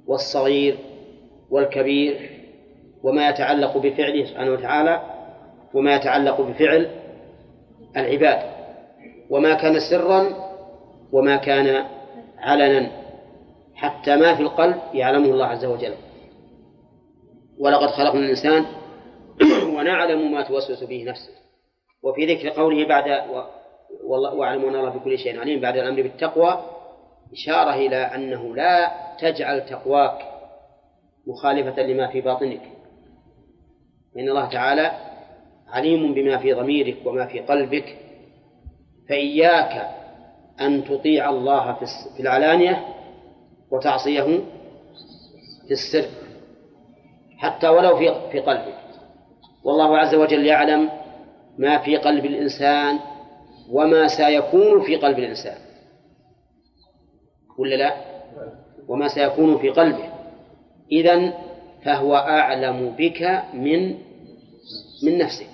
والصغير 0.07 0.77
والكبير 1.49 2.29
وما 3.03 3.29
يتعلق 3.29 3.77
بفعله 3.77 4.25
سبحانه 4.25 4.51
وتعالى 4.51 5.01
وما 5.73 5.95
يتعلق 5.95 6.41
بفعل 6.41 6.89
العباد. 7.97 8.39
وما 9.29 9.53
كان 9.53 9.79
سرا 9.79 10.25
وما 11.11 11.35
كان 11.35 11.85
علنا. 12.37 12.91
حتى 13.75 14.15
ما 14.15 14.35
في 14.35 14.41
القلب 14.41 14.75
يعلمه 14.93 15.25
الله 15.25 15.45
عز 15.45 15.65
وجل. 15.65 15.93
ولقد 17.59 17.87
خلقنا 17.87 18.19
الإنسان 18.19 18.65
ونعلم 19.77 20.31
ما 20.31 20.41
توسوس 20.41 20.83
به 20.83 21.03
نفسه. 21.03 21.31
وفي 22.03 22.25
ذكر 22.25 22.49
قوله 22.49 22.87
بعد 22.87 23.09
و... 23.09 23.41
والله 24.03 24.33
واعلم 24.33 24.65
أن 24.65 24.75
الله 24.75 24.89
بكل 24.89 25.19
شيء 25.19 25.39
عليم 25.39 25.59
بعد 25.59 25.77
الأمر 25.77 26.01
بالتقوى 26.01 26.76
إشارة 27.33 27.73
إلى 27.73 27.95
أنه 27.95 28.55
لا 28.55 28.91
تجعل 29.19 29.65
تقواك 29.65 30.17
مخالفة 31.27 31.81
لما 31.81 32.07
في 32.07 32.21
باطنك. 32.21 32.61
فان 34.15 34.29
الله 34.29 34.49
تعالى 34.49 34.91
عليم 35.69 36.13
بما 36.13 36.37
في 36.37 36.53
ضميرك 36.53 36.97
وما 37.05 37.25
في 37.25 37.39
قلبك 37.39 37.97
فإياك 39.09 39.89
أن 40.61 40.83
تطيع 40.83 41.29
الله 41.29 41.73
في 42.15 42.19
العلانية 42.19 42.85
وتعصيه 43.71 44.23
في 45.67 45.71
السر 45.71 46.09
حتى 47.37 47.67
ولو 47.67 47.97
في 47.97 48.31
في 48.31 48.39
قلبك. 48.39 48.77
والله 49.63 49.97
عز 49.97 50.15
وجل 50.15 50.45
يعلم 50.45 50.89
ما 51.57 51.77
في 51.77 51.97
قلب 51.97 52.25
الإنسان 52.25 52.99
وما 53.71 54.07
سيكون 54.07 54.81
في 54.85 54.95
قلب 54.95 55.19
الإنسان. 55.19 55.66
ولا 57.57 57.75
لا؟ 57.75 57.93
وما 58.87 59.07
سيكون 59.07 59.57
في 59.57 59.69
قلبه. 59.69 60.09
إذا 60.91 61.33
فهو 61.85 62.15
أعلم 62.15 62.95
بك 62.97 63.43
من 63.53 63.95
من 65.03 65.17
نفسك. 65.17 65.49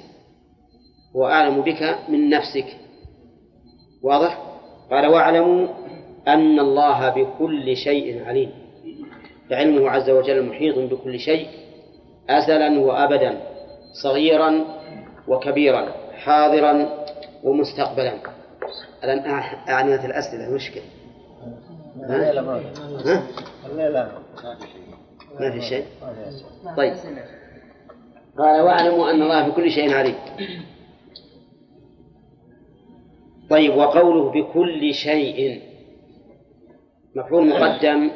هو 1.16 1.26
أعلم 1.26 1.62
بك 1.62 1.98
من 2.10 2.30
نفسك. 2.30 2.66
واضح؟ 4.04 4.38
قال 4.92 5.08
واعلموا 5.08 5.68
أن 6.28 6.60
الله 6.60 7.10
بكل 7.10 7.78
شيء 7.78 8.26
عليم. 8.26 8.52
فعلمه 9.50 9.90
عز 9.90 10.10
وجل 10.10 10.50
محيط 10.50 10.80
بكل 10.80 11.20
شيء 11.20 11.48
أزلا 12.30 12.80
وأبدا 12.80 13.42
صغيرا 14.04 14.66
وكبيرا 15.28 15.92
حاضرا 16.14 17.06
ومستقبلا. 17.44 18.14
الآن 19.04 19.20
أعنية 19.70 20.06
الأسئلة 20.06 20.50
مشكلة. 20.56 20.84
ها؟ 22.10 22.32
ها؟ 23.06 23.24
ما 25.40 25.52
في 25.52 25.62
شيء. 25.62 25.86
طيب. 26.78 26.94
قال 28.38 28.62
واعلموا 28.62 29.12
أن 29.12 29.22
الله 29.22 29.48
بكل 29.48 29.72
شيء 29.72 29.94
عليم. 29.94 30.16
طيب 33.50 33.76
وقوله 33.76 34.32
بكل 34.32 34.94
شيء. 34.94 35.62
مفعول 37.16 37.50
مقدم 37.50 38.12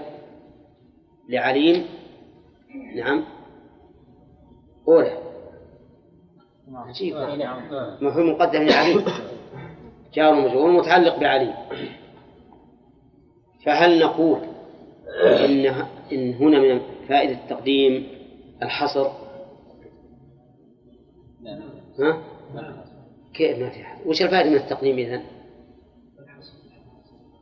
لعليم. 1.29 1.85
نعم. 2.95 3.23
أولى. 4.87 5.17
عجيب 6.73 7.15
مفهوم 8.01 8.29
مقدم 8.29 8.63
لعليم. 8.63 9.05
جار 10.13 10.33
مجرور 10.35 10.71
متعلق 10.71 11.19
بعليم. 11.19 11.53
فهل 13.67 13.99
نقول 13.99 14.39
إن 15.25 15.65
إن 16.11 16.33
هنا 16.33 16.59
من 16.59 16.81
فائدة 17.09 17.33
التقديم 17.33 18.07
الحصر؟ 18.63 19.07
ها؟ 21.99 22.21
كيف 23.33 23.59
ما 23.59 23.69
في 23.69 23.83
حد 23.83 24.07
وش 24.07 24.21
الفائدة 24.21 24.49
من 24.49 24.55
التقديم 24.55 24.97
إذن؟ 24.97 25.23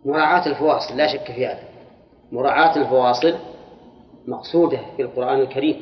مراعاة 0.06 0.48
الفواصل 0.48 0.98
لا 0.98 1.08
شك 1.08 1.32
في 1.32 1.46
هذا. 1.46 1.64
مراعاة 2.32 2.78
الفواصل 2.78 3.36
مقصودة 4.28 4.80
في 4.96 5.02
القرآن 5.02 5.40
الكريم 5.40 5.82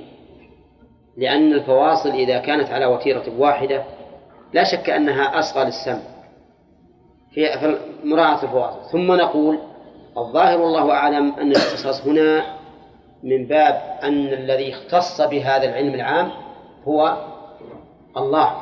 لأن 1.18 1.54
الفواصل 1.54 2.10
إذا 2.10 2.40
كانت 2.40 2.70
على 2.70 2.86
وتيرة 2.86 3.40
واحدة 3.40 3.84
لا 4.54 4.64
شك 4.64 4.90
أنها 4.90 5.40
أصغى 5.40 5.64
للسمع. 5.64 6.14
في 7.34 7.42
مراعاة 8.04 8.44
الفواصل. 8.44 8.92
ثم 8.92 9.12
نقول 9.12 9.73
الظاهر 10.18 10.62
والله 10.62 10.92
أعلم 10.92 11.34
أن 11.34 11.52
الاختصاص 11.52 12.08
هنا 12.08 12.58
من 13.24 13.48
باب 13.48 14.00
أن 14.04 14.28
الذي 14.28 14.74
اختص 14.74 15.22
بهذا 15.22 15.64
العلم 15.64 15.94
العام 15.94 16.32
هو 16.84 17.18
الله. 18.18 18.56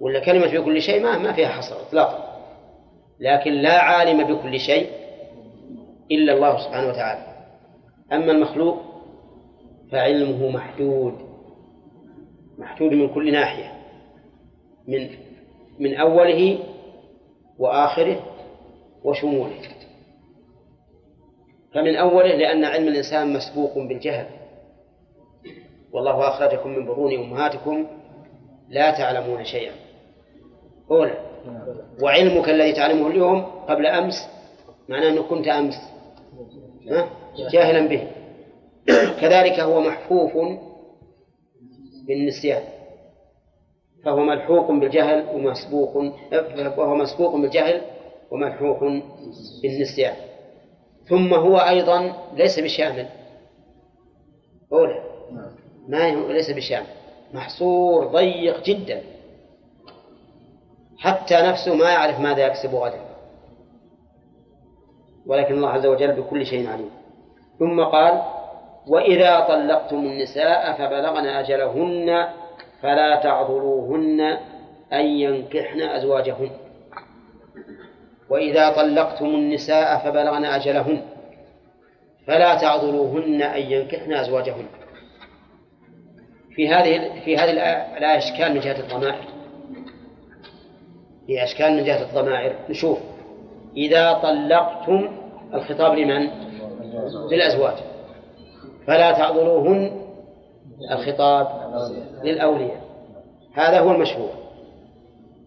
ولا 0.00 0.20
كلمة 0.20 0.48
في 0.48 0.60
كل 0.60 0.82
شيء 0.82 1.02
ما 1.02 1.18
ما 1.18 1.32
فيها 1.32 1.48
حصر 1.48 1.80
إطلاقا. 1.88 2.32
لكن 3.20 3.52
لا 3.52 3.82
عالم 3.82 4.24
بكل 4.24 4.60
شيء 4.60 4.90
إلا 6.10 6.32
الله 6.32 6.58
سبحانه 6.58 6.88
وتعالى. 6.88 7.26
أما 8.12 8.32
المخلوق 8.32 8.78
فعلمه 9.92 10.48
محدود. 10.48 11.14
محدود 12.58 12.92
من 12.92 13.14
كل 13.14 13.32
ناحية. 13.32 13.72
من 14.88 15.08
من 15.78 15.96
أوله 15.96 16.58
وآخره 17.58 18.20
وشموله. 19.04 19.56
فمن 21.74 21.96
أوله 21.96 22.34
لأن 22.36 22.64
علم 22.64 22.88
الإنسان 22.88 23.32
مسبوق 23.32 23.78
بالجهل. 23.78 24.26
والله 25.92 26.28
أخرجكم 26.28 26.70
من 26.70 26.86
بطون 26.86 27.14
أمهاتكم 27.14 27.86
لا 28.68 28.90
تعلمون 28.90 29.44
شيئا. 29.44 29.72
أولا 30.90 31.14
وعلمك 32.02 32.48
الذي 32.48 32.72
تعلمه 32.72 33.06
اليوم 33.06 33.42
قبل 33.42 33.86
أمس 33.86 34.14
معناه 34.88 35.08
أنك 35.08 35.24
كنت 35.24 35.48
أمس. 35.48 35.74
جاهلا 37.52 37.88
به. 37.88 38.08
كذلك 39.20 39.60
هو 39.60 39.80
محفوف 39.80 40.32
بالنسيان. 42.06 42.62
فهو 44.04 44.22
ملحوق 44.22 44.70
بالجهل 44.70 45.26
ومسبوق 45.34 45.96
وهو 46.78 46.94
مسبوق 46.94 47.36
بالجهل 47.36 47.80
وملحوق 48.30 48.80
بالنسيان. 49.62 50.14
ثم 51.12 51.34
هو 51.34 51.58
أيضا 51.58 52.12
ليس 52.34 52.60
بشامل. 52.60 53.06
أولى 54.72 55.02
ما 55.88 56.10
ليس 56.10 56.50
بشامل. 56.50 56.86
محصور 57.34 58.06
ضيق 58.06 58.62
جدا. 58.62 59.02
حتى 60.98 61.34
نفسه 61.34 61.74
ما 61.74 61.90
يعرف 61.90 62.20
ماذا 62.20 62.46
يكسب 62.46 62.74
غدا. 62.74 63.00
ولكن 65.26 65.54
الله 65.54 65.68
عز 65.68 65.86
وجل 65.86 66.12
بكل 66.12 66.46
شيء 66.46 66.68
عليم. 66.68 66.90
ثم 67.58 67.84
قال 67.84 68.22
وإذا 68.88 69.40
طلقتم 69.40 69.96
النساء 69.96 70.72
فبلغن 70.72 71.26
أجلهن 71.26 72.28
فلا 72.82 73.20
تعضلوهن 73.22 74.20
أن 74.92 75.06
ينكحن 75.06 75.80
أزواجهن. 75.80 76.50
وإذا 78.32 78.70
طلقتم 78.70 79.26
النساء 79.26 79.98
فبلغن 79.98 80.44
أجلهن 80.44 81.02
فلا 82.26 82.54
تعضلوهن 82.54 83.42
أن 83.42 83.62
ينكحن 83.72 84.12
أزواجهن. 84.12 84.66
في 86.54 86.68
هذه 86.68 87.20
في 87.24 87.36
هذه 87.36 87.50
الآية 87.50 88.18
أشكال 88.18 88.54
من 88.54 88.60
جهة 88.60 88.80
الضمائر. 88.80 89.24
في 91.26 91.44
أشكال 91.44 91.76
من 91.76 91.84
جهة 91.84 92.02
الضمائر. 92.02 92.54
نشوف. 92.70 92.98
إذا 93.76 94.12
طلقتم 94.12 95.08
الخطاب 95.54 95.94
لمن؟ 95.94 96.30
للأزواج. 97.30 97.76
فلا 98.86 99.12
تعذروهن 99.12 100.00
الخطاب 100.90 101.48
للأولياء. 102.24 102.82
هذا 103.54 103.80
هو 103.80 103.90
المشهور 103.90 104.30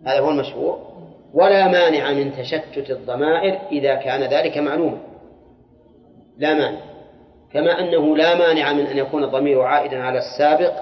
هذا 0.05 0.19
هو 0.19 0.29
المشهور 0.29 0.95
ولا 1.35 1.67
مانع 1.67 2.11
من 2.11 2.33
تشتت 2.33 2.89
الضمائر 2.89 3.59
إذا 3.71 3.95
كان 3.95 4.23
ذلك 4.23 4.57
معلوما. 4.57 4.97
لا 6.37 6.53
مانع. 6.53 6.79
كما 7.53 7.79
أنه 7.79 8.17
لا 8.17 8.35
مانع 8.35 8.73
من 8.73 8.85
أن 8.85 8.97
يكون 8.97 9.23
الضمير 9.23 9.61
عائدا 9.61 10.03
على 10.03 10.19
السابق 10.19 10.73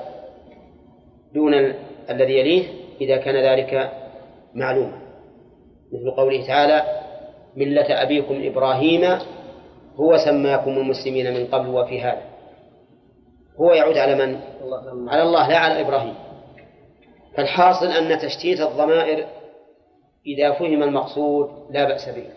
دون 1.34 1.54
الذي 2.10 2.34
يليه 2.34 2.64
إذا 3.02 3.18
كان 3.18 3.36
ذلك 3.36 3.92
معلوما. 4.54 5.02
مثل 5.94 6.12
قوله 6.12 6.48
تعالى 6.48 6.84
ملة 7.56 8.02
أبيكم 8.04 8.42
إبراهيم 8.46 9.20
هو 9.96 10.18
سماكم 10.18 10.72
المسلمين 10.72 11.34
من 11.34 11.48
قبل 11.48 11.70
وفي 11.70 12.02
هذا. 12.02 12.22
هو 13.62 13.74
يعود 13.74 13.98
على 13.98 14.16
من؟ 14.16 14.40
على 15.10 15.24
الله 15.24 15.50
لا 15.50 15.58
على 15.58 15.82
إبراهيم. 15.82 16.16
فالحاصل 17.38 17.88
أن 17.88 18.20
تشتيت 18.20 18.62
الضمائر 18.62 19.26
إذا 20.28 20.52
فهم 20.52 20.84
المقصود 20.84 21.50
لا 21.70 21.84
بأس 21.84 22.10
به. 22.10 22.28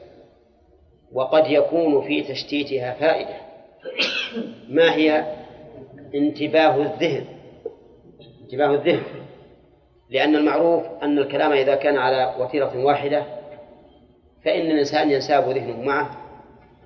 وقد 1.12 1.50
يكون 1.50 2.08
في 2.08 2.22
تشتيتها 2.22 2.92
فائدة. 2.92 3.36
ما 4.68 4.94
هي 4.94 5.24
انتباه 6.14 6.76
الذهن؟ 6.76 7.24
انتباه 8.42 8.74
الذهن. 8.74 9.02
لأن 10.10 10.36
المعروف 10.36 10.84
أن 11.02 11.18
الكلام 11.18 11.52
إذا 11.52 11.74
كان 11.74 11.96
على 11.96 12.34
وتيرة 12.38 12.84
واحدة 12.84 13.24
فإن 14.44 14.70
الإنسان 14.70 15.10
ينساب 15.10 15.50
ذهنه 15.50 15.82
معه 15.82 16.10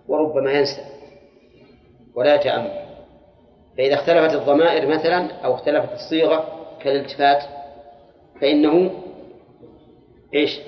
وربما 0.09 0.53
ينسى 0.53 0.83
ولا 2.15 2.35
يتأمل. 2.35 2.81
فإذا 3.79 3.95
اختلفت 3.95 4.35
الضمائر 4.35 4.87
مثلا 4.87 5.33
أو 5.45 5.55
اختلفت 5.55 5.93
الصيغة 5.93 6.67
كالالتفات 6.83 7.43
فإنه 8.41 8.91
إيش؟ 10.35 10.61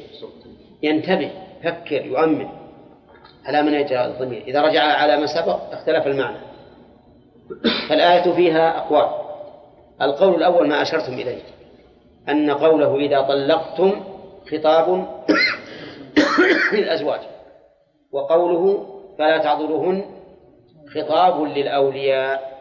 ينتبه 0.83 1.31
يفكر 1.61 2.07
يؤمن 2.07 2.49
على 3.45 3.63
من 3.63 3.75
يجرى 3.75 4.05
الضمير. 4.05 4.43
إذا 4.43 4.63
رجع 4.63 4.83
على 4.83 5.17
ما 5.17 5.27
سبق 5.27 5.73
اختلف 5.73 6.07
المعنى. 6.07 6.39
فالآية 7.89 8.33
فيها 8.33 8.79
أقوال. 8.79 9.23
القول 10.03 10.35
الأول 10.35 10.69
ما 10.69 10.83
أشرتم 10.83 11.13
إليه 11.13 11.43
أن 12.29 12.51
قوله 12.51 12.97
إذا 12.97 13.21
طلقتم 13.21 14.05
خطاب 14.53 15.09
للأزواج 16.73 17.21
وقوله 18.13 18.87
فلا 19.19 19.39
تعضلوهن 19.39 20.05
خطاب 20.95 21.43
للأولياء 21.43 22.53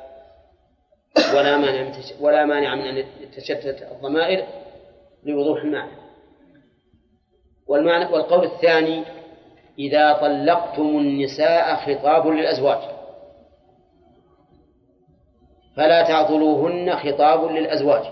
ولا 1.36 1.58
مانع 1.58 1.92
ولا 2.20 2.46
مانع 2.46 2.76
من 2.76 2.82
أن 2.82 3.06
تشتت 3.36 3.88
الضمائر 3.92 4.46
لوضوح 5.24 5.64
المعنى. 5.64 5.92
والمعنى 7.71 8.13
والقول 8.13 8.43
الثاني 8.43 9.03
إذا 9.79 10.13
طلقتم 10.13 10.84
النساء 10.84 11.75
خطاب 11.75 12.27
للأزواج 12.27 12.79
فلا 15.77 16.07
تعضلوهن 16.07 16.95
خطاب 16.95 17.51
للأزواج 17.51 18.03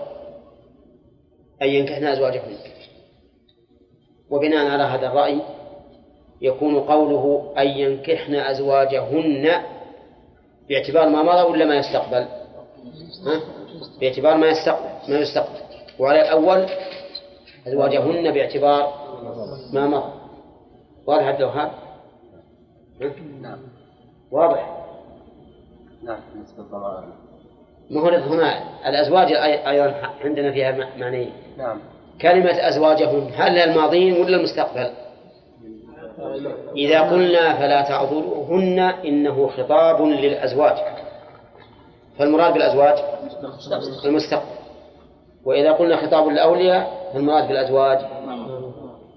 أي 1.62 1.74
ينكحن 1.74 2.04
أزواجهن 2.06 2.56
وبناء 4.30 4.66
على 4.66 4.82
هذا 4.82 5.06
الرأي 5.06 5.40
يكون 6.40 6.80
قوله 6.80 7.54
أن 7.58 7.66
ينكحن 7.66 8.34
أزواجهن 8.34 9.62
باعتبار 10.68 11.08
ما 11.08 11.22
مضى 11.22 11.50
ولا 11.52 11.64
ما 11.64 11.76
يستقبل؟ 11.76 12.26
ها؟ 13.26 13.40
باعتبار 14.00 14.36
ما 14.36 14.48
يستقبل 14.48 14.88
ما 15.08 15.18
يستقبل 15.18 15.60
وعلى 15.98 16.20
الأول 16.20 16.66
أزواجهن 17.66 18.30
باعتبار 18.30 18.92
ما 19.72 19.86
مضى. 19.86 20.12
واضح 21.06 21.24
عبد 21.24 21.40
الوهاب؟ 21.40 21.70
نعم. 23.42 23.58
واضح. 24.30 24.76
نعم 26.02 26.20
بالنسبة 26.34 26.62
هو 27.92 28.08
هنا؟ 28.34 28.62
الأزواج 28.88 29.32
أيضا 29.66 29.94
عندنا 30.24 30.52
فيها 30.52 30.88
معنيين 30.96 31.32
نعم. 31.58 31.78
كلمة 32.20 32.68
أزواجهن 32.68 33.30
هل 33.36 33.58
الماضين 33.58 34.20
ولا 34.20 34.36
المستقبل؟ 34.36 34.90
إذا 36.76 37.00
قلنا 37.00 37.54
فلا 37.54 37.82
تعضلوهن 37.82 38.78
إنه 38.78 39.48
خطاب 39.48 40.02
للأزواج. 40.02 40.76
فالمراد 42.18 42.52
بالأزواج؟ 42.52 42.98
المستقبل. 44.04 44.59
وإذا 45.44 45.72
قلنا 45.72 45.96
خطاب 45.96 46.28
للأولياء 46.28 47.10
فالمراد 47.12 47.48
بالأزواج 47.48 47.98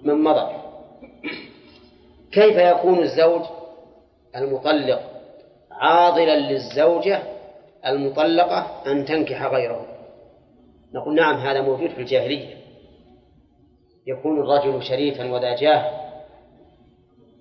من 0.03 0.23
مضى. 0.23 0.51
كيف 2.31 2.57
يكون 2.57 2.99
الزوج 2.99 3.41
المطلق 4.35 5.01
عاضلا 5.71 6.35
للزوجة 6.35 7.19
المطلقة 7.85 8.81
أن 8.87 9.05
تنكح 9.05 9.43
غيره؟ 9.43 9.85
نقول 10.93 11.15
نعم 11.15 11.35
هذا 11.35 11.61
موجود 11.61 11.89
في 11.89 12.01
الجاهلية. 12.01 12.55
يكون 14.07 14.39
الرجل 14.39 14.83
شريفا 14.83 15.31
وذا 15.31 15.55
جاه 15.55 15.91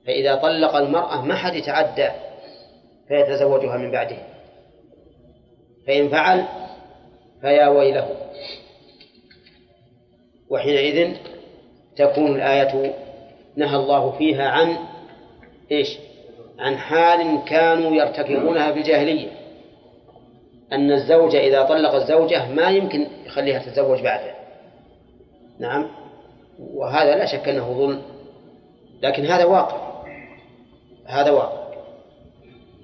فإذا 0.06 0.34
طلق 0.34 0.76
المرأة 0.76 1.22
ما 1.24 1.34
حد 1.34 1.54
يتعدى 1.54 2.08
فيتزوجها 3.08 3.76
من 3.76 3.90
بعده. 3.90 4.16
فإن 5.86 6.08
فعل 6.08 6.44
فيا 7.40 7.68
ويله. 7.68 8.08
وحينئذ 10.52 11.16
تكون 11.96 12.36
الآية 12.36 12.94
نهى 13.56 13.76
الله 13.76 14.10
فيها 14.10 14.48
عن 14.48 14.76
إيش؟ 15.70 15.98
عن 16.58 16.76
حال 16.76 17.44
كانوا 17.44 17.96
يرتكبونها 17.96 18.72
في 18.72 18.78
الجاهلية. 18.78 19.28
أن 20.72 20.92
الزوج 20.92 21.36
إذا 21.36 21.62
طلق 21.62 21.94
الزوجة 21.94 22.48
ما 22.48 22.70
يمكن 22.70 23.06
يخليها 23.26 23.58
تتزوج 23.58 24.00
بعده. 24.00 24.34
نعم؟ 25.58 25.88
وهذا 26.58 27.16
لا 27.16 27.26
شك 27.26 27.48
أنه 27.48 27.72
ظلم. 27.72 28.02
لكن 29.02 29.26
هذا 29.26 29.44
واقع. 29.44 30.02
هذا 31.06 31.30
واقع. 31.30 31.62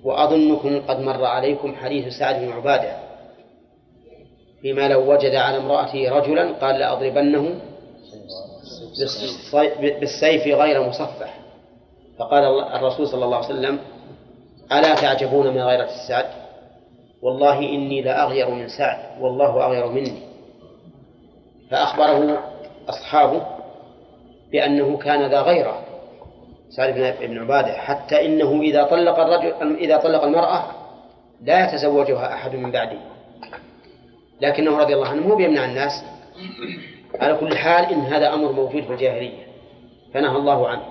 وأظنكم 0.04 0.80
قد 0.80 1.00
مر 1.00 1.24
عليكم 1.24 1.74
حديث 1.74 2.18
سعد 2.18 2.40
بن 2.40 2.52
عبادة. 2.52 3.07
فيما 4.62 4.88
لو 4.88 5.12
وجد 5.12 5.34
على 5.34 5.56
امرأته 5.56 6.10
رجلا 6.10 6.52
قال 6.52 6.78
لأضربنه 6.78 7.54
بالسيف 9.80 10.46
غير 10.46 10.82
مصفح. 10.82 11.34
فقال 12.18 12.44
الرسول 12.60 13.08
صلى 13.08 13.24
الله 13.24 13.36
عليه 13.36 13.46
وسلم 13.46 13.78
ألا 14.72 14.94
تعجبون 14.94 15.46
من 15.54 15.60
غيرة 15.60 15.84
السعد؟ 15.84 16.26
والله 17.22 17.58
إني 17.58 18.02
لأغير 18.02 18.50
من 18.50 18.68
سعد 18.68 19.22
والله 19.22 19.66
أغير 19.66 19.86
مني. 19.86 20.22
فأخبره 21.70 22.38
أصحابه 22.88 23.42
بأنه 24.52 24.96
كان 24.98 25.30
ذا 25.30 25.40
غيرة. 25.40 25.84
سعد 26.70 27.16
بن 27.20 27.38
عبادة 27.38 27.72
حتى 27.72 28.26
إنه 28.26 28.60
إذا 28.60 28.84
طلق 28.84 29.18
الرجل 29.18 29.76
إذا 29.76 29.96
طلق 29.96 30.22
المرأة 30.22 30.64
لا 31.42 31.64
يتزوجها 31.64 32.34
أحد 32.34 32.56
من 32.56 32.70
بعده. 32.70 32.98
لكنه 34.40 34.78
رضي 34.78 34.94
الله 34.94 35.08
عنه 35.08 35.26
مو 35.26 35.36
بيمنع 35.36 35.64
الناس. 35.64 36.04
على 37.20 37.34
كل 37.34 37.56
حال 37.56 37.84
إن 37.84 38.00
هذا 38.00 38.34
أمر 38.34 38.52
موجود 38.52 38.82
في 38.82 38.92
الجاهلية. 38.92 39.46
فنهى 40.14 40.36
الله 40.36 40.68
عنه. 40.68 40.82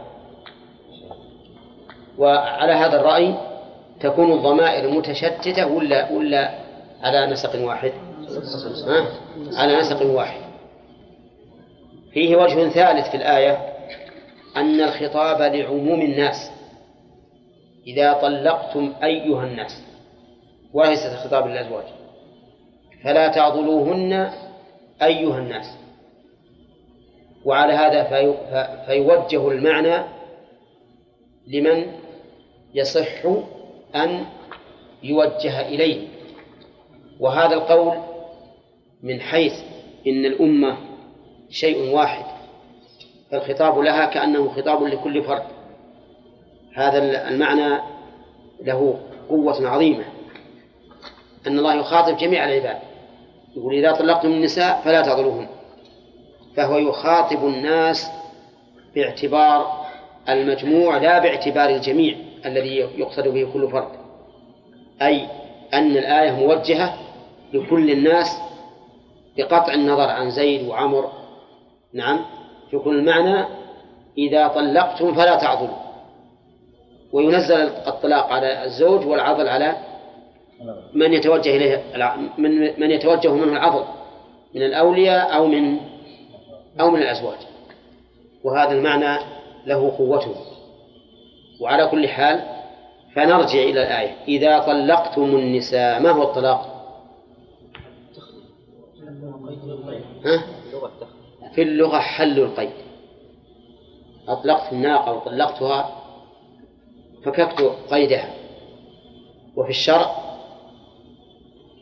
وعلى 2.18 2.74
هذا 2.74 3.00
الرأي 3.00 3.36
تكون 4.00 4.32
الضمائر 4.32 4.92
متشتتة 4.92 5.68
ولا 5.68 6.12
ولا 6.12 6.60
على 7.02 7.28
نسق 7.28 7.66
واحد؟ 7.66 7.92
ها؟ 8.88 9.08
على 9.54 9.80
نسق 9.80 10.06
واحد. 10.06 10.42
فيه 12.14 12.36
وجه 12.36 12.70
ثالث 12.70 13.10
في 13.10 13.18
الآية 13.18 13.74
أن 14.58 14.82
الخطاب 14.82 15.42
لعموم 15.42 16.02
الناس. 16.02 16.52
إذا 17.88 18.14
طلقتم 18.14 18.94
أيها 19.04 19.44
الناس. 19.44 19.84
وليس 20.74 21.00
الخطاب 21.00 21.48
للأزواج. 21.48 21.86
فلا 23.08 23.28
تعضلوهن 23.28 24.32
أيها 25.02 25.38
الناس. 25.38 25.78
وعلى 27.46 27.74
هذا 27.74 28.04
في 28.04 28.34
فيوجه 28.86 29.52
المعنى 29.52 30.04
لمن 31.48 31.92
يصح 32.74 33.26
أن 33.96 34.26
يوجه 35.04 35.68
إليه. 35.68 36.08
وهذا 37.20 37.54
القول 37.56 37.94
من 39.04 39.22
حيث 39.22 39.54
إن 40.08 40.26
الأمة 40.26 40.78
شيء 41.50 41.96
واحد 41.96 42.26
فالخطاب 43.32 43.80
لها 43.80 44.06
كأنه 44.06 44.50
خطاب 44.50 44.84
لكل 44.84 45.24
فرد. 45.24 45.44
هذا 46.74 47.28
المعنى 47.30 47.80
له 48.64 49.00
قوة 49.30 49.68
عظيمة. 49.68 50.06
أن 51.48 51.60
الله 51.60 51.76
يخاطب 51.76 52.18
جميع 52.18 52.46
العباد. 52.46 52.87
يقول 53.56 53.74
إذا 53.74 53.92
طلقتم 53.92 54.28
النساء 54.28 54.82
فلا 54.86 55.02
تعضلوهن 55.02 55.48
فهو 56.56 56.78
يخاطب 56.78 57.46
الناس 57.46 58.12
باعتبار 58.96 59.86
المجموع 60.30 60.98
لا 60.98 61.20
باعتبار 61.20 61.70
الجميع 61.70 62.16
الذي 62.46 62.76
يقصد 62.76 63.28
به 63.28 63.50
كل 63.54 63.70
فرد. 63.72 63.88
أي 65.02 65.28
أن 65.74 65.98
الآية 65.98 66.32
موجهة 66.32 66.94
لكل 67.54 67.92
الناس 67.92 68.38
بقطع 69.38 69.74
النظر 69.74 70.10
عن 70.10 70.30
زيد 70.30 70.68
وعمر. 70.68 71.12
نعم. 71.94 72.26
يكون 72.74 72.96
المعنى 72.96 73.46
إذا 74.18 74.48
طلقتم 74.48 75.14
فلا 75.14 75.36
تعضلوا. 75.36 75.78
وينزل 77.14 77.70
الطلاق 77.88 78.34
على 78.34 78.66
الزوج 78.66 79.06
والعضل 79.06 79.48
على 79.48 79.76
من 80.94 81.14
يتوجه 81.14 81.56
إليه 81.56 81.84
من 82.38 82.80
من 82.80 82.92
يتوجه 82.92 83.34
منه 83.34 83.54
العضل 83.54 83.84
من 84.56 84.64
الأولياء 84.64 85.36
أو 85.36 85.48
من 85.48 85.78
أو 86.80 86.92
من 86.92 87.02
الأزواج. 87.02 87.38
وهذا 88.44 88.72
المعنى 88.72 89.20
له 89.66 89.98
قوته. 89.98 90.36
وعلى 91.62 91.88
كل 91.88 92.08
حال 92.08 92.44
فنرجع 93.16 93.60
إلى 93.60 93.84
الآية. 93.84 94.16
إذا 94.28 94.60
طلقتم 94.60 95.24
النساء 95.24 96.00
ما 96.00 96.12
هو 96.12 96.24
الطلاق؟ 96.24 96.74
ها؟ 100.26 100.44
في 101.54 101.62
اللغة 101.62 102.00
حل 102.00 102.40
القيد. 102.40 102.70
أطلقت 104.28 104.74
الناقة 104.74 105.14
وطلقتها 105.14 106.04
فككت 107.24 107.62
قيدها. 107.92 108.34
وفي 109.56 109.70
الشرع 109.70 110.27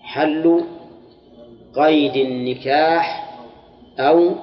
حل 0.05 0.65
قيد 1.75 2.15
النكاح 2.15 3.35
أو 3.99 4.35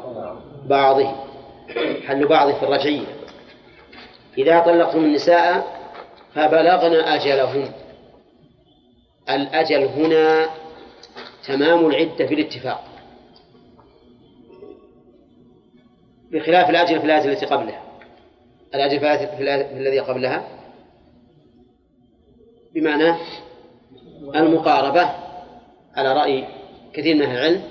بعضه. 0.66 1.14
حل 2.06 2.26
بعضه 2.26 2.52
في 2.52 2.62
الرجعية. 2.62 3.06
إذا 4.38 4.60
طلقتم 4.60 4.98
النساء 4.98 5.66
فبلغن 6.34 6.94
أجلهن. 6.94 7.72
الأجل 9.30 9.84
هنا 9.84 10.46
تمام 11.46 11.86
العدة 11.86 12.26
في 12.26 12.34
الاتفاق. 12.34 12.84
بخلاف 16.32 16.70
الأجل 16.70 17.00
في 17.00 17.04
الآية 17.04 17.32
التي 17.32 17.46
قبلها. 17.46 17.82
الأجل 18.74 19.00
في 19.00 19.42
الذي 19.76 19.98
قبلها 19.98 20.48
بمعنى 22.74 23.14
المقاربة 24.34 25.21
على 25.96 26.12
رأي 26.12 26.44
كثير 26.92 27.14
من 27.16 27.22
أهل 27.22 27.36
العلم 27.36 27.62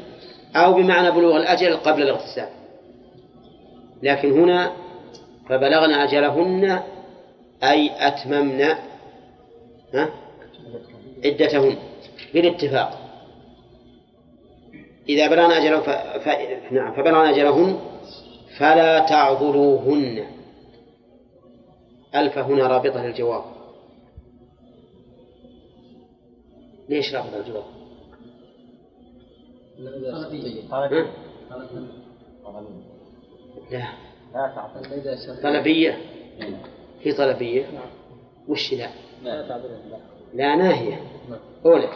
أو 0.55 0.73
بمعنى 0.73 1.11
بلوغ 1.11 1.37
الأجل 1.37 1.77
قبل 1.77 2.01
الاغتسال 2.01 2.49
لكن 4.03 4.31
هنا 4.31 4.71
فبلغن 5.49 5.93
أجلهن 5.93 6.83
أي 7.63 7.91
أتممن؟ 8.07 8.75
عدتهن 11.25 11.75
بالاتفاق 12.33 13.01
إذا 15.09 15.27
بلغن 15.27 15.51
أجلهن 15.51 15.81
ف... 15.81 15.89
ف... 15.89 16.29
نعم 16.71 16.93
فبلغن 16.93 17.27
أجلهن 17.27 17.79
فلا 18.57 18.99
تعضلوهن 18.99 20.25
ألف 22.15 22.37
هنا 22.37 22.67
رابطة 22.67 23.05
للجواب 23.05 23.43
ليش 26.89 27.15
رابطة 27.15 27.37
الجواب؟ 27.37 27.80
لا 33.71 33.87
طلبية. 35.43 35.97
في 37.03 37.11
طلبية. 37.11 37.65
وش 38.47 38.73
لا؟ 38.73 38.89
لا. 40.33 40.55
ناهية. 40.55 41.01
أولى 41.65 41.87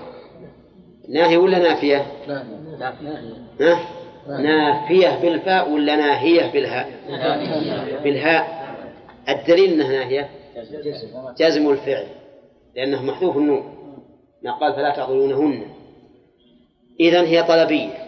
ناهية 1.09 1.37
ولا 1.37 1.59
نافية؟ 1.59 2.05
ها؟ 3.61 3.79
نافية 4.27 5.21
بالفاء 5.21 5.71
ولا 5.71 5.95
ناهية 5.95 6.51
بالهاء؟ 6.51 6.91
بالهاء. 8.03 8.65
الدليل 9.29 9.73
أنها 9.73 9.91
ناهية. 9.91 10.29
جزم 11.37 11.69
الفعل. 11.69 12.07
لأنه 12.75 13.03
محذوف 13.03 13.37
النون. 13.37 13.75
ما 14.43 14.51
قال 14.51 14.73
فلا 14.73 14.95
تعضلونهن 14.95 15.65
إذن 16.99 17.25
هي 17.25 17.43
طلبية. 17.43 18.05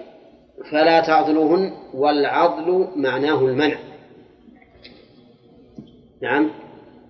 فلا 0.71 0.99
تعضلوهن 0.99 1.73
والعضل 1.93 2.88
معناه 2.95 3.39
المنع. 3.39 3.77
نعم. 6.21 6.51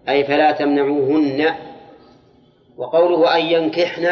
أي 0.09 0.23
فلا 0.23 0.51
تمنعوهن. 0.51 1.55
وقوله 2.77 3.35
أن 3.35 3.45
ينكحن 3.45 4.05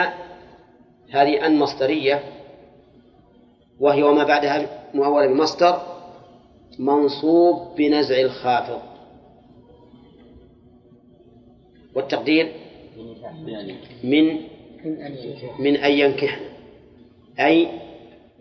هذه 1.11 1.45
أن 1.45 1.59
مصدرية. 1.59 2.24
وهي 3.80 4.03
وما 4.03 4.24
بعدها 4.24 4.68
مؤولة 4.93 5.28
بمصدر 5.28 5.82
منصوب 6.80 7.76
بنزع 7.76 8.20
الخافض. 8.20 8.82
والتقدير؟ 11.95 12.51
من 14.03 14.41
من 15.59 15.78
أن 15.78 15.91
ينكحن. 15.91 16.55
أي 17.40 17.68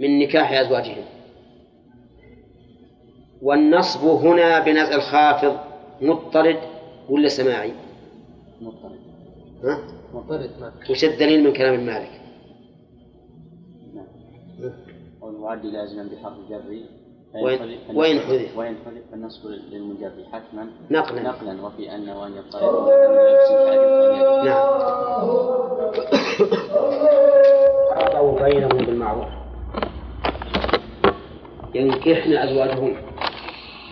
من 0.00 0.18
نكاح 0.18 0.52
أزواجهن. 0.52 1.04
والنصب 3.42 4.00
هنا 4.04 4.60
بنزع 4.60 4.94
الخافض 4.94 5.56
مضطرد 6.00 6.58
ولا 7.08 7.28
سماعي؟ 7.28 7.72
مضطرد. 8.60 8.98
ها؟ 9.64 9.78
مضطرد 10.14 10.50
وش 10.90 11.04
الدليل 11.04 11.44
من 11.44 11.52
كلام 11.52 11.74
المالك؟ 11.74 12.20
نعم. 13.94 14.06
والمعد 15.20 15.66
لازما 15.66 16.02
بحرف 16.12 16.34
جر 16.50 16.62
وين- 17.42 17.58
حذف؟ 17.58 17.96
وين 17.96 18.20
حذف؟ 18.20 18.58
فالنصب 19.10 19.46
للمجر 19.46 20.12
حتما. 20.32 20.66
نقلا. 20.90 21.22
نقلا 21.22 21.62
وفي 21.66 21.94
أن 21.94 22.08
وأن 22.08 22.32
يضطرد 22.36 22.88
نعم. 24.44 26.23
أعطوا 28.24 28.48
بينهم 28.48 28.68
بالمعروف. 28.68 29.28
ينكحن 31.74 32.32
أزواجهن. 32.32 32.96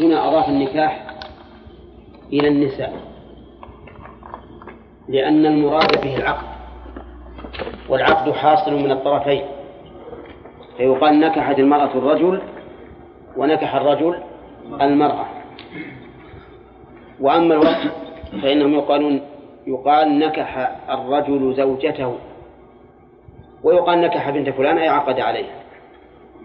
هنا 0.00 0.28
أضاف 0.28 0.48
النكاح 0.48 1.06
إلى 2.32 2.48
النساء. 2.48 2.92
لأن 5.08 5.46
المراد 5.46 6.00
به 6.02 6.16
العقد. 6.16 6.46
والعقد 7.88 8.32
حاصل 8.32 8.74
من 8.74 8.90
الطرفين. 8.90 9.42
فيقال 10.76 11.20
نكحت 11.20 11.58
المرأة 11.58 11.90
الرجل 11.94 12.42
ونكح 13.36 13.74
الرجل 13.74 14.18
المرأة. 14.80 15.26
وأما 17.20 17.54
الوقت 17.54 17.92
فإنهم 18.42 18.74
يقالون 18.74 19.20
يقال 19.66 20.18
نكح 20.18 20.78
الرجل 20.90 21.54
زوجته 21.56 22.14
ويقال 23.64 24.00
نكح 24.00 24.30
بنت 24.30 24.50
فلان 24.50 24.78
أي 24.78 24.88
عقد 24.88 25.20
عليها. 25.20 25.62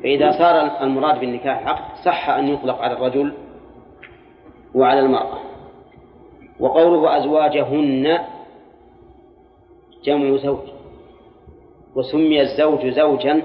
فإذا 0.04 0.32
صار 0.32 0.84
المراد 0.84 1.20
بالنكاح 1.20 1.62
العقد 1.62 1.98
صح 2.06 2.30
أن 2.30 2.48
يطلق 2.48 2.82
على 2.82 2.94
الرجل 2.94 3.34
وعلى 4.76 5.00
المرأة. 5.00 5.40
وقوله 6.60 7.18
أزواجهن 7.18 8.20
جمع 10.04 10.38
زوج. 10.38 10.60
وسمي 11.96 12.42
الزوج 12.42 12.88
زوجا 12.88 13.42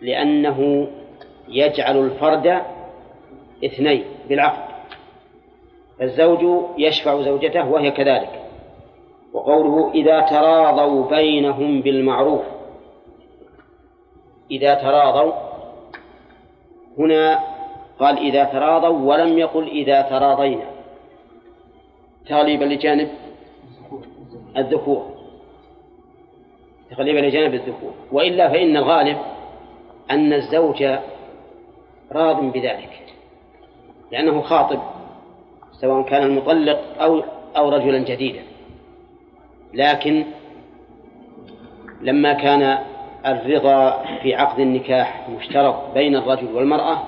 لأنه 0.00 0.88
يجعل 1.48 1.98
الفرد 1.98 2.62
اثنين 3.64 4.04
بالعقد. 4.28 4.72
الزوج 6.02 6.64
يشفع 6.78 7.22
زوجته 7.22 7.68
وهي 7.70 7.90
كذلك. 7.90 8.41
وقوله 9.32 9.92
إذا 9.94 10.20
تراضوا 10.20 11.08
بينهم 11.08 11.80
بالمعروف. 11.80 12.42
إذا 14.50 14.74
تراضوا. 14.74 15.32
هنا 16.98 17.40
قال 17.98 18.18
إذا 18.18 18.44
تراضوا 18.44 18.98
ولم 18.98 19.38
يقل 19.38 19.68
إذا 19.68 20.02
تراضينا. 20.02 20.64
تغليبا 22.28 22.64
لجانب 22.64 23.08
الذكور. 24.56 25.10
تغليبا 26.90 27.18
لجانب 27.18 27.54
الذكور. 27.54 27.92
وإلا 28.12 28.48
فإن 28.48 28.76
الغالب 28.76 29.18
أن 30.10 30.32
الزوج 30.32 30.82
راض 32.12 32.44
بذلك. 32.52 33.02
لأنه 34.10 34.42
خاطب 34.42 34.80
سواء 35.80 36.02
كان 36.02 36.22
المطلق 36.22 37.02
أو 37.02 37.22
أو 37.56 37.68
رجلا 37.68 37.98
جديدا. 37.98 38.51
لكن 39.74 40.24
لما 42.00 42.32
كان 42.32 42.78
الرضا 43.26 44.04
في 44.22 44.34
عقد 44.34 44.60
النكاح 44.60 45.28
مشترط 45.28 45.94
بين 45.94 46.16
الرجل 46.16 46.54
والمرأة 46.54 47.02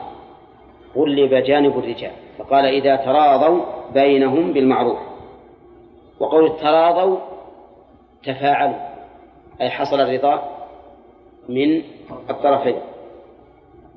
غلب 0.97 1.35
جانب 1.35 1.79
الرجال 1.79 2.13
فقال 2.39 2.65
إذا 2.65 2.97
تراضوا 2.97 3.63
بينهم 3.95 4.53
بالمعروف. 4.53 4.99
وقول 6.21 6.47
التراضوا 6.47 7.19
تفاعلوا 8.25 8.77
أي 9.61 9.71
حصل 9.71 10.01
الرضا 10.01 10.43
من 11.49 11.83
الطرفين. 12.31 12.77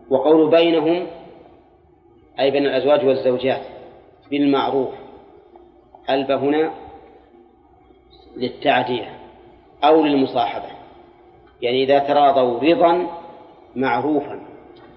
وقول 0.09 0.49
بينهم 0.49 1.07
أي 2.39 2.51
بين 2.51 2.65
الأزواج 2.65 3.05
والزوجات 3.05 3.61
بالمعروف. 4.31 4.89
ألب 6.09 6.31
هنا 6.31 6.71
للتعدية 8.37 9.19
أو 9.83 10.03
للمصاحبة 10.03 10.77
يعني 11.61 11.83
إذا 11.83 11.99
تراضوا 11.99 12.59
رضا 12.59 13.07
معروفا 13.75 14.39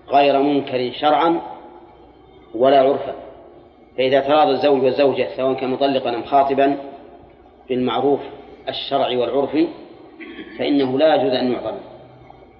غير 0.09 0.43
منكر 0.43 0.93
شرعا 1.01 1.41
ولا 2.55 2.81
عرفا. 2.81 3.15
فإذا 3.99 4.21
تراضى 4.21 4.51
الزوج 4.51 4.83
والزوجة 4.83 5.29
سواء 5.37 5.55
كان 5.55 5.71
مطلقا 5.71 6.15
أم 6.15 6.25
خاطبا 6.25 6.77
بالمعروف 7.69 8.21
الشرعي 8.69 9.17
والعرفي 9.17 9.69
فإنه 10.59 10.99
لا 10.99 11.15
يجوز 11.15 11.33
أن 11.33 11.53
يعضل 11.53 11.75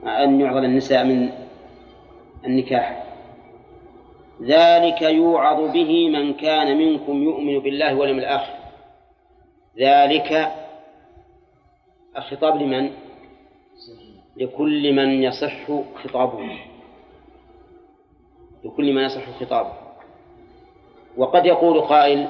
أن 0.07 0.41
يعضل 0.41 0.65
النساء 0.65 1.05
من 1.05 1.31
النكاح. 2.47 3.05
ذلك 4.43 5.03
يوعظ 5.03 5.73
به 5.73 6.09
من 6.09 6.35
كان 6.35 6.79
منكم 6.79 7.23
يؤمن 7.23 7.59
بالله 7.59 7.95
واليوم 7.95 8.19
الآخر. 8.19 8.55
ذلك 9.79 10.53
الخطاب 12.21 12.63
لمن؟ 12.63 12.91
لكل 14.37 14.93
من 14.93 15.23
يصح 15.23 15.67
خطابه. 16.05 16.59
لكل 18.65 18.93
من 18.93 19.03
يصح 19.03 19.31
خطابه. 19.41 19.73
وقد 21.17 21.47
يقول 21.47 21.81
قائل 21.81 22.29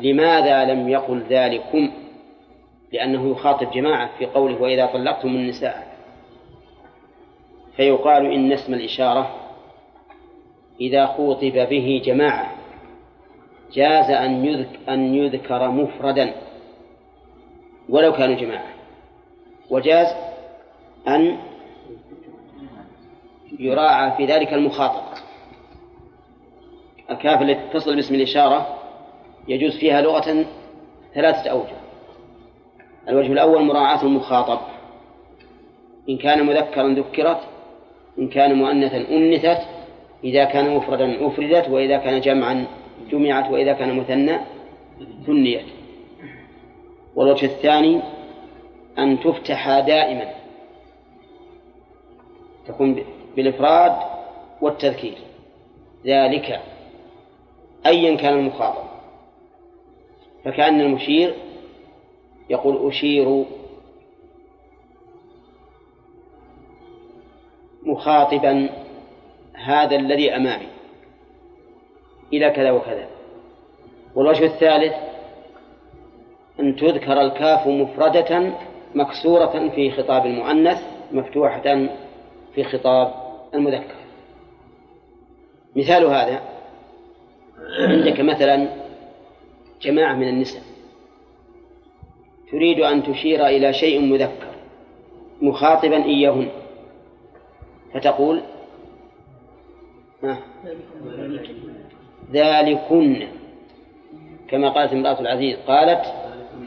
لماذا 0.00 0.64
لم 0.64 0.88
يقل 0.88 1.22
ذلكم؟ 1.30 1.90
لأنه 2.92 3.30
يخاطب 3.30 3.70
جماعة 3.70 4.18
في 4.18 4.26
قوله 4.26 4.62
وإذا 4.62 4.86
طلقتم 4.86 5.28
النساء. 5.28 5.96
فيقال 7.76 8.32
إن 8.32 8.52
اسم 8.52 8.74
الإشارة 8.74 9.34
إذا 10.80 11.06
خوطب 11.06 11.68
به 11.70 12.02
جماعة 12.04 12.54
جاز 13.72 14.10
أن 14.10 14.44
يذكر, 14.44 14.78
أن 14.88 15.14
يذكر 15.14 15.70
مفردا 15.70 16.34
ولو 17.88 18.12
كانوا 18.12 18.36
جماعة. 18.36 18.77
وجاز 19.70 20.06
أن 21.08 21.38
يراعى 23.58 24.16
في 24.16 24.26
ذلك 24.26 24.54
المخاطب. 24.54 25.02
الكاف 27.10 27.42
التي 27.42 27.68
تتصل 27.68 27.96
باسم 27.96 28.14
الإشارة 28.14 28.78
يجوز 29.48 29.76
فيها 29.76 30.00
لغة 30.00 30.46
ثلاثة 31.14 31.50
أوجه. 31.50 31.76
الوجه 33.08 33.32
الأول 33.32 33.62
مراعاة 33.62 34.02
المخاطب. 34.02 34.58
إن 36.08 36.16
كان 36.16 36.46
مذكرا 36.46 36.88
ذكرت 36.88 37.40
إن 38.18 38.28
كان 38.28 38.54
مؤنثا 38.54 38.96
أنثت 38.96 39.66
إذا 40.24 40.44
كان 40.44 40.76
مفردا 40.76 41.26
أفردت 41.26 41.68
وإذا 41.68 41.98
كان 41.98 42.20
جمعا 42.20 42.66
جمعت 43.10 43.50
وإذا 43.50 43.72
كان 43.72 43.96
مثنى 43.96 44.38
ثنيت. 45.26 45.66
والوجه 47.16 47.46
الثاني 47.46 48.00
أن 48.98 49.20
تفتح 49.20 49.80
دائما. 49.80 50.34
تكون 52.66 53.04
بالإفراد 53.36 53.96
والتذكير. 54.60 55.18
ذلك 56.06 56.60
أيا 57.86 58.16
كان 58.16 58.38
المخاطب. 58.38 58.88
فكأن 60.44 60.80
المشير 60.80 61.34
يقول 62.50 62.88
أشير 62.88 63.44
مخاطبا 67.82 68.68
هذا 69.54 69.96
الذي 69.96 70.36
أمامي. 70.36 70.68
إلى 72.32 72.50
كذا 72.50 72.70
وكذا. 72.70 73.08
والوجه 74.14 74.44
الثالث 74.44 74.94
أن 76.60 76.76
تذكر 76.76 77.20
الكاف 77.20 77.66
مفردة 77.66 78.52
مكسورة 78.94 79.68
في 79.68 79.90
خطاب 79.90 80.26
المؤنث 80.26 80.82
مفتوحة 81.12 81.88
في 82.54 82.64
خطاب 82.64 83.14
المذكر. 83.54 83.94
مثال 85.76 86.04
هذا 86.04 86.42
عندك 87.78 88.20
مثلا 88.20 88.68
جماعة 89.82 90.14
من 90.14 90.28
النساء 90.28 90.62
تريد 92.50 92.80
أن 92.80 93.02
تشير 93.02 93.46
إلى 93.46 93.72
شيء 93.72 94.00
مذكر 94.00 94.48
مخاطبا 95.42 96.04
إياهن 96.04 96.48
فتقول 97.94 98.42
ذلكن. 102.32 103.26
كما 104.48 104.68
قالت 104.68 104.92
امرأة 104.92 105.20
العزيز 105.20 105.56
قالت 105.66 106.02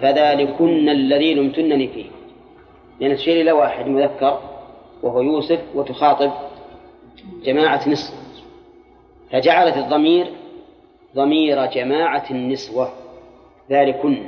فذلكن 0.01 0.89
الذي 0.89 1.33
لمتنني 1.33 1.87
فيه. 1.87 2.05
لأن 2.99 3.15
تشير 3.15 3.41
إلى 3.41 3.51
واحد 3.51 3.87
مذكر 3.87 4.41
وهو 5.03 5.21
يوسف 5.21 5.61
وتخاطب 5.75 6.31
جماعة 7.43 7.89
نصف 7.89 8.13
فجعلت 9.31 9.77
الضمير 9.77 10.27
ضمير 11.15 11.65
جماعة 11.65 12.25
النسوة. 12.31 12.93
ذلكن. 13.69 14.25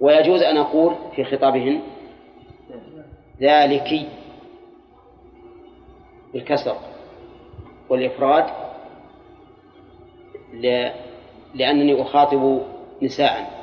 ويجوز 0.00 0.42
أن 0.42 0.56
أقول 0.56 0.94
في 1.16 1.24
خطابهن 1.24 1.80
ذلك 3.40 4.06
بالكسر 6.34 6.76
والإفراد 7.88 8.44
لأنني 11.54 12.02
أخاطب 12.02 12.60
نساء. 13.02 13.59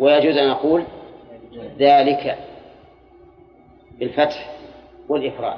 ويجوز 0.00 0.36
أن 0.36 0.48
أقول 0.48 0.84
ذلك 1.78 2.38
بالفتح 3.98 4.50
والإفراد. 5.08 5.56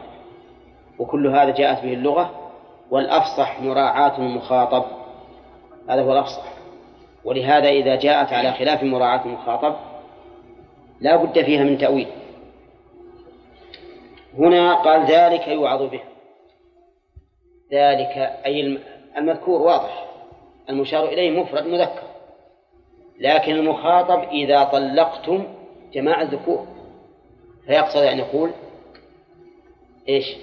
وكل 0.99 1.27
هذا 1.27 1.51
جاءت 1.51 1.83
به 1.83 1.93
اللغة 1.93 2.51
والأفصح 2.91 3.61
مراعاة 3.61 4.19
المخاطب. 4.19 4.85
هذا 5.89 6.03
هو 6.03 6.13
الأفصح. 6.13 6.45
ولهذا 7.25 7.69
إذا 7.69 7.97
جاءت 7.97 8.33
على 8.33 8.53
خلاف 8.53 8.83
مراعاة 8.83 9.25
المخاطب 9.25 9.77
لا 11.01 11.17
بد 11.17 11.43
فيها 11.45 11.65
من 11.65 11.79
تأويل. 11.79 12.07
هنا 14.39 14.75
قال 14.75 15.05
ذلك 15.07 15.49
يوعظ 15.49 15.83
به. 15.83 16.01
ذلك 17.73 18.17
أي 18.47 18.79
المذكور 19.17 19.63
واضح. 19.63 20.07
المشار 20.69 21.05
إليه 21.05 21.43
مفرد 21.43 21.67
مذكر. 21.67 22.12
لكن 23.21 23.53
المخاطب 23.53 24.29
إذا 24.29 24.65
طلقتم 24.65 25.45
جماعة 25.95 26.23
الذكور 26.23 26.67
فيقصد 27.67 28.03
أن 28.03 28.19
يقول 28.19 28.51
إيش؟ 30.09 30.37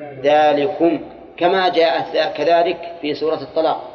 ذلكم. 0.00 1.00
كما 1.36 1.68
جاء 1.68 2.32
كذلك 2.36 2.96
في 3.00 3.14
سورة 3.14 3.42
الطلاق. 3.42 3.94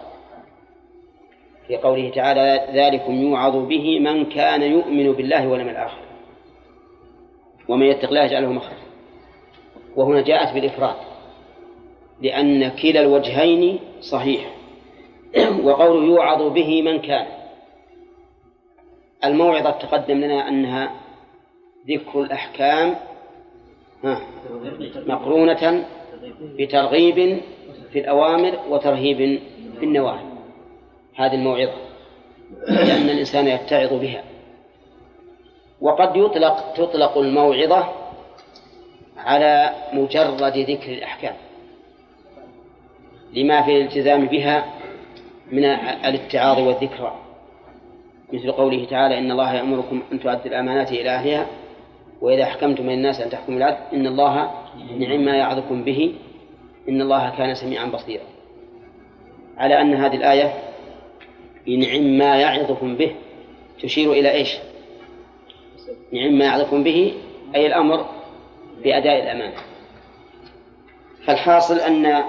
في 1.68 1.78
قوله 1.78 2.10
تعالى 2.10 2.68
ذلكم 2.74 3.14
يوعظ 3.14 3.56
به 3.56 4.00
من 4.00 4.26
كان 4.26 4.62
يؤمن 4.62 5.12
بالله 5.12 5.48
واليوم 5.48 5.70
الآخر 5.70 6.04
ومن 7.70 7.86
يتق 7.86 8.10
الله 8.10 8.24
يجعله 8.24 8.54
مخرجا. 8.54 8.84
وهنا 9.96 10.22
جاءت 10.22 10.54
بالإفراد 10.54 10.96
لأن 12.22 12.70
كلا 12.70 13.02
الوجهين 13.02 13.80
صحيح 14.02 14.50
وقول 15.66 16.10
يوعظ 16.10 16.42
به 16.54 16.82
من 16.82 17.00
كان 17.00 17.26
الموعظة 19.26 19.72
تقدم 19.72 20.18
لنا 20.18 20.48
أنها 20.48 20.92
ذكر 21.88 22.22
الأحكام 22.22 22.96
مقرونة 25.08 25.86
بترغيب 26.60 27.42
في 27.92 28.00
الأوامر 28.00 28.60
وترهيب 28.70 29.40
في 29.80 29.86
النواهي. 29.86 30.26
هذه 31.16 31.34
الموعظة 31.34 31.74
لأن 32.68 33.10
الإنسان 33.10 33.48
يتعظ 33.48 33.94
بها. 33.94 34.24
وقد 35.82 36.16
يطلق 36.16 36.74
تطلق 36.74 37.18
الموعظة 37.18 37.90
على 39.18 39.74
مجرد 39.94 40.58
ذكر 40.58 40.92
الأحكام. 40.92 41.36
لما 43.34 43.62
في 43.62 43.72
الالتزام 43.78 44.26
بها 44.26 44.74
من 45.52 45.66
الاتعاظ 46.06 46.60
والذكرى. 46.60 47.23
مثل 48.34 48.52
قوله 48.52 48.86
تعالى 48.86 49.18
إن 49.18 49.32
الله 49.32 49.54
يأمركم 49.54 50.04
أن 50.12 50.20
تؤدوا 50.20 50.46
الأمانات 50.46 50.92
إلى 50.92 51.10
أهلها 51.10 51.48
وإذا 52.22 52.46
حكمتم 52.46 52.86
من 52.86 52.94
الناس 52.94 53.22
أن 53.22 53.30
تحكموا 53.30 53.58
العدل 53.58 53.78
إن 53.94 54.08
الله 54.08 54.52
نعم 54.98 55.26
ما 55.26 55.36
يعظكم 55.36 55.84
به 55.84 56.16
إن 56.90 57.02
الله 57.02 57.38
كان 57.38 57.56
سميعا 57.56 57.86
بصيرا. 57.86 58.24
على 59.58 59.82
أن 59.82 59.94
هذه 59.94 60.16
الآية 60.16 60.54
نعم 61.68 62.18
ما 62.18 62.36
يعظكم 62.36 62.96
به 62.96 63.16
تشير 63.82 64.12
إلى 64.12 64.32
إيش؟ 64.32 64.58
نعم 66.12 66.34
ما 66.38 66.46
يعظكم 66.46 66.84
به 66.84 67.14
أي 67.56 67.68
الأمر 67.68 68.06
بأداء 68.84 69.24
الأمانة. 69.24 69.56
فالحاصل 71.26 71.80
أن 71.80 72.24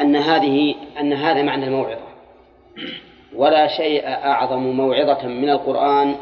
أن 0.00 0.16
هذه 0.16 0.74
أن 1.00 1.12
هذا 1.12 1.42
معنى 1.42 1.64
الموعظة. 1.64 2.06
ولا 3.36 3.66
شيء 3.66 4.06
أعظم 4.06 4.62
موعظة 4.62 5.28
من 5.28 5.50
القرآن 5.50 6.16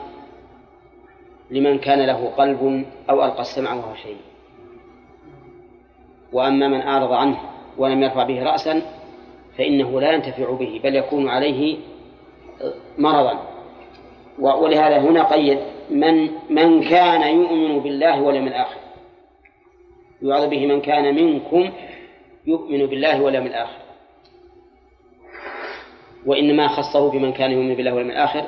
لمن 1.50 1.78
كان 1.78 2.06
له 2.06 2.32
قلب 2.36 2.84
أو 3.10 3.24
ألقى 3.24 3.40
السمع 3.40 3.74
وهو 3.74 3.94
شيء 3.94 4.16
وأما 6.32 6.68
من 6.68 6.80
أعرض 6.80 7.12
عنه 7.12 7.38
ولم 7.78 8.02
يرفع 8.02 8.24
به 8.24 8.42
رأسا 8.42 8.82
فإنه 9.58 10.00
لا 10.00 10.12
ينتفع 10.12 10.50
به 10.50 10.80
بل 10.84 10.96
يكون 10.96 11.28
عليه 11.28 11.76
مرضا. 12.98 13.38
ولهذا 14.38 14.98
هنا 14.98 15.22
قيد 15.22 15.58
من 15.90 16.30
من 16.50 16.88
كان 16.88 17.36
يؤمن 17.36 17.78
بالله 17.78 18.22
واليوم 18.22 18.46
الآخر. 18.46 18.80
يوعظ 20.22 20.48
به 20.48 20.66
من 20.66 20.80
كان 20.80 21.14
منكم 21.14 21.70
يؤمن 22.46 22.86
بالله 22.86 23.22
واليوم 23.22 23.46
الآخر. 23.46 23.83
وإنما 26.26 26.68
خصه 26.68 27.10
بمن 27.10 27.32
كان 27.32 27.50
يؤمن 27.50 27.74
بالله 27.74 27.92
واليوم 27.92 28.10
الآخر 28.10 28.44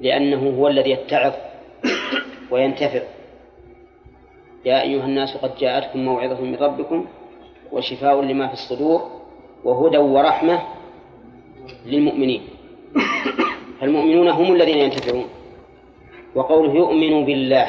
لأنه 0.00 0.56
هو 0.58 0.68
الذي 0.68 0.90
يتعظ 0.90 1.32
وينتفع. 2.50 3.02
يا 4.64 4.82
أيها 4.82 5.04
الناس 5.04 5.36
قد 5.36 5.56
جاءتكم 5.58 6.04
موعظة 6.04 6.40
من 6.40 6.54
ربكم 6.54 7.06
وشفاء 7.72 8.22
لما 8.22 8.46
في 8.46 8.52
الصدور 8.52 9.00
وهدى 9.64 9.98
ورحمة 9.98 10.58
للمؤمنين. 11.86 12.42
فالمؤمنون 13.80 14.28
هم 14.28 14.54
الذين 14.54 14.78
ينتفعون. 14.78 15.24
وقوله 16.34 16.74
يؤمن 16.74 17.24
بالله. 17.24 17.66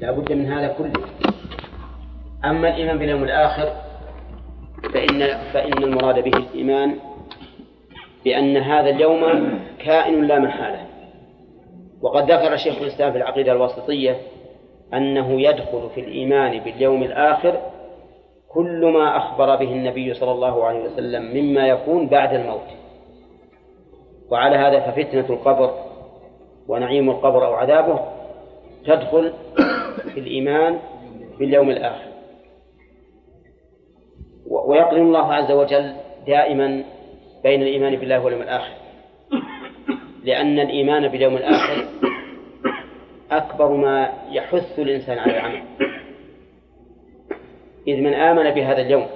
لا 0.00 0.10
بد 0.10 0.32
من 0.32 0.52
هذا 0.52 0.68
كله. 0.78 0.92
أما 2.44 2.68
الإيمان 2.68 2.98
باليوم 2.98 3.24
الآخر 3.24 3.89
فإن 5.00 5.38
فإن 5.52 5.84
المراد 5.84 6.24
به 6.24 6.38
الإيمان 6.38 6.96
بأن 8.24 8.56
هذا 8.56 8.90
اليوم 8.90 9.22
كائن 9.84 10.24
لا 10.24 10.38
محالة. 10.38 10.86
وقد 12.02 12.30
ذكر 12.30 12.56
شيخ 12.56 12.82
الإسلام 12.82 13.12
في 13.12 13.18
العقيدة 13.18 13.52
الواسطية 13.52 14.16
أنه 14.94 15.40
يدخل 15.40 15.90
في 15.94 16.00
الإيمان 16.00 16.60
باليوم 16.60 17.02
الآخر 17.02 17.60
كل 18.48 18.86
ما 18.86 19.16
أخبر 19.16 19.56
به 19.56 19.72
النبي 19.72 20.14
صلى 20.14 20.32
الله 20.32 20.64
عليه 20.64 20.84
وسلم 20.84 21.22
مما 21.22 21.68
يكون 21.68 22.06
بعد 22.06 22.34
الموت. 22.34 22.68
وعلى 24.30 24.56
هذا 24.56 24.80
ففتنة 24.80 25.26
القبر 25.30 25.74
ونعيم 26.68 27.10
القبر 27.10 27.46
أو 27.46 27.54
عذابه 27.54 28.00
تدخل 28.84 29.32
في 30.14 30.20
الإيمان 30.20 30.78
باليوم 31.38 31.70
الآخر. 31.70 32.09
ويقرن 34.70 35.00
الله 35.00 35.34
عز 35.34 35.52
وجل 35.52 35.94
دائما 36.26 36.84
بين 37.42 37.62
الإيمان 37.62 37.96
بالله 37.96 38.24
واليوم 38.24 38.42
الآخر. 38.42 38.72
لأن 40.24 40.58
الإيمان 40.58 41.08
باليوم 41.08 41.36
الآخر 41.36 41.84
أكبر 43.30 43.68
ما 43.68 44.12
يحث 44.30 44.78
الإنسان 44.78 45.18
على 45.18 45.32
العمل. 45.32 45.62
إذ 47.88 48.00
من 48.00 48.14
آمن 48.14 48.50
بهذا 48.50 48.80
اليوم 48.80 49.06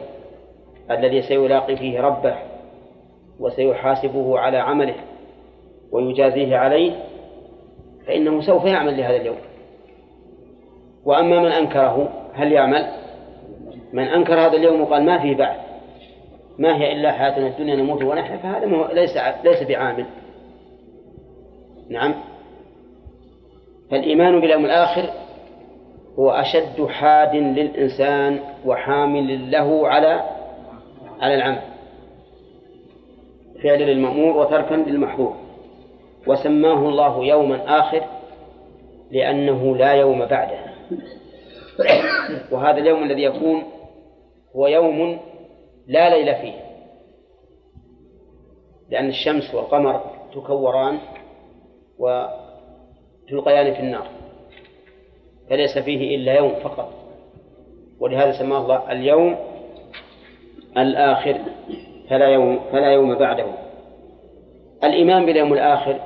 الذي 0.90 1.22
سيلاقي 1.22 1.76
فيه 1.76 2.00
ربه 2.00 2.36
وسيحاسبه 3.40 4.38
على 4.38 4.58
عمله 4.58 4.96
ويجازيه 5.92 6.56
عليه 6.56 6.92
فإنه 8.06 8.40
سوف 8.40 8.64
يعمل 8.64 8.96
لهذا 8.96 9.16
اليوم. 9.16 9.38
وأما 11.04 11.40
من 11.40 11.52
أنكره 11.52 12.08
هل 12.34 12.52
يعمل؟ 12.52 13.03
من 13.94 14.04
أنكر 14.04 14.34
هذا 14.34 14.56
اليوم 14.56 14.80
وقال 14.80 15.04
ما 15.04 15.18
فيه 15.18 15.36
بعد 15.36 15.56
ما 16.58 16.76
هي 16.76 16.92
إلا 16.92 17.12
حياتنا 17.12 17.46
الدنيا 17.46 17.76
نموت 17.76 18.02
ونحيا 18.02 18.36
فهذا 18.36 18.66
ليس 18.92 19.18
ليس 19.44 19.62
بعامل. 19.62 20.06
نعم. 21.90 22.14
فالإيمان 23.90 24.40
باليوم 24.40 24.64
الآخر 24.64 25.10
هو 26.18 26.30
أشد 26.30 26.86
حاد 26.86 27.34
للإنسان 27.36 28.40
وحامل 28.64 29.50
له 29.50 29.88
على 29.88 30.22
على 31.20 31.34
العمل. 31.34 31.62
فعل 33.62 33.82
للمأمور 33.82 34.36
وتركا 34.36 34.74
للمحظور. 34.74 35.36
وسماه 36.26 36.88
الله 36.88 37.24
يوما 37.24 37.78
آخر 37.80 38.02
لأنه 39.10 39.76
لا 39.76 39.92
يوم 39.92 40.18
بعده. 40.18 40.58
وهذا 42.52 42.78
اليوم 42.78 43.02
الذي 43.02 43.22
يكون 43.22 43.62
هو 44.56 44.66
يوم 44.66 45.20
لا 45.86 46.16
ليل 46.16 46.34
فيه. 46.34 46.54
لأن 48.90 49.08
الشمس 49.08 49.54
والقمر 49.54 50.00
تكوران 50.34 50.98
وتلقيان 51.98 53.74
في 53.74 53.80
النار. 53.80 54.06
فليس 55.50 55.78
فيه 55.78 56.16
إلا 56.16 56.32
يوم 56.32 56.54
فقط. 56.54 56.92
ولهذا 58.00 58.32
سماه 58.38 58.58
الله 58.58 58.92
اليوم 58.92 59.36
الآخر 60.76 61.40
فلا 62.08 62.26
يوم 62.26 62.60
فلا 62.72 62.92
يوم 62.92 63.14
بعده. 63.14 63.46
الإيمان 64.84 65.26
باليوم 65.26 65.52
الآخر 65.52 66.00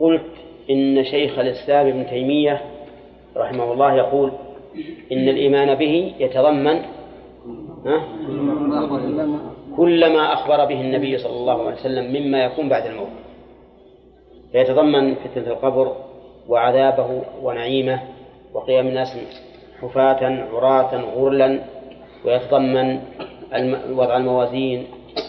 قلت 0.00 0.30
إن 0.70 1.04
شيخ 1.04 1.38
الإسلام 1.38 1.86
ابن 1.86 2.06
تيمية 2.06 2.62
رحمه 3.36 3.72
الله 3.72 3.96
يقول 3.96 4.32
إن 5.12 5.28
الإيمان 5.28 5.74
به 5.74 6.14
يتضمن 6.18 6.82
كل 9.76 10.12
ما 10.12 10.32
أخبر 10.32 10.64
به 10.64 10.80
النبي 10.80 11.18
صلى 11.18 11.36
الله 11.36 11.62
عليه 11.62 11.74
وسلم 11.74 12.22
مما 12.22 12.44
يكون 12.44 12.68
بعد 12.68 12.86
الموت. 12.86 13.08
فيتضمن 14.52 15.14
فتنة 15.14 15.46
القبر 15.46 15.96
وعذابه 16.48 17.22
ونعيمه 17.42 18.00
وقيام 18.54 18.86
الناس 18.86 19.16
حفاة 19.82 20.46
عراة 20.52 20.96
غرلا 20.96 21.60
ويتضمن 22.24 23.00
وضع 23.92 24.16
الموازين 24.16 24.86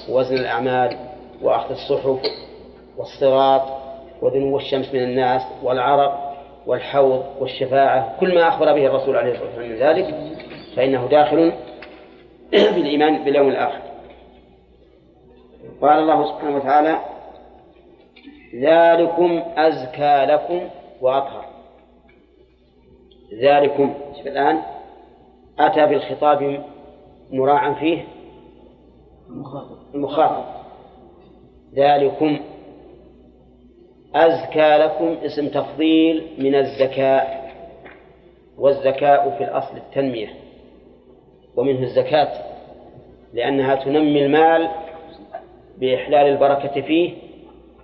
ووزن 0.10 0.36
الأعمال 0.38 0.98
وأخذ 1.42 1.72
الصحف 1.72 2.20
والصراط 2.98 3.62
ودنو 4.22 4.58
الشمس 4.58 4.94
من 4.94 5.04
الناس 5.04 5.42
والعرق 5.64 6.36
والحوض 6.68 7.24
والشفاعة. 7.40 8.20
كل 8.20 8.36
ما 8.36 8.48
أخبر 8.48 8.74
به 8.74 8.86
الرسول 8.86 9.16
عليه 9.16 9.32
الصلاة 9.32 9.48
والسلام 9.48 9.70
من 9.70 9.76
ذلك 9.76 10.16
فإنه 10.76 11.08
داخل 11.08 11.54
بالإيمان 12.76 13.24
باليوم 13.24 13.48
الآخر. 13.50 13.82
قال 15.82 16.00
الله 16.00 16.26
سبحانه 16.26 16.56
وتعالى 16.56 17.00
ذلكم 18.56 19.44
أزكى 19.58 20.26
لكم 20.26 20.70
وأطهر. 21.02 21.46
ذلكم 23.34 23.94
الآن 24.30 24.62
أتى 25.60 25.86
بالخطاب 25.86 26.66
مراعا 27.32 27.74
فيه 27.74 28.06
المخاطب. 29.94 30.46
ذلكم 31.76 32.40
أزكى 34.16 34.78
لكم 34.78 35.18
اسم 35.26 35.48
تفضيل 35.48 36.28
من 36.38 36.56
الزكاء 36.56 37.52
والزكاء 38.58 39.38
في 39.38 39.44
الأصل 39.44 39.78
التنمية. 39.78 40.49
ومنه 41.56 41.84
الزكاة 41.84 42.32
لأنها 43.34 43.76
تنمي 43.76 44.26
المال 44.26 44.70
بإحلال 45.78 46.28
البركة 46.28 46.82
فيه 46.82 47.12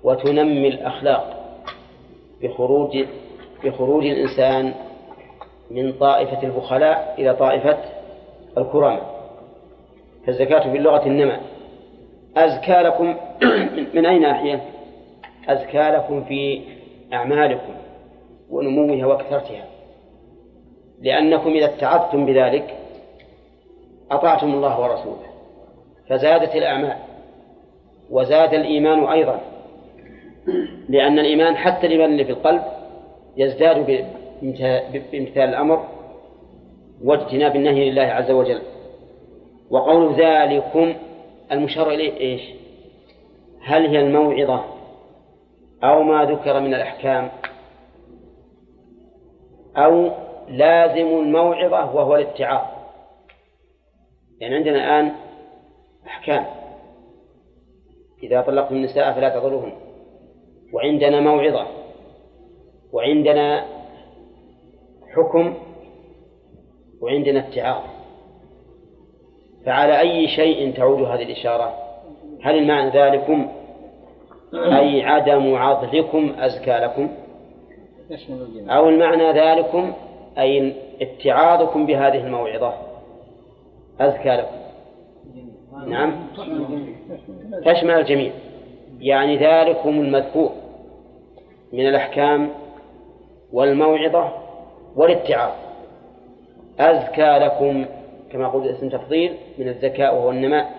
وتنمي 0.04 0.68
الأخلاق 0.68 1.36
بخروج 2.42 3.06
بخروج 3.64 4.06
الإنسان 4.06 4.74
من 5.72 5.94
طائفة 5.94 6.44
البخلاء 6.44 7.16
إلى 7.18 7.36
طائفة 7.36 7.78
الكرماء 8.58 9.16
فالزكاة 10.26 10.72
في 10.72 10.78
اللغة 10.78 11.08
النمى 11.08 11.38
أزكى 12.38 12.74
لكم 12.74 13.16
من 13.96 14.06
أي 14.06 14.20
ناحية؟ 14.20 14.62
أزكى 15.50 15.90
لكم 15.90 16.24
في 16.24 16.62
أعمالكم 17.14 17.74
ونموها 18.50 19.06
وكثرتها 19.06 19.66
لأنكم 21.02 21.50
إذا 21.50 21.66
اتعظتم 21.66 22.26
بذلك 22.26 22.76
أطعتم 24.12 24.54
الله 24.54 24.82
ورسوله 24.82 25.26
فزادت 26.10 26.56
الأعمال 26.56 26.98
وزاد 28.10 28.54
الإيمان 28.54 29.06
أيضا 29.06 29.40
لأن 30.90 31.20
الإيمان 31.20 31.58
حتى 31.58 31.88
الإيمان 31.88 32.12
اللي 32.12 32.26
في 32.26 32.32
القلب 32.32 32.64
يزداد 33.38 33.86
بامتثال 35.12 35.50
الأمر 35.50 35.86
واجتناب 37.04 37.56
النهي 37.56 37.90
لله 37.90 38.02
عز 38.02 38.32
وجل. 38.32 38.62
وقول 39.70 40.14
ذلكم 40.14 40.94
المشار 41.52 41.92
إليه 41.92 42.20
إيش؟ 42.20 42.42
هل 43.64 43.88
هي 43.88 44.00
الموعظة 44.00 44.64
أو 45.84 46.04
ما 46.04 46.26
ذكر 46.26 46.60
من 46.60 46.74
الأحكام؟ 46.74 47.30
أو 49.78 50.12
لازم 50.50 51.08
الموعظة 51.08 51.96
وهو 51.96 52.16
الاتعاظ. 52.16 52.75
يعني 54.40 54.56
عندنا 54.56 54.76
الآن 54.76 55.12
أحكام. 56.08 56.46
إذا 58.24 58.42
طلقتم 58.42 58.76
النساء 58.76 59.14
فلا 59.14 59.30
تضرهن. 59.30 59.72
وعندنا 60.74 61.20
موعظة. 61.20 61.68
وعندنا 62.94 63.66
حكم. 65.16 65.54
وعندنا 67.02 67.40
اتعاظ. 67.40 67.84
فعلى 69.66 70.00
أي 70.00 70.28
شيء 70.28 70.74
تعود 70.78 71.02
هذه 71.02 71.24
الإشارة؟ 71.24 71.74
هل 72.44 72.58
المعنى 72.58 72.90
ذلكم؟ 72.90 73.52
أي 74.54 75.04
عدم 75.04 75.56
عضلكم 75.56 76.36
أزكى 76.40 76.72
لكم؟ 76.72 77.10
أو 78.70 78.90
المعنى 78.90 79.32
ذلكم 79.32 79.94
أي 80.38 80.74
اتعاظكم 81.02 81.86
بهذه 81.86 82.18
الموعظة؟ 82.18 82.74
أزكى 84.00 84.30
لكم 84.30 84.56
نعم. 85.88 86.28
تشمل 87.66 87.92
الجميع. 87.92 88.32
يعني 89.00 89.38
ذلكم 89.38 89.90
المذكور 89.90 90.52
من 91.74 91.88
الأحكام 91.88 92.50
والموعظة 93.54 94.32
والاتعاظ. 94.96 95.52
أزكى 96.80 97.38
لكم 97.40 97.86
كما 98.32 98.48
قلت 98.48 98.66
اسم 98.66 98.90
تفضيل 98.90 99.34
من 99.58 99.68
الذكاء 99.68 100.16
وهو 100.16 100.30
النماء. 100.30 100.72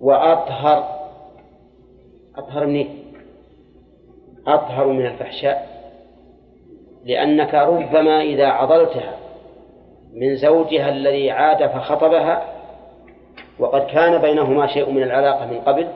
وأطهر. 0.00 1.02
أطهر 2.36 2.66
منين؟ 2.66 2.88
أطهر 4.46 4.86
من 4.86 5.06
الفحشاء. 5.06 5.72
لأنك 7.04 7.54
ربما 7.54 8.22
إذا 8.22 8.46
عضلتها 8.46 9.21
من 10.14 10.36
زوجها 10.36 10.88
الذي 10.88 11.30
عاد 11.30 11.66
فخطبها 11.66 12.42
وقد 13.58 13.86
كان 13.86 14.18
بينهما 14.22 14.66
شيء 14.66 14.90
من 14.90 15.02
العلاقة 15.02 15.46
من 15.46 15.60
قبل 15.60 15.88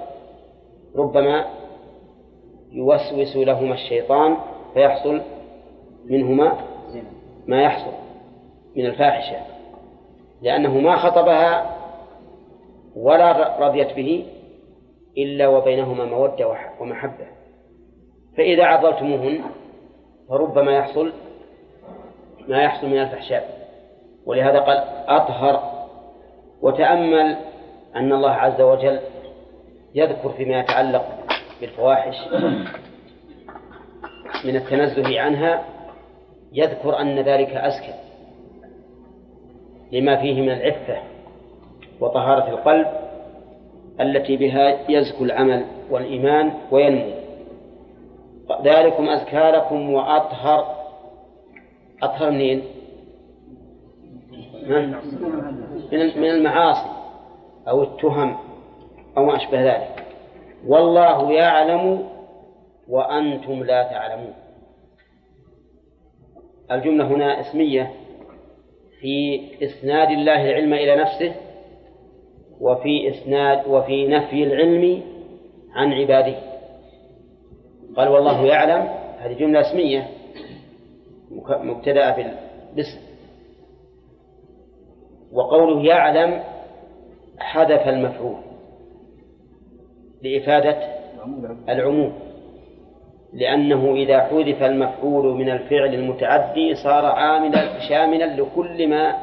ربما 0.96 1.44
يوسوس 2.72 3.36
لهما 3.36 3.74
الشيطان 3.74 4.36
فيحصل 4.74 5.20
منهما 6.10 6.58
ما 7.46 7.62
يحصل 7.62 7.92
من 8.76 8.86
الفاحشة 8.86 9.36
لأنه 10.42 10.78
ما 10.78 10.96
خطبها 10.96 11.76
ولا 12.96 13.58
رضيت 13.60 13.92
به 13.96 14.26
إلا 15.18 15.48
وبينهما 15.48 16.04
مودة 16.04 16.56
ومحبة. 16.80 17.26
فإذا 18.36 18.64
عضلتموهن 18.64 19.40
فربما 20.28 20.72
يحصل 20.72 21.12
ما 22.48 22.62
يحصل 22.62 22.86
من 22.86 22.98
الفحشاء. 22.98 23.55
ولهذا 24.26 24.60
قال 24.60 24.84
أطهر 25.08 25.86
وتأمل 26.62 27.36
أن 27.96 28.12
الله 28.12 28.30
عز 28.30 28.60
وجل 28.60 29.00
يذكر 29.94 30.28
فيما 30.28 30.60
يتعلق 30.60 31.04
بالفواحش 31.60 32.16
من 34.44 34.56
التنزه 34.56 35.20
عنها 35.20 35.64
يذكر 36.52 37.00
أن 37.00 37.18
ذلك 37.18 37.50
أزكى 37.50 37.94
لما 39.92 40.16
فيه 40.16 40.42
من 40.42 40.50
العفة 40.50 40.96
وطهارة 42.00 42.48
القلب 42.50 42.86
التي 44.00 44.36
بها 44.36 44.90
يزكو 44.90 45.24
العمل 45.24 45.64
والإيمان 45.90 46.52
وينمو 46.70 47.10
ذلكم 48.64 49.08
أزكى 49.08 49.50
لكم 49.50 49.90
وأطهر 49.92 50.76
أطهر 52.02 52.30
منين؟ 52.30 52.62
من 54.66 56.24
المعاصي 56.24 56.90
أو 57.68 57.82
التهم 57.82 58.36
أو 59.16 59.24
ما 59.24 59.36
أشبه 59.36 59.62
ذلك. 59.62 60.04
والله 60.66 61.32
يعلم 61.32 62.08
وأنتم 62.88 63.64
لا 63.64 63.82
تعلمون. 63.82 64.34
الجملة 66.70 67.06
هنا 67.06 67.40
اسمية 67.40 67.92
في 69.00 69.40
إسناد 69.62 70.10
الله 70.10 70.50
العلم 70.50 70.74
إلى 70.74 70.96
نفسه 70.96 71.34
وفي 72.60 73.10
إسناد 73.10 73.66
وفي 73.68 74.08
نفي 74.08 74.42
العلم 74.42 75.02
عن 75.74 75.92
عباده. 75.92 76.36
قال 77.96 78.08
والله 78.08 78.46
يعلم 78.46 78.88
هذه 79.18 79.32
جملة 79.32 79.60
اسمية 79.60 80.08
مبتدأة 81.48 82.16
بالاسم 82.16 83.05
وقوله 85.36 85.82
يعلم 85.82 86.42
حذف 87.38 87.88
المفعول 87.88 88.36
لإفادة 90.22 90.76
العموم. 91.68 92.12
لأنه 93.32 93.94
إذا 93.94 94.20
حذف 94.20 94.62
المفعول 94.62 95.34
من 95.34 95.50
الفعل 95.50 95.94
المتعدي 95.94 96.74
صار 96.74 97.04
عاملا 97.04 97.88
شاملا 97.88 98.24
لكل 98.24 98.88
ما 98.88 99.14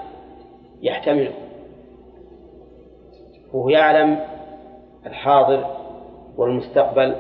يحتمله. 0.82 1.32
وهو 3.54 3.70
يعلم 3.70 4.20
الحاضر 5.06 5.66
والمستقبل 6.38 7.16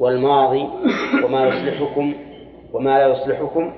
والماضي 0.00 0.68
وما 1.24 1.46
يصلحكم 1.46 2.14
وما 2.72 2.98
لا 2.98 3.06
يصلحكم 3.06 3.72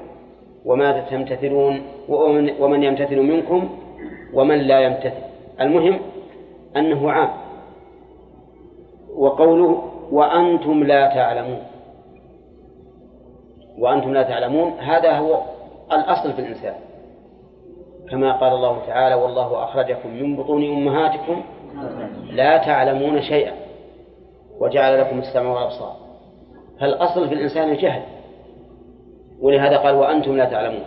وماذا 0.65 1.01
تمتثلون 1.01 1.83
ومن 2.61 2.83
يمتثل 2.83 3.21
منكم 3.21 3.69
ومن 4.35 4.59
لا 4.59 4.81
يمتثل. 4.81 5.23
المهم 5.61 5.99
أنه 6.77 7.11
عام. 7.11 7.31
وقوله 9.17 9.83
وأنتم 10.13 10.85
لا 10.85 11.07
تعلمون. 11.07 11.63
وأنتم 13.79 14.15
لا 14.15 14.23
تعلمون 14.23 14.73
هذا 14.73 15.19
هو 15.19 15.41
الأصل 15.93 16.33
في 16.33 16.39
الإنسان. 16.39 16.75
كما 18.11 18.33
قال 18.33 18.53
الله 18.53 18.79
تعالى 18.87 19.15
والله 19.15 19.65
أخرجكم 19.65 20.09
من 20.09 20.37
بطون 20.37 20.65
أمهاتكم 20.65 21.43
لا 22.31 22.57
تعلمون 22.57 23.23
شيئا 23.23 23.53
وجعل 24.61 25.01
لكم 25.01 25.19
السمع 25.19 25.55
والأبصار. 25.55 25.97
فالأصل 26.81 27.29
في 27.29 27.35
الإنسان 27.35 27.71
الجهل. 27.71 28.03
ولهذا 29.41 29.77
قال 29.77 29.95
وأنتم 29.95 30.37
لا 30.37 30.45
تعلمون. 30.45 30.85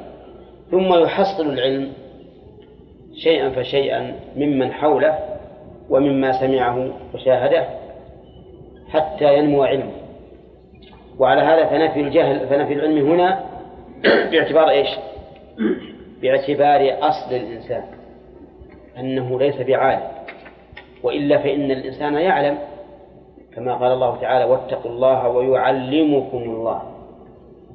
ثم 0.71 0.93
يحصل 0.93 1.49
العلم 1.49 2.04
شيئا 3.23 3.49
فشيئا 3.49 4.15
ممن 4.35 4.73
حوله 4.73 5.19
ومما 5.89 6.31
سمعه 6.31 6.89
وشاهده 7.13 7.65
حتى 8.89 9.37
ينمو 9.37 9.63
علمه. 9.63 9.91
وعلى 11.19 11.41
هذا 11.41 11.65
فنفي 11.65 12.01
الجهل 12.01 12.47
فنفي 12.47 12.73
العلم 12.73 13.07
هنا 13.07 13.45
باعتبار 14.03 14.69
إيش؟ 14.69 14.87
باعتبار 16.21 16.97
أصل 17.01 17.35
الإنسان 17.35 17.83
أنه 18.99 19.39
ليس 19.39 19.61
بعالم. 19.61 20.07
وإلا 21.03 21.37
فإن 21.37 21.71
الإنسان 21.71 22.13
يعلم 22.13 22.57
كما 23.55 23.75
قال 23.75 23.91
الله 23.91 24.21
تعالى 24.21 24.45
واتقوا 24.45 24.91
الله 24.91 25.29
ويعلمكم 25.29 26.37
الله. 26.37 26.81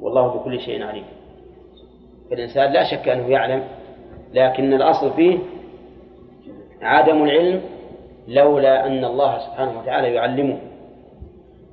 والله 0.00 0.28
بكل 0.28 0.60
شيء 0.60 0.82
عليم. 0.82 1.04
فالإنسان 2.30 2.72
لا 2.72 2.84
شك 2.90 3.08
أنه 3.08 3.28
يعلم 3.28 3.64
لكن 4.34 4.72
الأصل 4.72 5.12
فيه 5.12 5.38
عدم 6.82 7.24
العلم 7.24 7.62
لولا 8.28 8.86
أن 8.86 9.04
الله 9.04 9.38
سبحانه 9.38 9.80
وتعالى 9.80 10.14
يعلمه. 10.14 10.58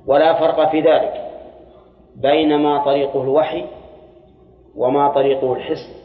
ولا 0.06 0.40
فرق 0.40 0.70
في 0.70 0.80
ذلك 0.80 1.30
بين 2.16 2.56
ما 2.56 2.84
طريقه 2.84 3.22
الوحي 3.22 3.64
وما 4.76 5.08
طريقه 5.08 5.52
الحس 5.52 5.98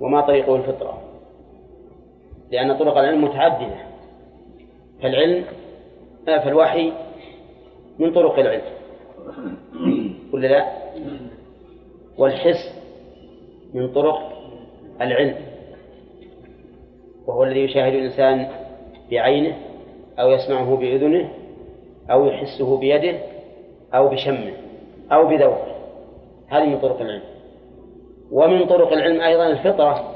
وما 0.00 0.20
طريقه 0.20 0.56
الفطرة. 0.56 1.02
لأن 2.50 2.78
طرق 2.78 2.98
العلم 2.98 3.24
متعددة. 3.24 3.76
فالعلم 5.02 5.44
فالوحي 6.26 6.92
من 7.98 8.12
طرق 8.12 8.38
العلم. 8.38 8.62
ولا 10.32 10.46
لا؟ 10.46 10.66
والحس 12.18 12.82
من 13.74 13.92
طرق 13.92 14.18
العلم. 15.00 15.45
وهو 17.26 17.44
الذي 17.44 17.60
يشاهد 17.60 17.94
الإنسان 17.94 18.48
بعينه 19.10 19.56
أو 20.18 20.30
يسمعه 20.30 20.76
بأذنه 20.76 21.28
أو 22.10 22.26
يحسه 22.26 22.76
بيده 22.76 23.18
أو 23.94 24.08
بشمه 24.08 24.52
أو 25.12 25.26
بذوقه. 25.26 25.76
هذه 26.48 26.64
من 26.64 26.78
طرق 26.78 27.00
العلم. 27.00 27.22
ومن 28.32 28.66
طرق 28.66 28.92
العلم 28.92 29.20
أيضا 29.20 29.46
الفطرة. 29.46 30.10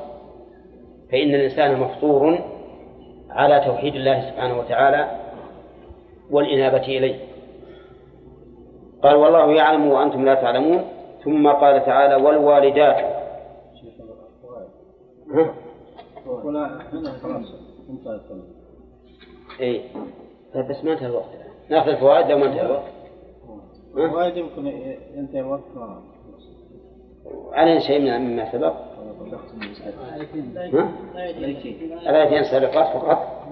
فإن 1.13 1.35
الإنسان 1.35 1.81
مفطور 1.81 2.39
على 3.31 3.61
توحيد 3.67 3.95
الله 3.95 4.31
سبحانه 4.31 4.59
وتعالى 4.59 5.11
والإنابة 6.31 6.83
إليه. 6.83 7.17
قال 9.03 9.17
والله 9.17 9.53
يعلم 9.53 9.87
وأنتم 9.87 10.25
لا 10.25 10.35
تعلمون. 10.35 10.85
ثم 11.25 11.49
قال 11.49 11.85
تعالى 11.85 12.15
والوالدات. 12.15 13.21
اي 19.61 19.83
طيب 20.55 20.69
بس 20.69 20.85
ما 20.85 20.93
انتهى 20.93 21.07
الوقت. 21.07 21.29
ناخذ 21.71 21.89
الفوائد 21.89 22.31
لو 22.31 22.39
ما 22.39 22.47
انتهى 22.47 22.67
الوقت. 22.67 22.93
الفوائد 23.97 24.37
يمكن 24.37 24.67
ينتهي 25.15 25.41
الوقت 25.41 25.63
علينا 27.53 27.81
شيء 27.81 28.01
من 28.01 28.21
مما 28.21 28.53
سبق؟ 28.53 28.75
الآيتين 32.09 32.45
سابقات 32.45 32.97
فقط 32.97 33.47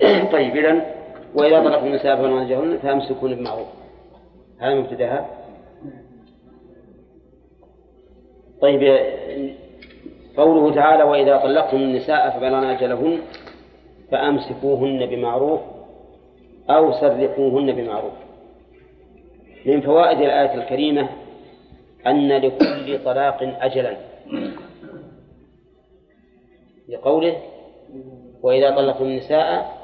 طيب 0.32 0.56
إذا 0.56 0.94
وإذا 1.34 1.60
طلقتم 1.60 1.86
النساء 1.86 2.16
أجرهن 2.42 2.78
فأمسكون 2.78 3.34
بمعروف 3.34 3.66
هذا 4.58 4.74
مبتدأها. 4.74 5.26
طيب 8.60 8.82
قوله 10.36 10.74
تعالى 10.74 11.02
وإذا 11.02 11.36
طلقتم 11.36 11.76
النساء 11.76 12.30
فبلغن 12.30 12.64
أجلهن 12.64 13.18
فأمسكوهن 14.10 15.06
بمعروف 15.06 15.60
أو 16.70 16.92
سرقوهن 16.92 17.72
بمعروف. 17.72 18.12
من 19.66 19.80
فوائد 19.80 20.18
الآية 20.20 20.54
الكريمة 20.54 21.08
أن 22.06 22.28
لكل 22.28 23.04
طلاق 23.04 23.56
أجلا. 23.60 23.96
لقوله 26.88 27.36
وإذا 28.42 28.70
طلقتم 28.70 29.04
النساء 29.04 29.76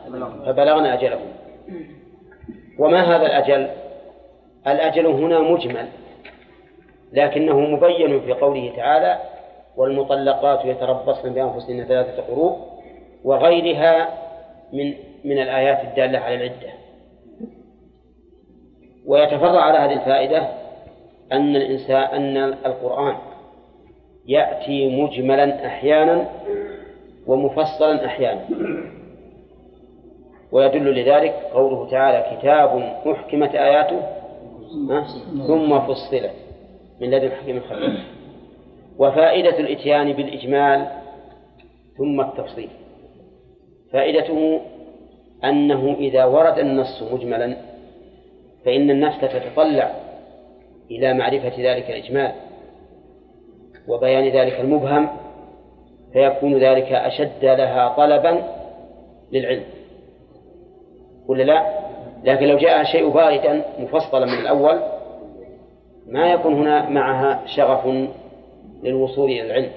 فبلغن 0.47 0.87
أجلهن. 0.87 1.33
وما 2.79 3.01
هذا 3.17 3.27
الأجل؟ 3.27 3.71
الأجل 4.67 5.07
هنا 5.07 5.41
مجمل 5.41 5.89
لكنه 7.13 7.61
مبين 7.61 8.21
في 8.21 8.33
قوله 8.33 8.73
تعالى 8.77 9.19
والمطلقات 9.77 10.65
يتربصن 10.65 11.33
بأنفسهن 11.33 11.85
ثلاثة 11.85 12.23
قروء 12.23 12.57
وغيرها 13.25 14.09
من 14.73 14.95
من 15.25 15.39
الآيات 15.43 15.85
الدالة 15.85 16.19
على 16.19 16.35
العدة. 16.35 16.71
ويتفرع 19.07 19.61
على 19.61 19.79
هذه 19.79 19.93
الفائدة 19.93 20.49
أن 21.33 21.57
الإنسان 21.57 22.03
أن 22.03 22.37
القرآن 22.67 23.17
يأتي 24.27 25.03
مجملا 25.03 25.67
أحيانا 25.67 26.29
ومفصلا 27.27 28.07
أحيانا. 28.07 28.45
ويدل 30.53 31.01
لذلك 31.01 31.35
قوله 31.55 31.91
تعالى 31.91 32.37
كتاب 32.37 32.77
أحكمت 33.13 33.55
آياته 33.55 34.01
ثم 35.47 35.81
فصلت. 35.81 36.31
من 37.01 37.11
لدن 37.11 37.31
حكيم 37.31 37.61
خبير 37.61 38.03
وفائدة 39.01 39.59
الإتيان 39.59 40.13
بالإجمال 40.13 40.87
ثم 41.99 42.21
التفصيل 42.21 42.69
فائدته 43.93 44.61
أنه 45.45 45.97
إذا 45.99 46.25
ورد 46.25 46.59
النص 46.59 47.03
مجملا 47.13 47.57
فإن 48.65 48.91
النفس 48.91 49.21
تتطلع 49.21 49.91
إلى 50.91 51.15
معرفة 51.15 51.53
ذلك 51.59 51.91
الإجمال 51.91 52.33
وبيان 53.89 54.29
ذلك 54.29 54.61
المبهم 54.61 55.09
فيكون 56.13 56.59
ذلك 56.59 56.93
أشد 56.93 57.45
لها 57.45 57.89
طلبا 57.89 58.43
للعلم 59.33 59.65
ولا 61.29 61.43
لا؟ 61.43 61.81
لكن 62.25 62.47
لو 62.47 62.59
جاء 62.59 62.85
شيء 62.85 63.09
باردا 63.09 63.65
مفصلا 63.79 64.27
من 64.27 64.39
الأول 64.39 64.81
ما 66.07 66.33
يكون 66.33 66.55
هنا 66.55 66.89
معها 66.89 67.47
شغف 67.47 67.87
للوصول 68.83 69.31
إلى 69.31 69.43
العلم. 69.43 69.71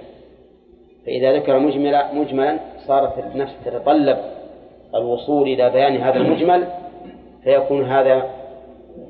فإذا 1.06 1.34
ذكر 1.34 1.60
مجملا 1.60 2.14
مجملا 2.14 2.60
صارت 2.88 3.26
النفس 3.26 3.54
تتطلب 3.66 4.18
الوصول 4.95 5.47
إلى 5.47 5.70
بيان 5.70 5.97
هذا 5.97 6.18
المجمل 6.18 6.68
فيكون 7.43 7.86
هذا 7.86 8.30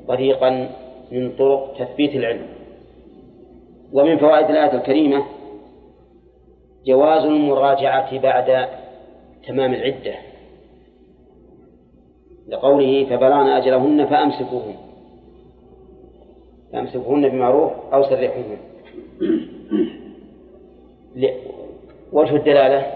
طريقا 0.08 0.68
من 1.12 1.32
طرق 1.36 1.74
تثبيت 1.78 2.14
العلم. 2.14 2.46
ومن 3.92 4.18
فوائد 4.18 4.50
الآية 4.50 4.74
الكريمة 4.74 5.24
جواز 6.86 7.24
المراجعة 7.24 8.18
بعد 8.18 8.68
تمام 9.46 9.74
العدة. 9.74 10.14
لقوله 12.48 13.04
فبلغن 13.04 13.48
أجلهن 13.48 14.06
فأمسكوهن. 14.06 14.74
فأمسكوهن 16.72 17.28
بمعروف 17.28 17.72
أو 17.92 18.02
سرحوهن. 18.02 18.56
وجه 22.12 22.36
الدلالة 22.36 22.86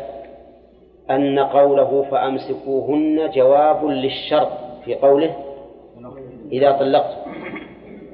أن 1.10 1.38
قوله 1.38 2.06
فأمسكوهن 2.10 3.30
جواب 3.30 3.84
للشرط 3.84 4.52
في 4.84 4.94
قوله 4.94 5.36
إذا 6.52 6.72
طلقتم. 6.72 7.32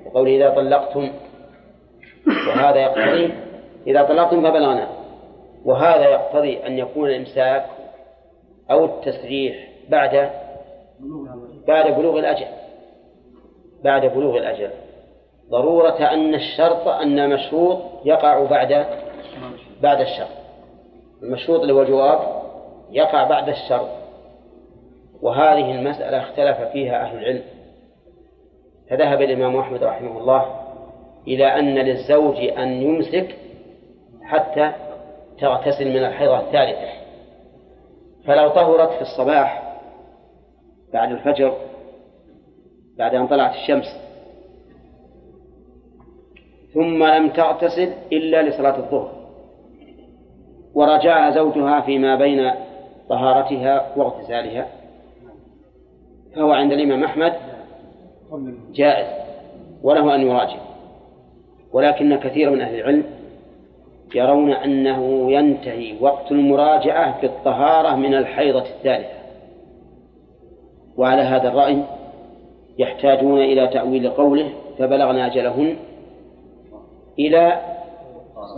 وقوله 0.06 0.36
إذا 0.36 0.50
طلقتم. 0.50 1.10
وهذا 2.48 2.76
يقتضي 2.76 3.32
إذا 3.86 4.02
طلقتم 4.02 4.50
فبلغنا. 4.50 4.88
وهذا 5.64 6.08
يقتضي 6.08 6.66
أن 6.66 6.78
يكون 6.78 7.08
الإمساك 7.08 7.66
أو 8.70 8.84
التسريح 8.84 9.68
بعد 9.88 10.30
بعد 11.68 11.94
بلوغ 11.94 12.18
الأجل. 12.18 12.46
بعد 13.84 14.06
بلوغ 14.06 14.36
الأجل. 14.36 14.70
ضرورة 15.50 15.98
أن 16.02 16.34
الشرط 16.34 16.88
أن 16.88 17.18
المشروط 17.18 17.78
يقع 18.04 18.44
بعد 18.44 18.86
بعد 19.82 20.00
الشرط 20.00 20.28
المشروط 21.22 21.60
اللي 21.60 21.72
هو 21.72 21.82
الجواب 21.82 22.42
يقع 22.90 23.24
بعد 23.24 23.48
الشرط 23.48 23.88
وهذه 25.22 25.70
المسألة 25.70 26.18
اختلف 26.22 26.60
فيها 26.60 27.02
أهل 27.02 27.18
العلم. 27.18 27.42
فذهب 28.90 29.22
الإمام 29.22 29.56
أحمد 29.56 29.84
رحمه 29.84 30.18
الله 30.18 30.60
إلى 31.28 31.46
أن 31.46 31.74
للزوج 31.74 32.36
أن 32.36 32.68
يمسك 32.68 33.36
حتى 34.22 34.72
تغتسل 35.40 35.88
من 35.88 36.04
الحيضة 36.04 36.38
الثالثة. 36.40 36.88
فلو 38.26 38.48
طهرت 38.48 38.90
في 38.90 39.02
الصباح 39.02 39.76
بعد 40.92 41.10
الفجر 41.10 41.56
بعد 42.98 43.14
أن 43.14 43.26
طلعت 43.26 43.54
الشمس 43.54 44.03
ثم 46.74 47.04
لم 47.04 47.28
تغتسل 47.28 47.92
إلا 48.12 48.42
لصلاة 48.42 48.76
الظهر. 48.76 49.10
ورجعها 50.74 51.30
زوجها 51.30 51.80
فيما 51.80 52.16
بين 52.16 52.50
طهارتها 53.08 53.92
واغتسالها. 53.96 54.66
فهو 56.36 56.52
عند 56.52 56.72
الإمام 56.72 57.04
أحمد 57.04 57.32
جائز 58.74 59.06
وله 59.82 60.14
أن 60.14 60.20
يراجع. 60.20 60.58
ولكن 61.72 62.16
كثير 62.16 62.50
من 62.50 62.60
أهل 62.60 62.74
العلم 62.74 63.04
يرون 64.14 64.50
أنه 64.52 65.32
ينتهي 65.32 65.94
وقت 66.00 66.32
المراجعة 66.32 67.20
بالطهارة 67.20 67.96
من 67.96 68.14
الحيضة 68.14 68.62
الثالثة. 68.62 69.24
وعلى 70.96 71.22
هذا 71.22 71.48
الرأي 71.48 71.82
يحتاجون 72.78 73.38
إلى 73.38 73.68
تأويل 73.68 74.10
قوله 74.10 74.50
فبلغنا 74.78 75.26
أجلهن 75.26 75.76
إلى 77.18 77.60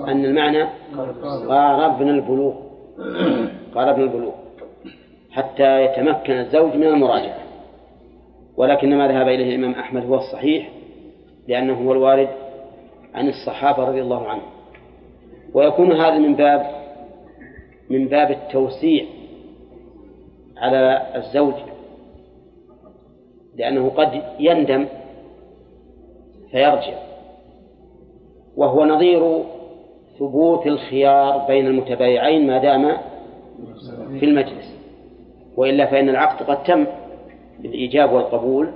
أن 0.08 0.24
المعنى 0.24 0.66
قاربنا 1.48 2.10
البلوغ. 2.10 2.54
قاربنا 3.74 4.04
البلوغ. 4.04 4.32
حتى 5.30 5.84
يتمكن 5.84 6.32
الزوج 6.32 6.74
من 6.74 6.86
المراجعة. 6.86 7.38
ولكن 8.56 8.96
ما 8.96 9.08
ذهب 9.08 9.28
إليه 9.28 9.56
الإمام 9.56 9.72
أحمد 9.72 10.04
هو 10.06 10.14
الصحيح 10.14 10.70
لأنه 11.48 11.86
هو 11.86 11.92
الوارد 11.92 12.28
عن 13.14 13.28
الصحابة 13.28 13.84
رضي 13.84 14.02
الله 14.02 14.28
عنهم. 14.28 14.50
ويكون 15.54 15.92
هذا 15.92 16.18
من 16.18 16.34
باب 16.34 16.66
من 17.90 18.08
باب 18.08 18.30
التوسيع 18.30 19.04
على 20.56 21.06
الزوج 21.16 21.54
لأنه 23.56 23.90
قد 23.90 24.22
يندم 24.38 24.86
فيرجع. 26.50 27.05
وهو 28.56 28.84
نظير 28.84 29.42
ثبوت 30.18 30.66
الخيار 30.66 31.38
بين 31.48 31.66
المتبايعين 31.66 32.46
ما 32.46 32.58
دام 32.58 32.96
في 34.20 34.24
المجلس. 34.24 34.76
وإلا 35.56 35.86
فإن 35.86 36.08
العقد 36.08 36.46
قد 36.46 36.62
تم 36.62 36.86
بالإيجاب 37.58 38.12
والقبول 38.12 38.70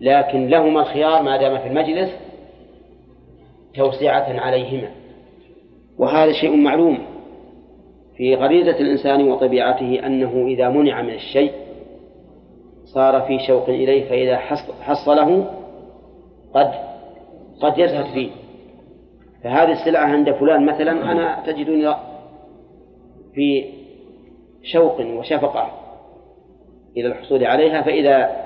لكن 0.00 0.46
لهما 0.48 0.80
الخيار 0.80 1.22
ما 1.22 1.36
دام 1.36 1.58
في 1.58 1.68
المجلس 1.68 2.10
توسعة 3.74 4.40
عليهما. 4.40 4.88
وهذا 5.98 6.32
شيء 6.32 6.56
معلوم 6.56 6.98
في 8.16 8.34
غريزة 8.34 8.80
الإنسان 8.80 9.30
وطبيعته 9.30 10.06
أنه 10.06 10.46
إذا 10.46 10.68
منع 10.68 11.02
من 11.02 11.14
الشيء 11.14 11.52
صار 12.84 13.20
في 13.20 13.38
شوق 13.46 13.68
إليه 13.68 14.08
فإذا 14.08 14.36
حصله 14.80 15.50
قد 16.54 16.72
قد 17.60 17.78
يزهد 17.78 18.04
فيه. 18.14 18.30
فهذه 19.44 19.72
السلعة 19.72 20.04
عند 20.04 20.30
فلان 20.30 20.66
مثلا 20.66 21.12
أنا 21.12 21.42
تجدني 21.46 21.94
في 23.34 23.64
شوق 24.62 25.00
وشفقة 25.00 25.70
إلى 26.96 27.08
الحصول 27.08 27.44
عليها 27.44 27.82
فإذا 27.82 28.36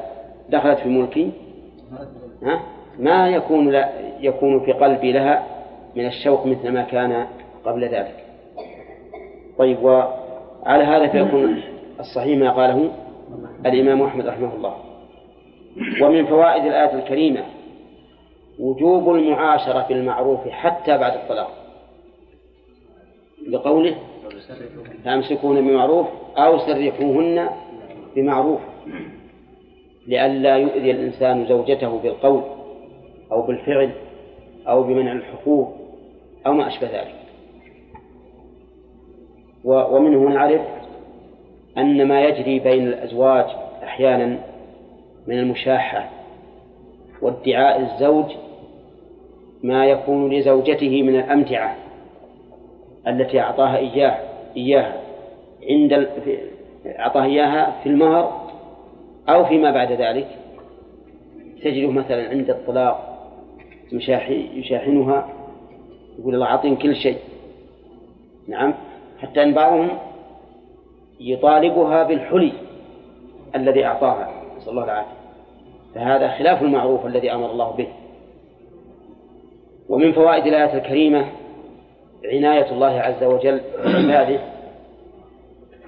دخلت 0.48 0.78
في 0.78 0.88
ملكي 0.88 1.32
ما 2.98 3.28
يكون 3.28 3.70
لا 3.70 3.88
يكون 4.20 4.60
في 4.60 4.72
قلبي 4.72 5.12
لها 5.12 5.46
من 5.96 6.06
الشوق 6.06 6.46
مثل 6.46 6.68
ما 6.68 6.82
كان 6.82 7.26
قبل 7.64 7.84
ذلك. 7.84 8.24
طيب 9.58 9.82
وعلى 9.82 10.84
هذا 10.84 11.08
فيكون 11.08 11.62
الصحيح 12.00 12.38
ما 12.38 12.50
قاله 12.50 12.90
الإمام 13.66 14.02
أحمد 14.02 14.26
رحمه 14.26 14.54
الله. 14.54 14.74
ومن 16.02 16.26
فوائد 16.26 16.64
الآية 16.64 16.94
الكريمة 16.94 17.40
وجوب 18.58 19.14
المعاشرة 19.14 19.86
بالمعروف 19.88 20.48
حتى 20.48 20.98
بعد 20.98 21.12
الطلاق. 21.12 21.50
لقوله 23.48 23.96
فأمسكون 25.04 25.60
بمعروف 25.60 26.06
أو 26.36 26.58
سرحوهن 26.58 27.48
بمعروف 28.16 28.60
لئلا 30.06 30.56
يؤذي 30.56 30.90
الإنسان 30.90 31.46
زوجته 31.46 31.98
بالقول 31.98 32.42
أو 33.32 33.42
بالفعل 33.42 33.90
أو 34.68 34.82
بمنع 34.82 35.12
الحقوق 35.12 35.72
أو 36.46 36.52
ما 36.52 36.68
أشبه 36.68 36.86
ذلك. 36.86 37.14
ومنه 39.64 40.28
نعرف 40.28 40.60
أن 41.78 42.08
ما 42.08 42.22
يجري 42.22 42.58
بين 42.58 42.86
الأزواج 42.86 43.46
أحيانا 43.82 44.38
من 45.26 45.38
المشاحة 45.38 46.10
وادعاء 47.22 47.80
الزوج 47.80 48.26
ما 49.62 49.86
يكون 49.86 50.32
لزوجته 50.32 51.02
من 51.02 51.16
الأمتعة 51.16 51.76
التي 53.06 53.40
أعطاها 53.40 53.76
إياه 53.76 54.18
إياها 54.56 55.00
عند 55.70 56.08
أعطاها 56.86 57.24
إياها 57.24 57.76
في 57.82 57.88
المهر 57.88 58.50
أو 59.28 59.44
فيما 59.44 59.70
بعد 59.70 59.92
ذلك. 59.92 60.28
تجده 61.62 61.90
مثلا 61.90 62.28
عند 62.28 62.50
الطلاق 62.50 63.08
يشاحنها 64.54 65.28
يقول 66.18 66.34
الله 66.34 66.46
أعطيني 66.46 66.76
كل 66.76 66.96
شيء. 66.96 67.18
نعم. 68.48 68.74
حتى 69.18 69.42
أن 69.42 69.54
بعضهم 69.54 69.88
يطالبها 71.20 72.02
بالحلي 72.02 72.52
الذي 73.56 73.84
أعطاها. 73.84 74.30
نسأل 74.56 74.70
الله 74.70 74.84
العافية. 74.84 75.12
فهذا 75.94 76.28
خلاف 76.28 76.62
المعروف 76.62 77.06
الذي 77.06 77.32
أمر 77.32 77.50
الله 77.50 77.70
به. 77.70 77.88
ومن 79.88 80.12
فوائد 80.12 80.46
الآية 80.46 80.74
الكريمة 80.74 81.26
عناية 82.24 82.70
الله 82.72 83.00
عز 83.00 83.24
وجل 83.24 83.60
بعباده 83.84 84.40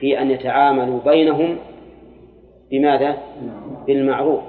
في 0.01 0.21
أن 0.21 0.31
يتعاملوا 0.31 1.01
بينهم 1.05 1.59
بماذا؟ 2.71 3.17
بالمعروف 3.87 4.41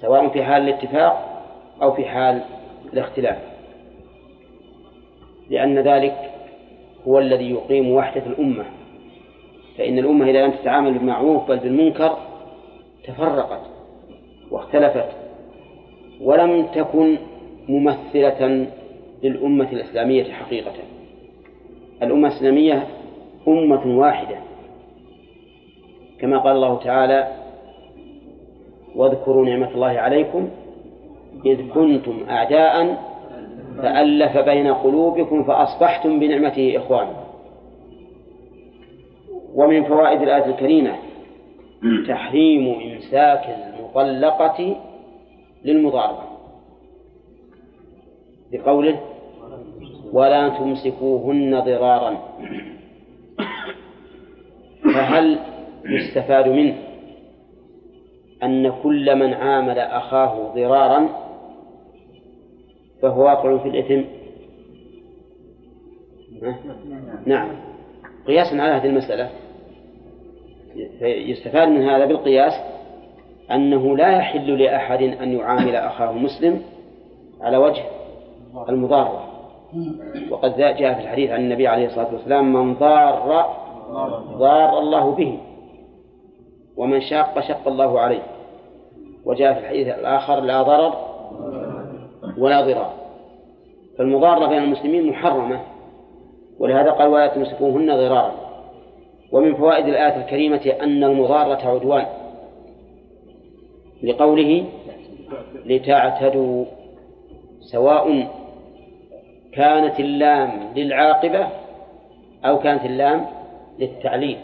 سواء 0.00 0.28
في 0.28 0.42
حال 0.42 0.68
الاتفاق 0.68 1.44
أو 1.82 1.92
في 1.92 2.04
حال 2.04 2.42
الاختلاف 2.92 3.38
لأن 5.50 5.78
ذلك 5.78 6.30
هو 7.08 7.18
الذي 7.18 7.50
يقيم 7.50 7.92
وحدة 7.92 8.26
الأمة 8.26 8.64
فإن 9.78 9.98
الأمة 9.98 10.30
إذا 10.30 10.46
لم 10.46 10.50
تتعامل 10.50 10.92
بالمعروف 10.92 11.48
بل 11.48 11.58
بالمنكر 11.58 12.18
تفرقت 13.04 13.62
واختلفت 14.50 15.08
ولم 16.20 16.66
تكن 16.66 17.18
ممثلة 17.68 18.66
للأمة 19.22 19.72
الإسلامية 19.72 20.32
حقيقة. 20.32 20.72
الأمة 22.02 22.28
الإسلامية 22.28 22.86
أمة 23.48 23.98
واحدة. 23.98 24.36
كما 26.20 26.38
قال 26.38 26.56
الله 26.56 26.78
تعالى 26.78 27.36
واذكروا 28.96 29.46
نعمة 29.46 29.74
الله 29.74 29.88
عليكم 29.88 30.48
إذ 31.46 31.68
كنتم 31.68 32.20
أعداء 32.30 32.98
فألف 33.76 34.38
بين 34.38 34.74
قلوبكم 34.74 35.44
فأصبحتم 35.44 36.20
بنعمته 36.20 36.76
إخوانا. 36.76 37.16
ومن 39.54 39.84
فوائد 39.84 40.22
الآية 40.22 40.46
الكريمة 40.46 40.94
تحريم 42.08 42.92
إمساك 42.92 43.56
المطلقة 43.78 44.76
للمضاربة. 45.64 46.31
بقوله 48.52 49.00
ولا 50.12 50.48
تمسكوهن 50.48 51.60
ضرارا. 51.60 52.18
فهل 54.84 55.38
يستفاد 55.84 56.48
منه 56.48 56.78
أن 58.42 58.72
كل 58.82 59.16
من 59.16 59.34
عامل 59.34 59.78
أخاه 59.78 60.52
ضرارا 60.54 61.08
فهو 63.02 63.24
واقع 63.24 63.58
في 63.58 63.68
الإثم؟ 63.68 64.02
نعم. 67.26 67.48
قياسا 68.26 68.54
على 68.54 68.72
هذه 68.72 68.86
المسألة. 68.86 69.30
يستفاد 71.02 71.68
من 71.68 71.88
هذا 71.88 72.06
بالقياس 72.06 72.52
أنه 73.50 73.96
لا 73.96 74.16
يحل 74.16 74.62
لأحد 74.62 75.02
أن 75.02 75.32
يعامل 75.32 75.76
أخاه 75.76 76.12
مسلم 76.12 76.62
على 77.40 77.56
وجه 77.56 77.82
المضارة 78.68 79.28
وقد 80.30 80.56
جاء 80.56 80.94
في 80.94 81.00
الحديث 81.00 81.30
عن 81.30 81.40
النبي 81.40 81.66
عليه 81.66 81.86
الصلاة 81.86 82.12
والسلام 82.12 82.52
من 82.52 82.74
ضار 82.74 83.46
ضار 84.38 84.78
الله 84.78 85.10
به 85.14 85.38
ومن 86.76 87.00
شاق 87.00 87.40
شق 87.40 87.68
الله 87.68 88.00
عليه. 88.00 88.22
وجاء 89.24 89.54
في 89.54 89.60
الحديث 89.60 89.88
الآخر 89.88 90.40
لا 90.40 90.62
ضرر 90.62 90.94
ولا 92.38 92.60
ضرار. 92.60 92.92
فالمضارة 93.98 94.46
بين 94.46 94.62
المسلمين 94.62 95.10
محرمة 95.10 95.60
ولهذا 96.58 96.90
قال 96.90 97.08
ولا 97.08 97.26
تمسكوهن 97.26 97.96
ضرارا. 97.96 98.32
ومن 99.32 99.54
فوائد 99.54 99.86
الآية 99.86 100.16
الكريمة 100.16 100.74
أن 100.82 101.04
المضارة 101.04 101.68
عدوان 101.68 102.06
لقوله 104.02 104.64
لتعتدوا 105.66 106.64
سواء 107.60 108.28
كانت 109.52 110.00
اللام 110.00 110.72
للعاقبة 110.76 111.48
أو 112.44 112.58
كانت 112.58 112.84
اللام 112.84 113.26
للتعليل. 113.78 114.38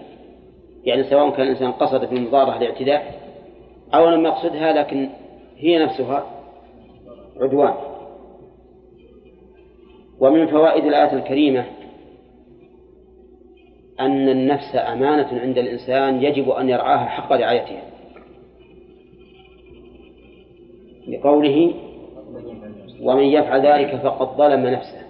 يعني 0.84 1.04
سواء 1.04 1.30
كان 1.30 1.42
الإنسان 1.42 1.72
قصد 1.72 2.04
في 2.06 2.14
المضارة 2.14 2.56
الاعتداء 2.56 3.20
أو 3.94 4.10
لم 4.10 4.24
يقصدها 4.24 4.72
لكن 4.72 5.08
هي 5.56 5.84
نفسها 5.84 6.26
عدوان. 7.40 7.74
ومن 10.20 10.46
فوائد 10.46 10.84
الآية 10.84 11.12
الكريمة 11.12 11.64
أن 14.00 14.28
النفس 14.28 14.76
أمانة 14.76 15.40
عند 15.40 15.58
الإنسان 15.58 16.22
يجب 16.22 16.50
أن 16.50 16.68
يرعاها 16.68 17.06
حق 17.06 17.32
رعايتها. 17.32 17.82
لقوله 21.08 21.74
ومن 23.02 23.24
يفعل 23.24 23.66
ذلك 23.66 23.96
فقد 23.96 24.36
ظلم 24.36 24.66
نفسه. 24.66 25.02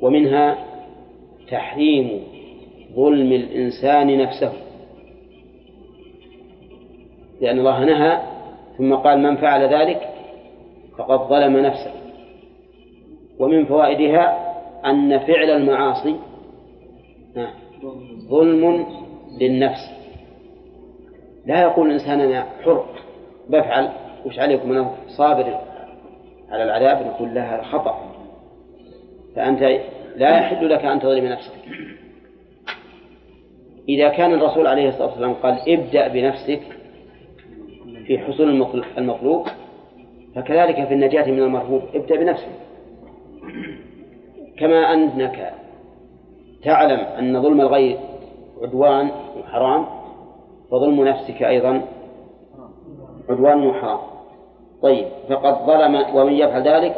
ومنها 0.00 0.58
تحريم 1.50 2.22
ظلم 2.94 3.32
الإنسان 3.32 4.18
نفسه. 4.18 4.52
لأن 7.40 7.58
الله 7.58 7.84
نهى 7.84 8.20
ثم 8.78 8.94
قال 8.94 9.18
من 9.18 9.36
فعل 9.36 9.74
ذلك 9.74 10.00
فقد 10.98 11.28
ظلم 11.28 11.56
نفسه. 11.56 11.92
ومن 13.38 13.64
فوائدها 13.64 14.50
أن 14.86 15.18
فعل 15.18 15.50
المعاصي 15.50 16.16
ظلم 18.28 18.86
للنفس. 19.40 19.90
لا 21.46 21.62
يقول 21.62 21.86
الإنسان 21.86 22.20
أنا 22.20 22.46
حر 22.64 22.84
بفعل 23.48 23.88
وش 24.26 24.38
عليكم؟ 24.38 24.72
أنا 24.72 24.90
صابر. 25.16 25.69
على 26.50 26.62
العذاب 26.62 27.06
نقول 27.06 27.34
لها 27.34 27.62
خطأ. 27.62 28.00
فأنت 29.36 29.60
لا 30.16 30.38
يحل 30.38 30.70
لك 30.70 30.84
أن 30.84 31.00
تظلم 31.00 31.24
نفسك. 31.24 31.52
إذا 33.88 34.08
كان 34.08 34.32
الرسول 34.32 34.66
عليه 34.66 34.88
الصلاة 34.88 35.06
والسلام 35.06 35.34
قال 35.34 35.58
ابدأ 35.68 36.08
بنفسك 36.08 36.60
في 38.06 38.18
حصول 38.18 38.72
المطلوب 38.98 39.46
فكذلك 40.34 40.86
في 40.88 40.94
النجاة 40.94 41.30
من 41.30 41.42
المرهوب 41.42 41.82
ابدأ 41.94 42.16
بنفسك. 42.16 42.48
كما 44.58 44.94
أنك 44.94 45.54
تعلم 46.62 47.00
أن 47.00 47.42
ظلم 47.42 47.60
الغير 47.60 47.98
عدوان 48.62 49.10
وحرام 49.40 49.86
فظلم 50.70 51.04
نفسك 51.04 51.42
أيضا 51.42 51.82
عدوان 53.28 53.66
وحرام. 53.66 54.09
طيب 54.82 55.06
فقد 55.28 55.66
ظلم 55.66 56.16
ومن 56.16 56.32
يفعل 56.32 56.62
ذلك 56.68 56.96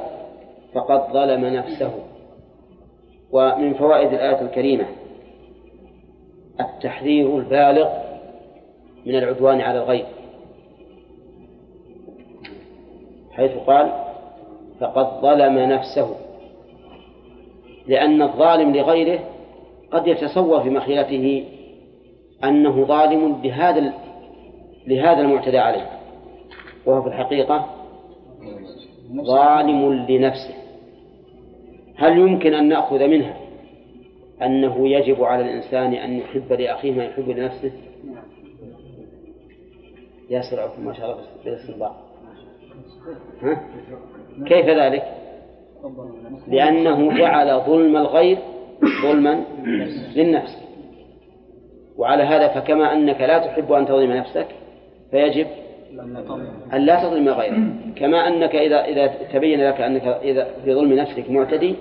فقد 0.75 1.13
ظلم 1.13 1.45
نفسه. 1.45 1.93
ومن 3.33 3.75
فوائد 3.75 4.13
الآية 4.13 4.41
الكريمة 4.41 4.85
التحذير 6.61 7.39
البالغ 7.39 7.89
من 9.07 9.15
العدوان 9.15 9.61
على 9.61 9.79
الغير. 9.79 10.07
حيث 13.33 13.53
قال 13.67 13.93
فقد 14.81 15.21
ظلم 15.21 15.59
نفسه 15.59 16.15
لأن 17.87 18.23
الظالم 18.23 18.77
لغيره 18.77 19.21
قد 19.93 20.07
يتصور 20.07 20.63
في 20.63 20.71
مخيلته 20.71 21.45
أنه 22.45 22.85
ظالم 22.85 23.41
لهذا 23.45 23.79
ال- 23.79 23.93
لهذا 24.87 25.21
المعتدى 25.21 25.59
عليه. 25.59 25.87
وهو 26.87 27.03
في 27.03 27.09
الحقيقة 27.09 27.67
ظالم 29.15 29.93
لنفسه. 29.93 30.55
هل 31.97 32.19
يمكن 32.19 32.55
أن 32.55 32.69
نأخذ 32.69 33.07
منها 33.09 33.37
أنه 34.43 34.89
يجب 34.89 35.25
على 35.25 35.43
الإنسان 35.43 35.95
أن 35.95 36.19
يحب 36.19 36.53
لأخيه 36.53 36.93
ما 36.93 37.05
يحب 37.05 37.29
لنفسه؟ 37.29 37.73
يسرعكم 40.31 40.85
ما 40.85 40.93
شاء 40.93 41.13
الله 41.13 41.25
بالاستنباط؟ 41.45 41.93
كيف 44.47 44.67
ذلك؟ 44.67 45.05
لأنه 46.49 47.19
جعل 47.19 47.61
ظلم 47.61 47.97
الغير 47.97 48.39
ظلما 49.03 49.45
للنفس. 50.17 50.63
وعلى 51.99 52.23
هذا 52.23 52.49
فكما 52.49 52.93
أنك 52.93 53.21
لا 53.21 53.39
تحب 53.39 53.73
أن 53.73 53.87
تظلم 53.87 54.13
نفسك 54.13 54.47
فيجب 55.11 55.47
أن 56.73 56.81
لا 56.81 57.03
تظلم 57.03 57.29
غيرك 57.29 57.59
كما 57.97 58.29
أنك 58.29 58.55
إذا 58.55 58.85
إذا 58.85 59.07
تبين 59.07 59.69
لك 59.69 59.81
أنك 59.81 60.07
إذا 60.07 60.49
في 60.65 60.75
ظلم 60.75 60.93
نفسك 60.93 61.31
معتدي 61.31 61.75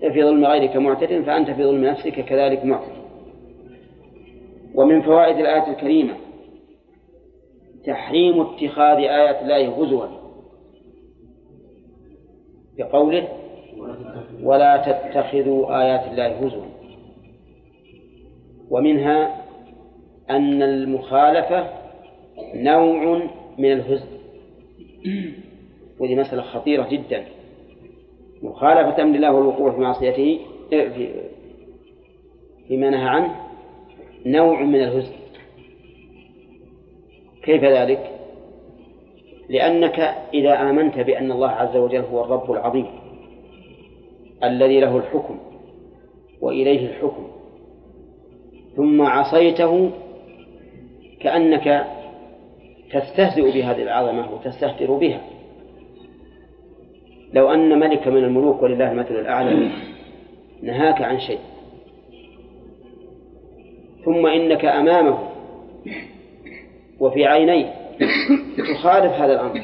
في 0.00 0.22
ظلم 0.24 0.44
غيرك 0.44 0.76
معتد 0.76 1.22
فأنت 1.22 1.50
في 1.50 1.64
ظلم 1.64 1.84
نفسك 1.84 2.12
كذلك 2.12 2.64
معتدي 2.64 3.00
ومن 4.74 5.02
فوائد 5.02 5.38
الآية 5.38 5.70
الكريمة 5.70 6.14
تحريم 7.86 8.40
اتخاذ 8.40 8.96
آيات 8.96 9.42
الله 9.42 9.84
هزوا 9.84 10.06
بقوله 12.78 13.28
ولا 14.42 14.76
تتخذوا 14.76 15.82
آيات 15.82 16.10
الله 16.10 16.26
هزوا 16.26 16.64
ومنها 18.70 19.44
أن 20.30 20.62
المخالفة 20.62 21.66
نوع 22.54 23.22
من 23.58 23.72
الهزء 23.72 24.06
وهذه 26.00 26.14
مسألة 26.14 26.42
خطيرة 26.42 26.88
جدا. 26.88 27.24
مخالفة 28.42 29.02
أمر 29.02 29.14
الله 29.14 29.32
والوقوع 29.32 29.72
في 29.72 29.80
معصيته 29.80 30.38
في 30.70 31.08
فيما 32.68 32.90
نهى 32.90 33.08
عنه 33.08 33.36
نوع 34.26 34.62
من 34.62 34.80
الهزء 34.80 35.16
كيف 37.42 37.64
ذلك؟ 37.64 38.10
لأنك 39.48 39.98
إذا 40.34 40.70
آمنت 40.70 40.98
بأن 40.98 41.32
الله 41.32 41.48
عز 41.48 41.76
وجل 41.76 42.00
هو 42.00 42.24
الرب 42.24 42.52
العظيم 42.52 42.86
الذي 44.44 44.80
له 44.80 44.96
الحكم 44.96 45.38
وإليه 46.40 46.86
الحكم 46.86 47.26
ثم 48.76 49.02
عصيته 49.02 49.90
كأنك 51.20 51.86
تستهزئ 52.90 53.52
بهذه 53.52 53.82
العظمة 53.82 54.34
وتستهتر 54.34 54.92
بها. 54.92 55.20
لو 57.32 57.52
أن 57.52 57.78
ملك 57.80 58.08
من 58.08 58.24
الملوك 58.24 58.62
ولله 58.62 58.92
المثل 58.92 59.14
الأعلى 59.14 59.70
نهاك 60.62 61.02
عن 61.02 61.20
شيء. 61.20 61.38
ثم 64.04 64.26
إنك 64.26 64.64
أمامه 64.64 65.18
وفي 67.00 67.26
عينيه 67.26 67.74
تخالف 68.74 69.12
هذا 69.12 69.32
الأمر. 69.32 69.60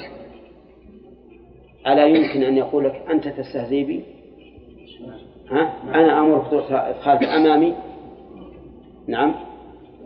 ألا 1.86 2.06
يمكن 2.06 2.42
أن 2.42 2.56
يقول 2.56 2.84
لك 2.84 3.02
أنت 3.10 3.28
تستهزئ 3.28 3.84
بي؟ 3.84 4.00
ها؟ 5.50 5.74
أنا 5.94 6.20
أمرك 6.20 6.50
تخالف 7.00 7.22
أمامي؟ 7.22 7.74
نعم. 9.06 9.34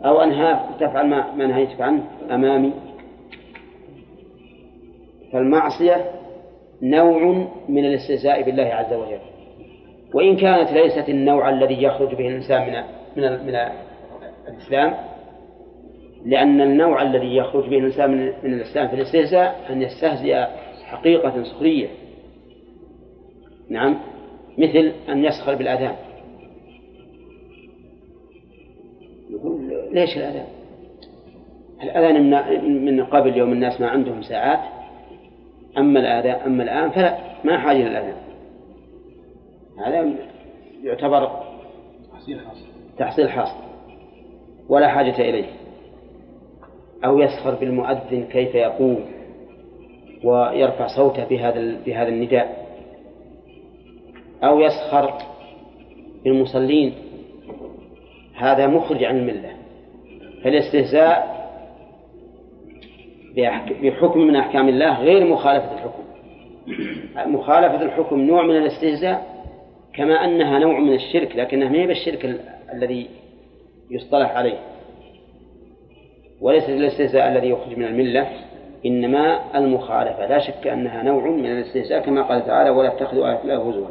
أو 0.05 0.21
أنهاك 0.21 0.59
تفعل 0.79 1.07
ما, 1.07 1.35
نهيتك 1.35 1.81
عنه 1.81 2.03
أمامي؟ 2.31 2.73
فالمعصية 5.31 6.11
نوع 6.81 7.47
من 7.69 7.85
الاستهزاء 7.85 8.43
بالله 8.43 8.63
عز 8.63 8.93
وجل. 8.93 9.19
وإن 10.13 10.37
كانت 10.37 10.71
ليست 10.71 11.09
النوع 11.09 11.49
الذي 11.49 11.83
يخرج 11.83 12.15
به 12.15 12.27
الإنسان 12.27 12.61
من 12.67 12.83
من 13.15 13.45
من 13.45 13.55
الإسلام 14.47 14.93
لأن 16.25 16.61
النوع 16.61 17.01
الذي 17.01 17.35
يخرج 17.35 17.69
به 17.69 17.77
الإنسان 17.77 18.11
من, 18.43 18.53
الإسلام 18.53 18.87
في 18.87 18.93
الاستهزاء 18.93 19.65
أن 19.69 19.81
يستهزئ 19.81 20.45
حقيقة 20.85 21.43
سخرية. 21.43 21.87
نعم 23.69 23.99
مثل 24.57 24.91
أن 25.09 25.25
يسخر 25.25 25.55
بالأذان. 25.55 25.95
يقول 29.29 29.71
ليش 29.91 30.17
الأذان؟ 30.17 30.47
الأذان 31.83 32.23
من 32.23 32.85
من 32.85 33.05
قبل 33.05 33.37
يوم 33.37 33.51
الناس 33.51 33.81
ما 33.81 33.87
عندهم 33.87 34.21
ساعات 34.21 34.76
أما 35.77 35.99
الآذان 35.99 36.35
أما 36.35 36.63
الآن 36.63 36.89
فلا 36.89 37.17
ما 37.43 37.57
حاجة 37.57 37.77
للأذان 37.77 38.15
هذا 39.85 40.13
يعتبر 40.83 41.29
تحصيل 42.97 43.29
حاصل. 43.29 43.57
ولا 44.69 44.87
حاجة 44.87 45.21
إليه. 45.21 45.45
أو 47.05 47.19
يسخر 47.19 47.55
بالمؤذن 47.55 48.25
كيف 48.31 48.55
يقوم 48.55 49.05
ويرفع 50.23 50.87
صوته 50.87 51.25
بهذا 51.25 51.77
بهذا 51.85 52.09
النداء. 52.09 52.67
أو 54.43 54.59
يسخر 54.59 55.13
بالمصلين. 56.23 56.93
هذا 58.35 58.67
مخرج 58.67 59.03
عن 59.03 59.17
الملة. 59.17 59.51
فالاستهزاء 60.43 61.36
بحكم 63.81 64.19
من 64.19 64.35
أحكام 64.35 64.69
الله 64.69 64.99
غير 65.01 65.25
مخالفة 65.27 65.73
الحكم. 65.73 66.03
مخالفة 67.33 67.81
الحكم 67.81 68.19
نوع 68.19 68.43
من 68.43 68.57
الاستهزاء 68.57 69.37
كما 69.95 70.25
أنها 70.25 70.59
نوع 70.59 70.79
من 70.79 70.93
الشرك 70.93 71.35
لكنها 71.35 71.69
ما 71.69 71.77
هي 71.77 71.87
بالشرك 71.87 72.25
ال- 72.25 72.39
الذي 72.73 73.07
يصطلح 73.91 74.31
عليه. 74.37 74.57
وليس 76.41 76.69
الاستهزاء 76.69 77.27
الذي 77.27 77.49
يخرج 77.49 77.77
من 77.77 77.85
الملة 77.85 78.27
إنما 78.85 79.39
المخالفة. 79.57 80.25
لا 80.27 80.39
شك 80.39 80.67
أنها 80.67 81.03
نوع 81.03 81.27
من 81.29 81.45
الاستهزاء 81.45 81.99
كما 82.01 82.21
قال 82.21 82.45
تعالى 82.45 82.69
ولا 82.69 82.89
تتخذوا 82.89 83.27
آيات 83.29 83.41
الله 83.43 83.69
هزوا 83.69 83.87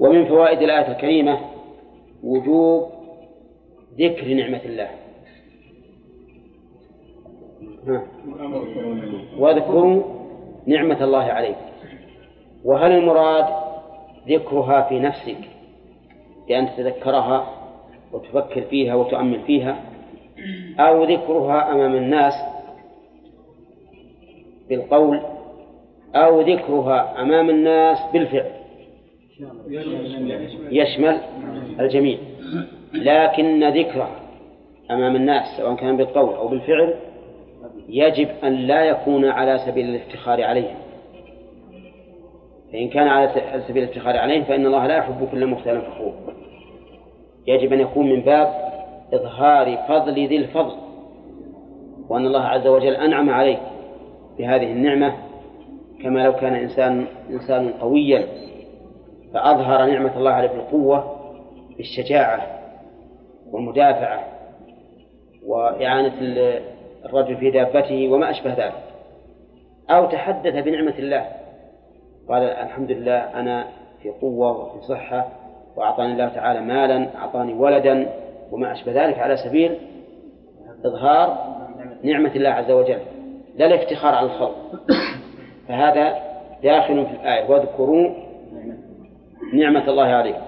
ومن 0.00 0.24
فوائد 0.26 0.62
الآية 0.62 0.92
الكريمة 0.92 1.38
وجوب 2.24 2.86
ذكر 3.98 4.34
نعمة 4.34 4.60
الله. 4.64 4.88
واذكروا 9.38 10.02
نعمة 10.66 11.04
الله 11.04 11.22
عليكم 11.24 11.60
وهل 12.64 12.92
المراد 12.92 13.44
ذكرها 14.28 14.82
في 14.88 15.00
نفسك؟ 15.00 15.36
بأن 16.48 16.68
تتذكرها 16.68 17.46
وتفكر 18.12 18.62
فيها 18.62 18.94
وتؤمن 18.94 19.42
فيها. 19.42 19.76
أو 20.78 21.04
ذكرها 21.04 21.72
أمام 21.72 21.96
الناس 21.96 22.34
بالقول 24.68 25.20
أو 26.14 26.40
ذكرها 26.40 27.22
أمام 27.22 27.50
الناس 27.50 27.98
بالفعل. 28.12 28.50
يشمل 30.70 31.20
الجميع. 31.80 32.18
لكن 32.94 33.64
ذكرها 33.64 34.10
أمام 34.90 35.16
الناس 35.16 35.56
سواء 35.56 35.74
كان 35.74 35.96
بالقول 35.96 36.34
أو 36.34 36.48
بالفعل 36.48 36.94
يجب 37.88 38.28
أن 38.44 38.52
لا 38.52 38.84
يكون 38.84 39.24
على 39.24 39.58
سبيل 39.58 39.88
الافتخار 39.88 40.42
عليهم. 40.42 40.76
فإن 42.72 42.88
كان 42.88 43.08
على 43.08 43.30
سبيل 43.68 43.82
الافتخار 43.82 44.16
عليهم 44.16 44.44
فإن 44.44 44.66
الله 44.66 44.86
لا 44.86 44.96
يحب 44.96 45.28
كل 45.32 45.46
مختال 45.46 45.82
فخور. 45.82 46.14
يجب 47.46 47.72
أن 47.72 47.80
يكون 47.80 48.10
من 48.10 48.20
باب 48.20 48.48
إظهار 49.12 49.76
فضل 49.88 50.26
ذي 50.26 50.36
الفضل 50.36 50.76
وأن 52.08 52.26
الله 52.26 52.42
عز 52.42 52.66
وجل 52.66 52.94
أنعم 52.94 53.30
عليك 53.30 53.60
بهذه 54.38 54.72
النعمة. 54.72 55.14
كما 56.02 56.24
لو 56.24 56.32
كان 56.32 56.54
إنسان 56.54 57.06
إنسان 57.30 57.72
قويا 57.72 58.26
فأظهر 59.34 59.86
نعمة 59.86 60.18
الله 60.18 60.30
عليه 60.30 60.48
بالقوة 60.48 61.16
بالشجاعة 61.76 62.46
والمدافعة 63.52 64.24
وإعانة 65.46 66.14
الرجل 67.04 67.36
في 67.36 67.50
دابته 67.50 68.08
وما 68.08 68.30
أشبه 68.30 68.54
ذلك. 68.54 68.82
أو 69.90 70.06
تحدث 70.06 70.64
بنعمة 70.64 70.98
الله. 70.98 71.26
قال 72.28 72.42
الحمد 72.42 72.90
لله 72.90 73.18
أنا 73.40 73.66
في 74.02 74.10
قوة 74.10 74.50
وفي 74.50 74.86
صحة 74.86 75.28
وأعطاني 75.76 76.12
الله 76.12 76.28
تعالى 76.28 76.60
مالا 76.60 77.08
أعطاني 77.16 77.54
ولدا 77.54 78.12
وما 78.52 78.72
أشبه 78.72 79.04
ذلك 79.04 79.18
على 79.18 79.36
سبيل 79.36 79.78
إظهار 80.84 81.54
نعمة 82.02 82.30
الله 82.36 82.50
عز 82.50 82.70
وجل. 82.70 82.98
لا 83.56 83.66
الافتخار 83.66 84.14
على 84.14 84.26
الخلق. 84.26 84.56
فهذا 85.68 86.18
داخل 86.62 87.06
في 87.06 87.12
الآية. 87.12 87.50
واذكروا 87.50 88.10
نعمة 89.54 89.88
الله 89.88 90.06
عليكم. 90.06 90.42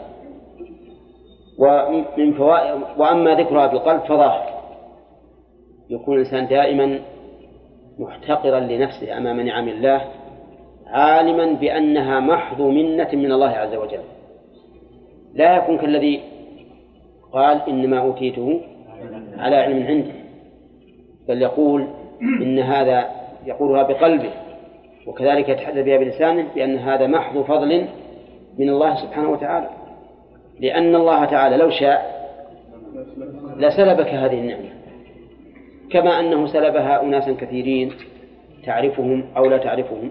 ومن 1.58 2.32
فوائد 2.32 2.80
وأما 2.98 3.34
ذكرها 3.34 3.66
بالقلب 3.66 4.00
فظاهر 4.00 4.55
يكون 5.90 6.14
الإنسان 6.14 6.46
دائما 6.46 6.98
محتقرا 7.98 8.60
لنفسه 8.60 9.18
أمام 9.18 9.40
نعم 9.40 9.68
الله 9.68 10.00
عالما 10.86 11.52
بأنها 11.52 12.20
محض 12.20 12.60
منة 12.60 13.08
من 13.12 13.32
الله 13.32 13.48
عز 13.48 13.74
وجل. 13.74 14.00
لا 15.34 15.56
يكون 15.56 15.78
كالذي 15.78 16.20
قال 17.32 17.60
إنما 17.68 17.98
أوتيته 17.98 18.60
على 19.38 19.56
علم 19.56 19.86
عندي 19.86 20.12
بل 21.28 21.42
يقول 21.42 21.86
إن 22.42 22.58
هذا 22.58 23.10
يقولها 23.46 23.82
بقلبه 23.82 24.30
وكذلك 25.06 25.48
يتحدث 25.48 25.84
بها 25.84 25.98
بلسانه 25.98 26.46
بأن 26.54 26.76
هذا 26.76 27.06
محض 27.06 27.42
فضل 27.42 27.86
من 28.58 28.68
الله 28.68 28.94
سبحانه 28.94 29.30
وتعالى. 29.30 29.70
لأن 30.60 30.94
الله 30.94 31.24
تعالى 31.24 31.56
لو 31.56 31.70
شاء 31.70 32.16
لسلبك 33.56 34.08
هذه 34.08 34.40
النعمة. 34.40 34.68
كما 35.90 36.20
أنه 36.20 36.46
سلبها 36.46 37.02
أناسا 37.02 37.32
كثيرين 37.32 37.92
تعرفهم 38.64 39.24
أو 39.36 39.44
لا 39.46 39.58
تعرفهم. 39.58 40.10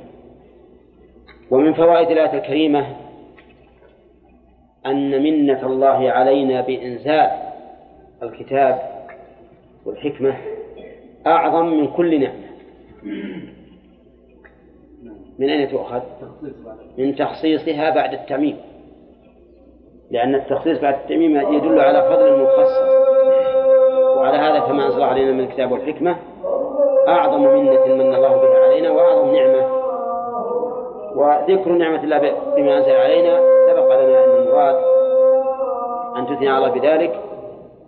ومن 1.52 1.74
فوائد 1.74 2.12
الآية 2.12 2.34
الكريمة 2.34 2.88
أن 4.86 5.24
منة 5.24 5.66
الله 5.66 6.12
علينا 6.12 6.62
بإنزال 6.62 7.32
الكتاب 8.24 8.82
والحكمة 9.86 10.38
أعظم 11.28 11.66
من 11.66 11.88
كل 11.88 12.20
نعمة. 12.20 12.46
من 15.40 15.50
أين 15.50 15.70
تؤخذ؟ 15.72 16.02
من 16.98 17.16
تخصيصها 17.16 17.90
بعد 17.90 18.14
التعميم 18.14 18.58
لأن 20.12 20.36
التخصيص 20.36 20.80
بعد 20.80 20.94
التعميم 20.94 21.38
يدل 21.54 21.80
على 21.80 22.02
فضل 22.02 22.44
مخصص 22.44 22.96
وعلى 24.16 24.38
هذا 24.38 24.60
فما 24.60 24.86
أنزل 24.86 25.04
علينا 25.04 25.32
من 25.32 25.40
الكتاب 25.40 25.72
والحكمة. 25.72 26.16
أعظم 27.08 27.42
منة 27.42 27.86
من 27.86 28.16
الله 28.16 28.36
بها 28.36 28.66
علينا 28.66 28.92
وأعظم 28.92 29.36
نعمة. 29.36 29.68
وذكر 31.16 31.72
نعمة 31.72 32.04
الله 32.04 32.18
بما 32.56 32.78
أنزل 32.78 32.92
علينا. 32.92 33.40
سبق 33.68 34.02
لنا 34.02 34.26
أن 34.26 34.30
المراد 34.38 34.76
أن 36.18 36.28
تثني 36.28 36.50
على 36.50 36.72
بذلك 36.72 37.20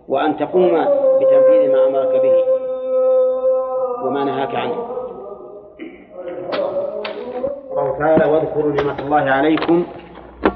وأن 0.08 0.36
تقوم 0.36 0.84
بتنفيذ 1.20 1.72
ما 1.72 1.86
أمرك 1.86 2.22
به 2.22 2.34
وما 4.04 4.24
نهاك 4.24 4.54
عنه. 4.54 4.76
قال 7.76 7.98
تعالى 7.98 8.32
واذكروا 8.32 8.72
نعمة 8.72 8.98
الله 8.98 9.30
عليكم 9.30 9.84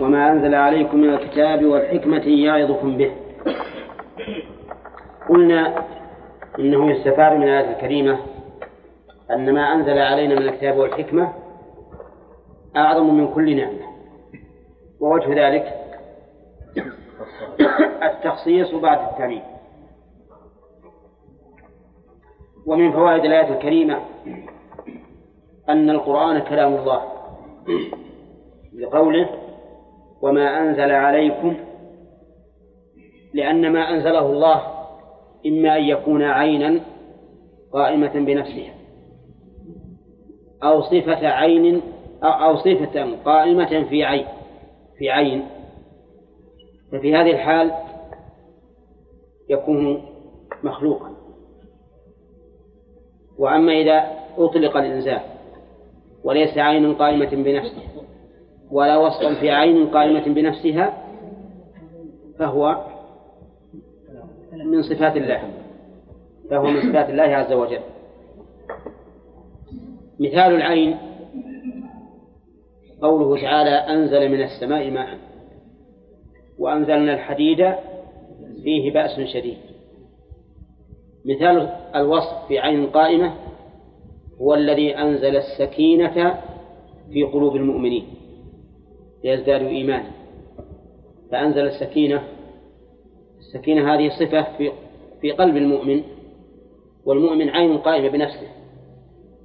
وما 0.00 0.30
أنزل 0.30 0.54
عليكم 0.54 0.98
من 0.98 1.14
الكتاب 1.14 1.64
والحكمة 1.64 2.22
يعظكم 2.26 2.96
به. 2.96 3.10
قلنا 5.32 5.84
إنه 6.58 6.90
يستفاد 6.90 7.32
من 7.32 7.42
الآية 7.42 7.70
الكريمة 7.76 8.18
أن 9.30 9.54
ما 9.54 9.60
أنزل 9.74 9.98
علينا 9.98 10.34
من 10.34 10.42
الكتاب 10.48 10.76
والحكمة 10.78 11.32
أعظم 12.76 13.14
من 13.14 13.34
كل 13.34 13.56
نعمة. 13.56 13.92
ووجه 15.00 15.48
ذلك 15.48 15.74
التخصيص 18.02 18.74
بعد 18.74 19.08
التعميم 19.12 19.42
ومن 22.66 22.92
فوائد 22.92 23.24
الآية 23.24 23.54
الكريمة 23.54 24.00
أن 25.68 25.90
القرآن 25.90 26.38
كلام 26.38 26.74
الله 26.74 27.02
بقوله 28.72 29.28
وما 30.22 30.58
أنزل 30.62 30.90
عليكم 30.90 31.56
لأن 33.34 33.72
ما 33.72 33.90
أنزله 33.90 34.26
الله 34.26 34.71
إما 35.46 35.76
أن 35.76 35.82
يكون 35.82 36.22
عينا 36.22 36.80
قائمة 37.72 38.12
بنفسها 38.12 38.74
أو 40.62 40.82
صفة 40.82 41.28
عين 41.28 41.82
أو 42.22 42.56
صفة 42.56 43.16
قائمة 43.24 43.84
في 43.88 44.04
عين 44.04 44.26
في 44.98 45.10
عين. 45.10 45.46
ففي 46.92 47.16
هذه 47.16 47.30
الحال 47.30 47.72
يكون 49.48 50.02
مخلوقا. 50.62 51.12
وأما 53.38 53.72
إذا 53.72 54.04
أطلق 54.38 54.76
الإنزال 54.76 55.20
وليس 56.24 56.58
عين 56.58 56.94
قائمة 56.94 57.30
بنفسه 57.30 57.82
ولا 58.70 58.96
وصفا 58.96 59.34
في 59.40 59.50
عين 59.50 59.86
قائمة 59.86 60.34
بنفسها 60.34 61.04
فهو 62.38 62.91
من 64.52 64.82
صفات 64.82 65.16
الله. 65.16 65.42
فهو 66.50 66.64
من 66.64 66.82
صفات 66.82 67.10
الله 67.10 67.22
عز 67.22 67.52
وجل. 67.52 67.80
مثال 70.20 70.54
العين. 70.54 70.96
قوله 73.02 73.40
تعالى 73.40 73.70
أنزل 73.70 74.28
من 74.28 74.42
السماء 74.42 74.90
ماء. 74.90 75.18
وأنزلنا 76.58 77.14
الحديد 77.14 77.74
فيه 78.62 78.92
بأس 78.92 79.20
شديد. 79.20 79.58
مثال 81.24 81.68
الوصف 81.94 82.46
في 82.48 82.58
عين 82.58 82.86
قائمة 82.86 83.34
هو 84.40 84.54
الذي 84.54 84.98
أنزل 84.98 85.36
السكينة 85.36 86.40
في 87.12 87.22
قلوب 87.22 87.56
المؤمنين. 87.56 88.06
ليزدادوا 89.24 89.68
إيمانا. 89.68 90.10
فأنزل 91.30 91.66
السكينة 91.66 92.22
السكينة 93.52 93.94
هذه 93.94 94.08
صفة 94.08 94.42
في 94.58 94.72
في 95.20 95.30
قلب 95.30 95.56
المؤمن 95.56 96.02
والمؤمن 97.04 97.48
عين 97.48 97.78
قائمة 97.78 98.08
بنفسه 98.08 98.48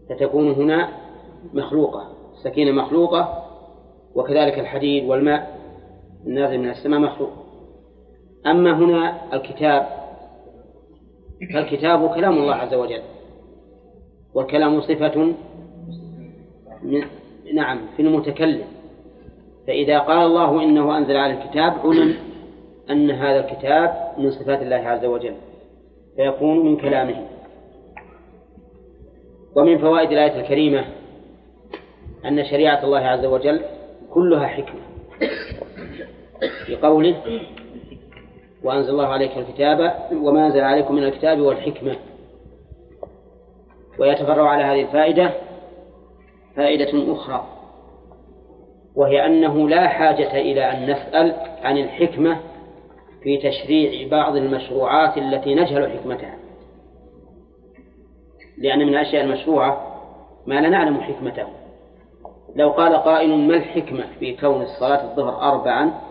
فتكون 0.09 0.51
هنا 0.51 0.89
مخلوقة 1.53 2.13
السكينة 2.33 2.71
مخلوقة 2.71 3.43
وكذلك 4.15 4.59
الحديد 4.59 5.03
والماء 5.03 5.57
النازل 6.27 6.57
من 6.57 6.69
السماء 6.69 6.99
مخلوق. 6.99 7.31
أما 8.45 8.77
هنا 8.77 9.33
الكتاب 9.35 9.87
فالكتاب 11.53 12.09
كلام 12.09 12.37
الله 12.37 12.55
عز 12.55 12.73
وجل 12.73 13.01
والكلام 14.33 14.81
صفة 14.81 15.33
من 16.83 17.03
نعم 17.53 17.79
في 17.95 18.01
المتكلم. 18.01 18.67
فإذا 19.67 19.99
قال 19.99 20.25
الله 20.25 20.63
إنه 20.63 20.97
أنزل 20.97 21.17
على 21.17 21.33
الكتاب 21.33 21.73
علم 21.83 22.15
أن 22.89 23.11
هذا 23.11 23.39
الكتاب 23.39 24.13
من 24.17 24.31
صفات 24.31 24.61
الله 24.61 24.75
عز 24.75 25.05
وجل 25.05 25.35
فيكون 26.15 26.65
من 26.65 26.77
كلامه. 26.77 27.27
ومن 29.55 29.77
فوائد 29.77 30.11
الآية 30.11 30.41
الكريمة 30.41 30.85
أن 32.25 32.45
شريعة 32.45 32.83
الله 32.83 32.99
عز 32.99 33.25
وجل 33.25 33.61
كلها 34.13 34.47
حكمة. 34.47 34.81
في 36.65 36.75
قوله 36.75 37.41
وأنزل 38.63 38.89
الله 38.89 39.07
عليك 39.07 39.31
الكتاب 39.37 39.93
وما 40.11 40.45
أنزل 40.45 40.61
عليكم 40.61 40.95
من 40.95 41.03
الكتاب 41.03 41.39
والحكمة. 41.39 41.95
ويتفرع 43.99 44.49
على 44.49 44.63
هذه 44.63 44.81
الفائدة 44.81 45.31
فائدة 46.55 47.13
أخرى 47.13 47.47
وهي 48.95 49.25
أنه 49.25 49.69
لا 49.69 49.87
حاجة 49.87 50.31
إلى 50.31 50.71
أن 50.71 50.91
نسأل 50.91 51.35
عن 51.63 51.77
الحكمة 51.77 52.39
في 53.23 53.37
تشريع 53.37 54.07
بعض 54.07 54.35
المشروعات 54.35 55.17
التي 55.17 55.55
نجهل 55.55 55.91
حكمتها. 55.91 56.37
لأن 58.57 58.79
من 58.79 58.89
الأشياء 58.89 59.23
المشروعة 59.23 60.01
ما 60.47 60.61
لا 60.61 60.69
نعلم 60.69 61.01
حكمته. 61.01 61.47
لو 62.55 62.69
قال 62.69 62.95
قائل 62.95 63.37
ما 63.47 63.55
الحكمة 63.55 64.05
في 64.19 64.35
كون 64.35 64.61
الصلاة 64.61 65.11
الظهر 65.11 65.41
أربعا 65.41 66.01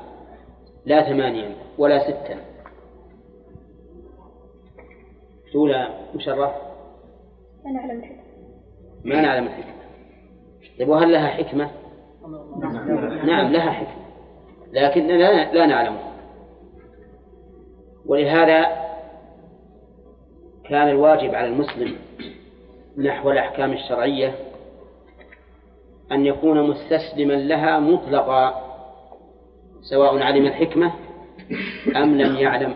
لا 0.87 1.03
ثمانيا 1.03 1.51
ولا 1.78 1.99
ستا؟ 1.99 2.37
تقول 5.51 5.87
مشرف؟ 6.15 6.53
لا 7.65 7.70
نعلم 7.70 7.99
الحكمة. 7.99 8.23
ما 9.05 9.20
نعلم 9.20 9.47
الحكمة. 9.47 9.77
طيب 10.78 10.89
وهل 10.89 11.12
لها 11.12 11.27
حكمة؟ 11.28 11.70
نعم. 13.24 13.53
لها 13.53 13.70
حكمة. 13.70 14.07
لكن 14.73 15.07
لا, 15.07 15.53
لا 15.53 15.66
نعلمها 15.66 16.15
ولهذا 18.09 18.87
كان 20.65 20.89
الواجب 20.89 21.35
على 21.35 21.47
المسلم 21.47 21.97
نحو 22.99 23.31
الأحكام 23.31 23.73
الشرعية 23.73 24.35
أن 26.12 26.27
يكون 26.27 26.70
مستسلما 26.70 27.33
لها 27.33 27.78
مطلقا 27.78 28.62
سواء 29.83 30.23
علم 30.23 30.47
الحكمة 30.47 30.93
أم 31.97 32.19
لم 32.19 32.37
يعلم. 32.37 32.74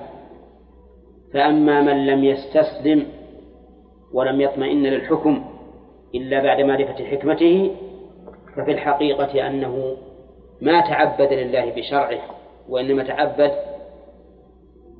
فأما 1.35 1.81
من 1.81 2.07
لم 2.07 2.24
يستسلم 2.24 3.07
ولم 4.12 4.40
يطمئن 4.40 4.82
للحكم 4.82 5.44
إلا 6.15 6.43
بعد 6.43 6.61
معرفة 6.61 7.05
حكمته 7.05 7.77
ففي 8.57 8.73
الحقيقة 8.73 9.47
أنه 9.47 9.97
ما 10.61 10.81
تعبد 10.81 11.32
لله 11.32 11.70
بشرعه 11.70 12.20
وإنما 12.69 13.02
تعبد 13.05 13.52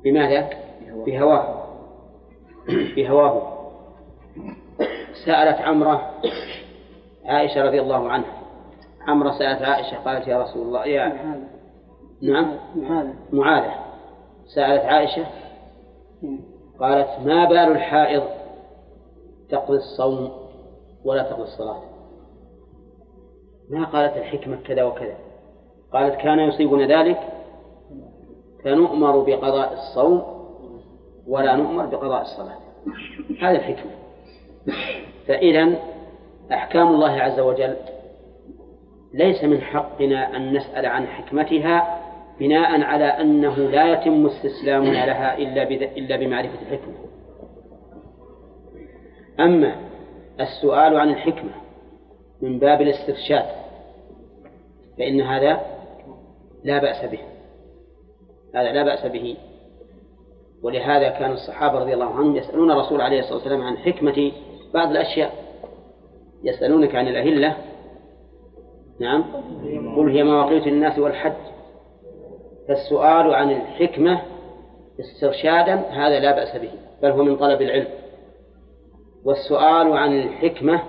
بماذا؟ 0.03 0.49
بهواه 1.05 1.65
بهواه 2.95 3.57
سألت 5.25 5.61
عمرة 5.61 6.11
عائشة 7.25 7.63
رضي 7.63 7.81
الله 7.81 8.09
عنها. 8.09 8.33
عمرة 9.07 9.31
سألت 9.31 9.61
عائشة 9.61 9.97
قالت 9.97 10.27
يا 10.27 10.41
رسول 10.43 10.67
الله 10.67 10.85
يا 10.85 11.35
نعم؟ 12.21 12.57
معاذة 13.33 13.75
سألت 14.55 14.81
عائشة 14.81 15.25
قالت 16.79 17.09
ما 17.25 17.45
بال 17.45 17.57
الحائض 17.57 18.23
تقضي 19.49 19.77
الصوم 19.77 20.31
ولا 21.05 21.23
تقضي 21.23 21.43
الصلاة؟ 21.43 21.81
ما 23.69 23.85
قالت 23.85 24.17
الحكمة 24.17 24.57
كذا 24.65 24.83
وكذا. 24.83 25.15
قالت 25.93 26.15
كان 26.15 26.39
يصيبنا 26.39 27.01
ذلك 27.01 27.19
فنؤمر 28.63 29.19
بقضاء 29.19 29.73
الصوم 29.73 30.23
ولا 31.27 31.55
نؤمر 31.55 31.85
بقضاء 31.85 32.21
الصلاة. 32.21 32.57
هذا 33.41 33.57
الحكمة. 33.57 33.91
فإذا 35.27 35.75
أحكام 36.51 36.87
الله 36.87 37.11
عز 37.11 37.39
وجل 37.39 37.75
ليس 39.13 39.43
من 39.43 39.61
حقنا 39.61 40.35
أن 40.35 40.53
نسأل 40.53 40.85
عن 40.85 41.07
حكمتها 41.07 42.01
بناء 42.39 42.81
على 42.81 43.05
أنه 43.05 43.55
لا 43.55 43.93
يتم 43.93 44.25
استسلامنا 44.25 45.05
لها 45.05 45.37
إلا 45.37 45.63
إلا 45.97 46.17
بمعرفة 46.17 46.61
الحكمة. 46.61 46.93
أما 49.39 49.75
السؤال 50.39 50.99
عن 50.99 51.09
الحكمة 51.09 51.51
من 52.41 52.59
باب 52.59 52.81
الاسترشاد 52.81 53.45
فإن 54.97 55.21
هذا 55.21 55.61
لا 56.63 56.81
بأس 56.81 57.05
به. 57.05 57.30
هذا 58.55 58.71
لا 58.71 58.83
بأس 58.83 59.05
به. 59.05 59.37
ولهذا 60.63 61.09
كان 61.09 61.31
الصحابة 61.31 61.79
رضي 61.79 61.93
الله 61.93 62.05
عنهم 62.05 62.35
يسألون 62.35 62.71
الرسول 62.71 63.01
عليه 63.01 63.19
الصلاة 63.19 63.35
والسلام 63.35 63.61
عن 63.61 63.77
حكمة 63.77 64.31
بعض 64.73 64.89
الأشياء. 64.89 65.31
يسألونك 66.43 66.95
عن 66.95 67.07
الأهلة. 67.07 67.57
نعم. 68.99 69.23
قل 69.97 70.11
هي 70.11 70.23
مواقيت 70.23 70.67
للناس 70.67 70.99
والحج. 70.99 71.33
فالسؤال 72.67 73.33
عن 73.33 73.51
الحكمة 73.51 74.21
استرشادا 74.99 75.75
هذا 75.75 76.19
لا 76.19 76.31
بأس 76.31 76.57
به 76.57 76.71
بل 77.01 77.09
هو 77.09 77.23
من 77.23 77.37
طلب 77.37 77.61
العلم. 77.61 77.87
والسؤال 79.25 79.97
عن 79.97 80.19
الحكمة 80.19 80.81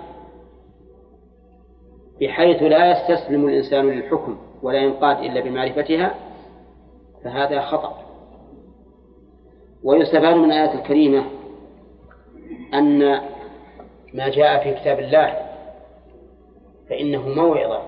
بحيث 2.21 2.63
لا 2.63 2.91
يستسلم 2.91 3.49
الإنسان 3.49 3.91
للحكم 3.91 4.39
ولا 4.63 4.79
ينقاد 4.79 5.19
إلا 5.19 5.41
بمعرفتها 5.41 6.15
فهذا 7.25 7.61
خطأ. 7.61 8.03
ويستفاد 9.85 10.37
من 10.37 10.45
الآية 10.45 10.75
الكريمة 10.75 11.25
أن 12.75 12.99
ما 14.15 14.29
جاء 14.29 14.65
في 14.65 14.81
كتاب 14.81 14.99
الله 14.99 15.53
فإنه 16.91 17.29
موعظة 17.29 17.83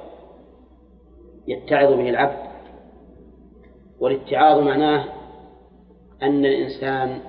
يتعظ 1.49 1.93
به 1.93 2.09
العبد 2.09 2.45
والاتعاظ 4.01 4.59
معناه 4.59 5.05
أن 6.23 6.45
الإنسان 6.45 7.21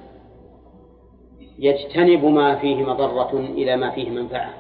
يجتنب 1.60 2.26
ما 2.26 2.56
فيه 2.56 2.84
مضرة 2.84 3.40
إلى 3.40 3.76
ما 3.76 3.92
فيه 3.92 4.10
منفعة. 4.10 4.54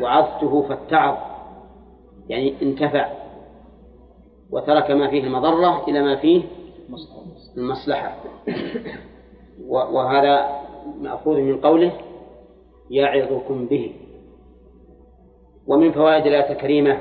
وعظته 0.00 0.68
فاتعظ 0.68 1.16
يعني 2.28 2.54
انتفع. 2.62 3.17
وترك 4.50 4.90
ما 4.90 5.10
فيه 5.10 5.24
المضرة 5.24 5.88
إلى 5.88 6.02
ما 6.02 6.16
فيه 6.16 6.42
المصلحة. 7.56 8.16
وهذا 9.68 10.60
مأخوذ 11.00 11.36
من 11.36 11.60
قوله 11.60 11.92
يعظكم 12.90 13.66
به. 13.66 13.94
ومن 15.66 15.92
فوائد 15.92 16.26
الآية 16.26 16.52
الكريمة 16.52 17.00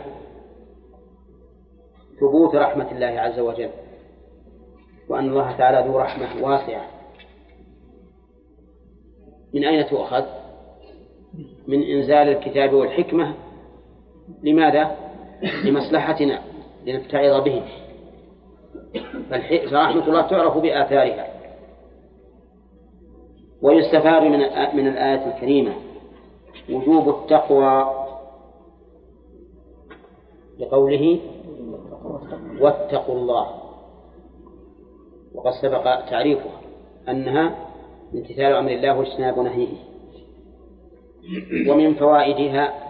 ثبوت 2.20 2.56
رحمة 2.56 2.92
الله 2.92 3.08
عز 3.08 3.40
وجل 3.40 3.70
وأن 5.10 5.30
الله 5.30 5.58
تعالى 5.58 5.90
ذو 5.90 5.98
رحمة 5.98 6.46
واسعة. 6.48 6.86
من 9.54 9.66
أين 9.66 9.86
تؤخذ؟ 9.86 10.26
من 11.68 11.84
إنزال 11.84 12.30
الكتاب 12.30 12.74
والحكمة. 12.74 13.34
لماذا؟ 14.44 14.98
لمصلحتنا. 15.64 16.42
لنتعظ 16.88 17.44
به. 17.44 17.64
فرحمة 19.70 20.08
الله 20.08 20.22
تعرف 20.22 20.58
بآثارها. 20.58 21.28
ويستفاد 23.62 24.24
من 24.24 24.40
من 24.76 24.88
الآية 24.88 25.36
الكريمة. 25.36 25.74
وجوب 26.70 27.10
التقوى 27.10 27.94
لقوله 30.60 31.20
واتقوا 32.60 33.16
الله. 33.16 33.48
وقد 35.36 35.52
سبق 35.62 35.84
تعريفها 36.10 36.62
أنها 37.10 37.56
امتثال 38.14 38.54
أمر 38.54 38.72
الله 38.72 39.00
واجتناب 39.00 39.40
نهيه. 39.40 39.78
ومن 41.70 41.94
فوائدها 41.94 42.87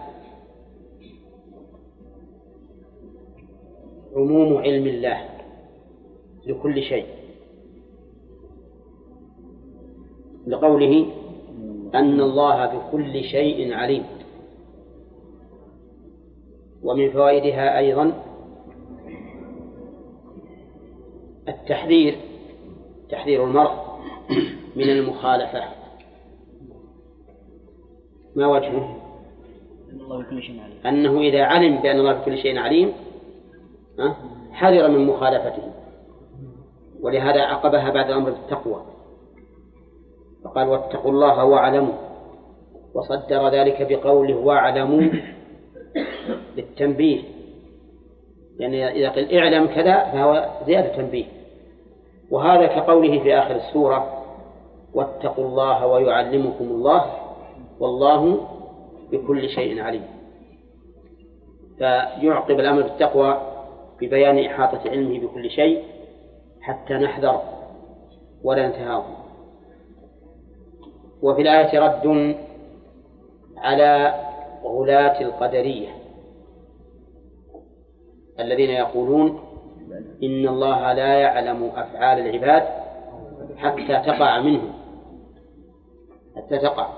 عموم 4.16 4.56
علم 4.56 4.86
الله 4.86 5.28
لكل 6.46 6.82
شيء. 6.82 7.06
لقوله 10.46 11.06
أن 11.94 12.20
الله 12.20 12.66
بكل 12.66 13.24
شيء 13.24 13.72
عليم. 13.74 14.04
ومن 16.82 17.10
فوائدها 17.10 17.78
أيضا 17.78 18.22
التحذير 21.48 22.16
تحذير 23.10 23.44
المرء 23.44 23.72
من 24.76 24.90
المخالفة. 24.90 25.64
ما 28.36 28.46
وجهه؟ 28.46 28.96
أنه 30.86 31.20
إذا 31.20 31.42
علم 31.42 31.82
بأن 31.82 31.98
الله 31.98 32.12
بكل 32.12 32.38
شيء 32.38 32.58
عليم 32.58 32.92
حذر 34.52 34.88
من 34.88 35.06
مخالفته. 35.06 35.62
ولهذا 37.02 37.40
عقبها 37.40 37.90
بعد 37.90 38.10
الأمر 38.10 38.30
بالتقوى 38.30 38.82
فقال 40.44 40.68
واتقوا 40.68 41.10
الله 41.10 41.44
واعلموا. 41.44 41.94
وصدر 42.94 43.48
ذلك 43.48 43.86
بقوله 43.90 44.36
واعلموا 44.36 45.02
للتنبيه 46.56 47.22
يعني 48.58 48.88
إذا 48.88 49.10
قيل 49.10 49.38
اعلم 49.38 49.66
كذا 49.66 50.04
فهو 50.04 50.48
زيادة 50.66 50.96
تنبيه. 50.96 51.24
وهذا 52.30 52.66
كقوله 52.66 53.22
في 53.22 53.34
آخر 53.38 53.56
السورة 53.56 54.24
واتقوا 54.94 55.44
الله 55.44 55.86
ويعلمكم 55.86 56.64
الله 56.64 57.04
والله 57.80 58.48
بكل 59.12 59.48
شيء 59.48 59.82
عليم. 59.82 60.06
فيعقب 61.78 62.60
الأمر 62.60 62.82
بالتقوى 62.82 63.40
ببيان 64.00 64.38
إحاطة 64.38 64.90
علمه 64.90 65.18
بكل 65.18 65.50
شيء 65.50 65.84
حتى 66.60 66.94
نحذر 66.94 67.42
ولا 68.42 68.68
نتهاون 68.68 69.14
وفي 71.22 71.42
الآية 71.42 71.80
رد 71.80 72.36
على 73.56 74.14
غلاة 74.64 75.20
القدرية 75.20 75.88
الذين 78.40 78.70
يقولون 78.70 79.40
إن 80.22 80.48
الله 80.48 80.92
لا 80.92 81.14
يعلم 81.14 81.70
أفعال 81.76 82.18
العباد 82.18 82.62
حتى 83.56 84.02
تقع 84.06 84.40
منه 84.40 84.62
حتى 86.36 86.58
تقع. 86.58 86.88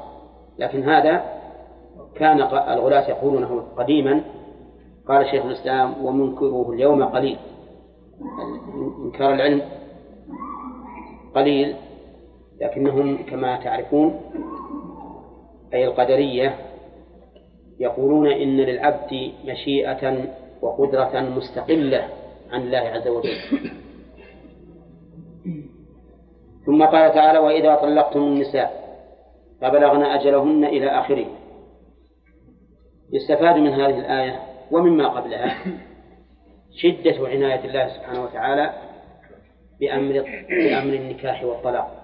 لكن 0.59 0.89
هذا 0.89 1.25
كان 2.15 2.41
الغلاة 2.43 3.09
يقولونه 3.11 3.67
قديما 3.77 4.23
قال 5.09 5.31
شيخ 5.31 5.45
الإسلام 5.45 6.05
ومنكره 6.05 6.71
اليوم 6.73 7.05
قليل. 7.05 7.39
إنكار 9.05 9.35
العلم 9.35 9.63
قليل 11.35 11.77
لكنهم 12.61 13.17
كما 13.17 13.57
تعرفون 13.57 14.21
أي 15.75 15.85
القدرية 15.85 16.55
يقولون 17.81 18.27
إن 18.27 18.57
للعبد 18.57 19.33
مشيئة 19.45 20.25
وقدرة 20.63 21.21
مستقلة 21.21 22.09
عن 22.51 22.61
الله 22.61 22.79
عز 22.79 23.09
وجل. 23.09 23.37
ثم 26.67 26.85
قال 26.85 27.15
تعالى 27.15 27.39
وإذا 27.39 27.75
طلقتم 27.75 28.21
النساء 28.21 28.99
فبلغن 29.61 30.03
أجلهن 30.03 30.65
إلى 30.65 30.87
آخره. 30.87 31.27
يستفاد 33.13 33.57
من 33.57 33.73
هذه 33.73 33.99
الآية 33.99 34.50
ومما 34.71 35.09
قبلها 35.09 35.59
شدة 36.77 37.29
عناية 37.29 37.65
الله 37.65 37.89
سبحانه 37.89 38.25
وتعالى 38.25 38.73
بأمر 39.81 40.13
بأمر 40.49 40.95
النكاح 40.95 41.45
والطلاق. 41.45 41.97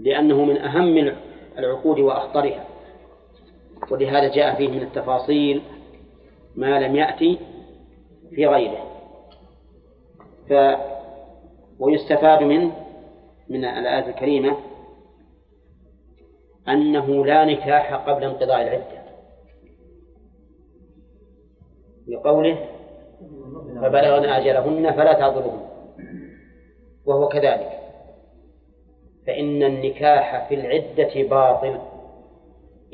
لأنه 0.00 0.44
من 0.44 0.56
أهم 0.56 1.16
العقود 1.58 1.98
وأخطرها 1.98 2.64
ولهذا 3.90 4.34
جاء 4.34 4.54
فيه 4.54 4.68
من 4.68 4.82
التفاصيل 4.82 5.62
ما 6.56 6.80
لم 6.80 6.96
يأتي 6.96 7.38
في 8.30 8.46
غيره. 8.46 8.90
ف 10.48 10.52
ويستفاد 11.78 12.42
منه 12.42 12.72
من 13.48 13.64
الآية 13.64 14.06
الكريمة 14.08 14.56
أنه 16.68 17.26
لا 17.26 17.44
نكاح 17.44 17.94
قبل 17.94 18.24
انقضاء 18.24 18.62
العدة. 18.62 19.03
لقوله 22.08 22.58
فبلغن 23.80 24.24
أجلهن 24.24 24.92
فلا 24.92 25.12
تعذرهن. 25.12 25.60
وهو 27.06 27.28
كذلك. 27.28 27.80
فإن 29.26 29.62
النكاح 29.62 30.48
في 30.48 30.54
العدة 30.54 31.28
باطل 31.28 31.80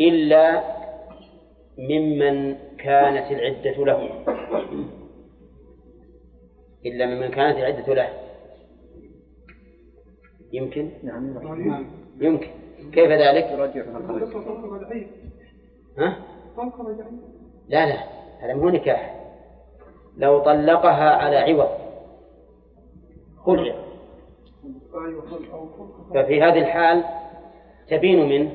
إلا 0.01 0.63
ممن 1.79 2.55
كانت 2.79 3.31
العدة 3.33 3.85
له 3.85 4.25
إلا 6.87 7.07
ممن 7.07 7.29
كانت 7.31 7.59
العدة 7.59 7.95
له. 7.95 8.09
يمكن؟ 10.53 10.91
يمكن. 12.21 12.51
كيف 12.93 13.11
ذلك؟ 13.11 13.45
ها؟ 15.99 16.17
لا 17.69 17.87
لا. 17.87 18.20
هذا 18.41 18.55
مو 18.55 18.69
نكاح. 18.69 19.17
لو 20.17 20.39
طلقها 20.39 21.11
على 21.11 21.37
عوض. 21.37 21.69
خلع 23.45 23.75
ففي 26.15 26.43
هذه 26.43 26.59
الحال 26.59 27.05
تبين 27.89 28.29
منه 28.29 28.53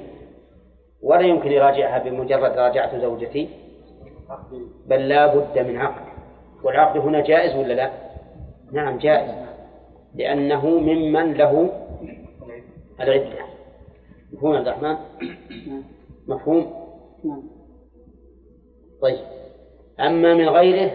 ولا 1.02 1.22
يمكن 1.22 1.52
يراجعها 1.52 2.04
بمجرد 2.04 2.52
راجعت 2.52 2.96
زوجتي 2.96 3.50
بل 4.86 5.10
لا 5.10 5.36
بد 5.36 5.60
من 5.60 5.78
عقد. 5.78 6.06
والعقد 6.64 7.00
هنا 7.00 7.22
جائز 7.22 7.56
ولا 7.56 7.74
لا؟ 7.74 7.92
نعم 8.72 8.98
جائز. 8.98 9.46
لأنه 10.16 10.66
ممن 10.66 11.34
له 11.34 11.70
العدة. 13.02 13.46
مفهوم 14.34 14.56
عبد 14.56 14.68
الرحمن؟ 14.68 14.96
مفهوم؟ 16.28 16.74
طيب. 19.02 19.35
أما 20.00 20.34
من 20.34 20.50
غيره 20.50 20.92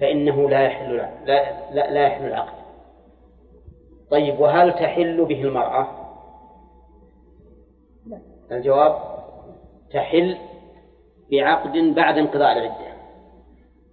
فإنه 0.00 0.50
لا 0.50 0.62
يحل 0.62 0.96
لا, 0.96 1.70
لا, 1.72 1.90
لا 1.90 2.06
يحل 2.06 2.26
العقد. 2.26 2.64
طيب 4.10 4.40
وهل 4.40 4.72
تحل 4.72 5.24
به 5.24 5.42
المرأة؟ 5.42 5.86
الجواب 8.52 8.98
تحل 9.90 10.36
بعقد 11.30 11.72
بعد 11.72 12.18
انقضاء 12.18 12.52
العدة. 12.52 12.94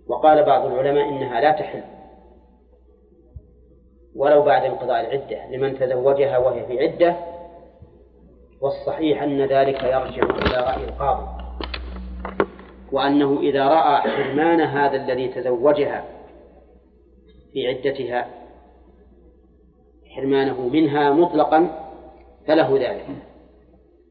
وقال 0.07 0.43
بعض 0.43 0.65
العلماء 0.65 1.09
إنها 1.09 1.41
لا 1.41 1.51
تحل 1.51 1.83
ولو 4.15 4.41
بعد 4.41 4.63
انقضاء 4.63 4.99
العدة 5.01 5.47
لمن 5.47 5.79
تزوجها 5.79 6.37
وهي 6.37 6.65
في 6.65 6.79
عدة 6.79 7.15
والصحيح 8.61 9.23
أن 9.23 9.41
ذلك 9.41 9.83
يرجع 9.83 10.23
إلى 10.23 10.57
رأي 10.57 10.83
القاضي. 10.83 11.40
وأنه 12.91 13.39
إذا 13.39 13.67
رأى 13.67 14.01
حرمان 14.01 14.61
هذا 14.61 14.95
الذي 14.95 15.27
تزوجها 15.27 16.05
في 17.53 17.67
عدتها 17.67 18.27
حرمانه 20.15 20.67
منها 20.67 21.11
مطلقا 21.11 21.87
فله 22.47 22.77
ذلك 22.77 23.05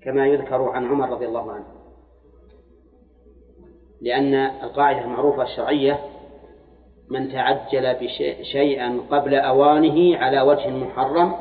كما 0.03 0.27
يذكر 0.27 0.63
عن 0.63 0.87
عمر 0.87 1.11
رضي 1.11 1.27
الله 1.27 1.53
عنه. 1.53 1.67
لأن 4.01 4.35
القاعدة 4.35 5.01
المعروفة 5.01 5.43
الشرعية 5.43 5.99
من 7.11 7.33
تعجل 7.33 7.95
بشيئا 7.95 9.01
قبل 9.11 9.35
أوانه 9.35 10.17
على 10.17 10.41
وجه 10.41 10.69
محرم 10.71 11.35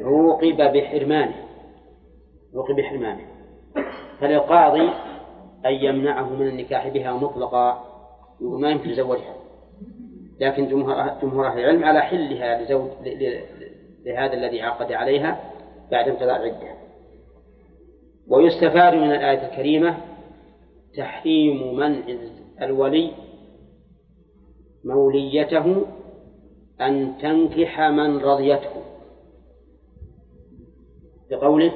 عوقب 0.00 0.72
بحرمانه 0.72 1.34
عوقب 2.54 2.76
بحرمانه. 2.76 3.26
فللقاضي 4.20 4.90
أن 5.66 5.72
يمنعه 5.72 6.28
من 6.28 6.48
النكاح 6.48 6.88
بها 6.88 7.12
مطلقا 7.12 7.84
وما 8.40 8.70
يمكن 8.70 8.90
يزوجها 8.90 9.34
لكن 10.40 10.68
جمهور 11.22 11.46
أهل 11.46 11.58
العلم 11.58 11.84
على 11.84 12.00
حلها 12.00 12.62
لزوج 12.62 12.90
لهذا 14.04 14.32
الذي 14.32 14.62
عقد 14.62 14.92
عليها 14.92 15.40
بعد 15.90 16.08
انقضاء 16.08 16.36
العدة 16.36 16.74
ويستفاد 18.28 18.94
من 18.94 19.12
الآية 19.12 19.46
الكريمة 19.48 19.96
تحريم 20.96 21.76
منع 21.76 22.02
الولي 22.62 23.10
موليته 24.84 25.86
أن 26.80 27.14
تنكح 27.22 27.80
من 27.80 28.18
رضيته. 28.18 28.70
بقوله 31.30 31.72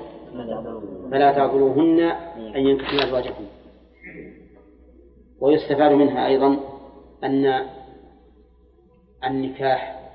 فلا 1.10 1.32
تعذروهن 1.32 2.00
أن 2.56 2.66
ينكحن 2.66 2.96
أزواجهن 2.96 3.46
ويستفاد 5.44 5.92
منها 5.92 6.26
أيضا 6.26 6.56
أن 7.24 7.66
النكاح 9.24 10.10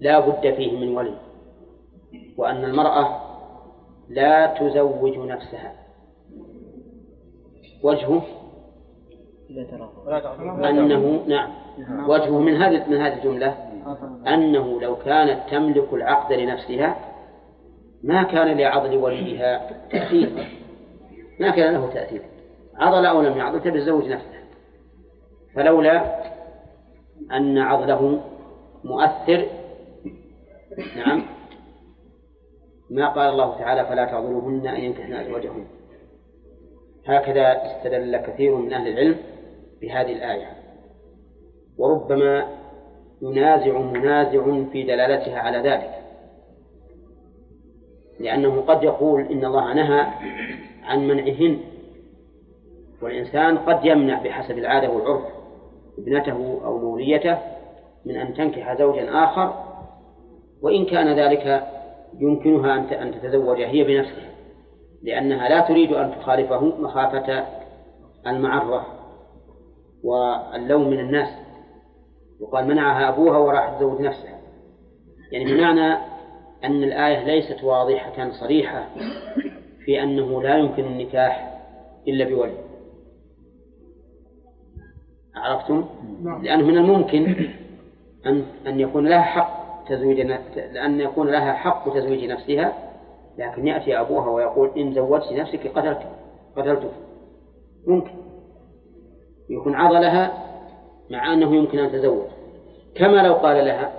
لا 0.00 0.20
بد 0.20 0.54
فيه 0.54 0.78
من 0.78 0.96
ولي 0.96 1.16
وأن 2.36 2.64
المرأة 2.64 3.20
لا 4.08 4.46
تزوج 4.46 5.18
نفسها. 5.18 5.72
وجهه 7.82 8.22
أنه 10.68 11.24
نعم 11.26 11.50
وجهه 12.08 12.38
من 12.38 12.56
هذه 12.56 12.90
من 12.90 12.96
هذه 12.96 13.18
الجملة 13.18 13.56
أنه 14.26 14.80
لو 14.80 14.96
كانت 14.96 15.50
تملك 15.50 15.92
العقد 15.92 16.32
لنفسها 16.32 16.96
ما 18.02 18.22
كان 18.22 18.56
لعضل 18.58 18.96
وليها 18.96 19.70
تأثير 19.90 20.30
ما 21.40 21.50
كان 21.50 21.74
له 21.74 21.90
تأثير 21.94 22.22
عضل 22.76 23.06
أو 23.06 23.22
لم 23.22 23.38
يعضل 23.38 23.60
تبي 23.60 23.80
تزوج 23.80 24.08
نفسها 24.08 24.39
فلولا 25.54 26.20
أن 27.32 27.58
عضله 27.58 28.20
مؤثر 28.84 29.46
نعم 30.96 31.22
ما 32.90 33.08
قال 33.08 33.28
الله 33.28 33.58
تعالى 33.58 33.86
فلا 33.86 34.04
تعضلوهن 34.04 34.66
أن 34.66 34.80
ينكحن 34.80 35.12
أزواجهن. 35.12 35.64
هكذا 37.06 37.66
استدل 37.66 38.16
كثير 38.16 38.56
من 38.56 38.72
أهل 38.72 38.88
العلم 38.88 39.16
بهذه 39.80 40.12
الآية. 40.12 40.52
وربما 41.78 42.46
ينازع 43.22 43.78
منازع 43.78 44.64
في 44.72 44.82
دلالتها 44.82 45.38
على 45.38 45.58
ذلك. 45.58 45.90
لأنه 48.20 48.60
قد 48.60 48.82
يقول 48.82 49.26
إن 49.26 49.44
الله 49.44 49.74
نهى 49.74 50.06
عن 50.82 51.08
منعهن 51.08 51.60
والإنسان 53.02 53.58
قد 53.58 53.84
يمنع 53.84 54.22
بحسب 54.22 54.58
العادة 54.58 54.90
والعرف. 54.90 55.39
ابنته 55.98 56.60
أو 56.64 56.78
موليته 56.78 57.38
من 58.06 58.16
أن 58.16 58.34
تنكح 58.34 58.78
زوجا 58.78 59.24
آخر 59.24 59.54
وإن 60.62 60.84
كان 60.84 61.18
ذلك 61.18 61.66
يمكنها 62.18 62.76
أن 63.02 63.14
تتزوج 63.14 63.60
هي 63.60 63.84
بنفسها 63.84 64.30
لأنها 65.02 65.48
لا 65.48 65.60
تريد 65.60 65.92
أن 65.92 66.14
تخالفه 66.20 66.64
مخافة 66.64 67.44
المعرة 68.26 68.86
واللوم 70.04 70.90
من 70.90 71.00
الناس. 71.00 71.28
وقال 72.40 72.66
منعها 72.66 73.08
أبوها 73.08 73.38
وراح 73.38 73.74
تزوج 73.76 74.00
نفسها. 74.00 74.38
يعني 75.32 75.44
بمعنى 75.44 75.94
أن 76.64 76.82
الآية 76.82 77.24
ليست 77.24 77.64
واضحة 77.64 78.30
صريحة 78.30 78.88
في 79.84 80.02
أنه 80.02 80.42
لا 80.42 80.56
يمكن 80.56 80.84
النكاح 80.84 81.60
إلا 82.08 82.24
بولي 82.24 82.54
عرفتم؟ 85.36 85.84
لأنه 86.42 86.66
من 86.66 86.76
الممكن 86.76 87.50
أن 88.26 88.44
أن 88.66 88.80
يكون 88.80 89.06
لها 89.06 89.22
حق 89.22 89.84
تزويج 89.88 90.20
لأن 90.56 91.00
يكون 91.00 91.28
لها 91.28 91.52
حق 91.52 91.94
تزويج 91.94 92.24
نفسها 92.24 92.72
لكن 93.38 93.66
يأتي 93.66 94.00
أبوها 94.00 94.30
ويقول 94.30 94.70
إن 94.76 94.94
زوجت 94.94 95.32
نفسك 95.32 95.66
قتلت 95.66 96.00
قتلتك. 96.56 96.90
ممكن. 97.86 98.10
يكون 99.50 99.74
عضلها 99.74 100.32
مع 101.10 101.32
أنه 101.32 101.56
يمكن 101.56 101.78
أن 101.78 101.92
تزوج. 101.92 102.26
كما 102.94 103.26
لو 103.26 103.34
قال 103.34 103.64
لها 103.64 103.92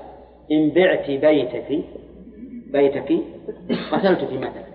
إن 0.52 0.70
بعت 0.70 1.10
بيتك 1.10 1.84
بيتك 2.72 3.18
قتلتك 3.92 4.34
مثلا. 4.34 4.72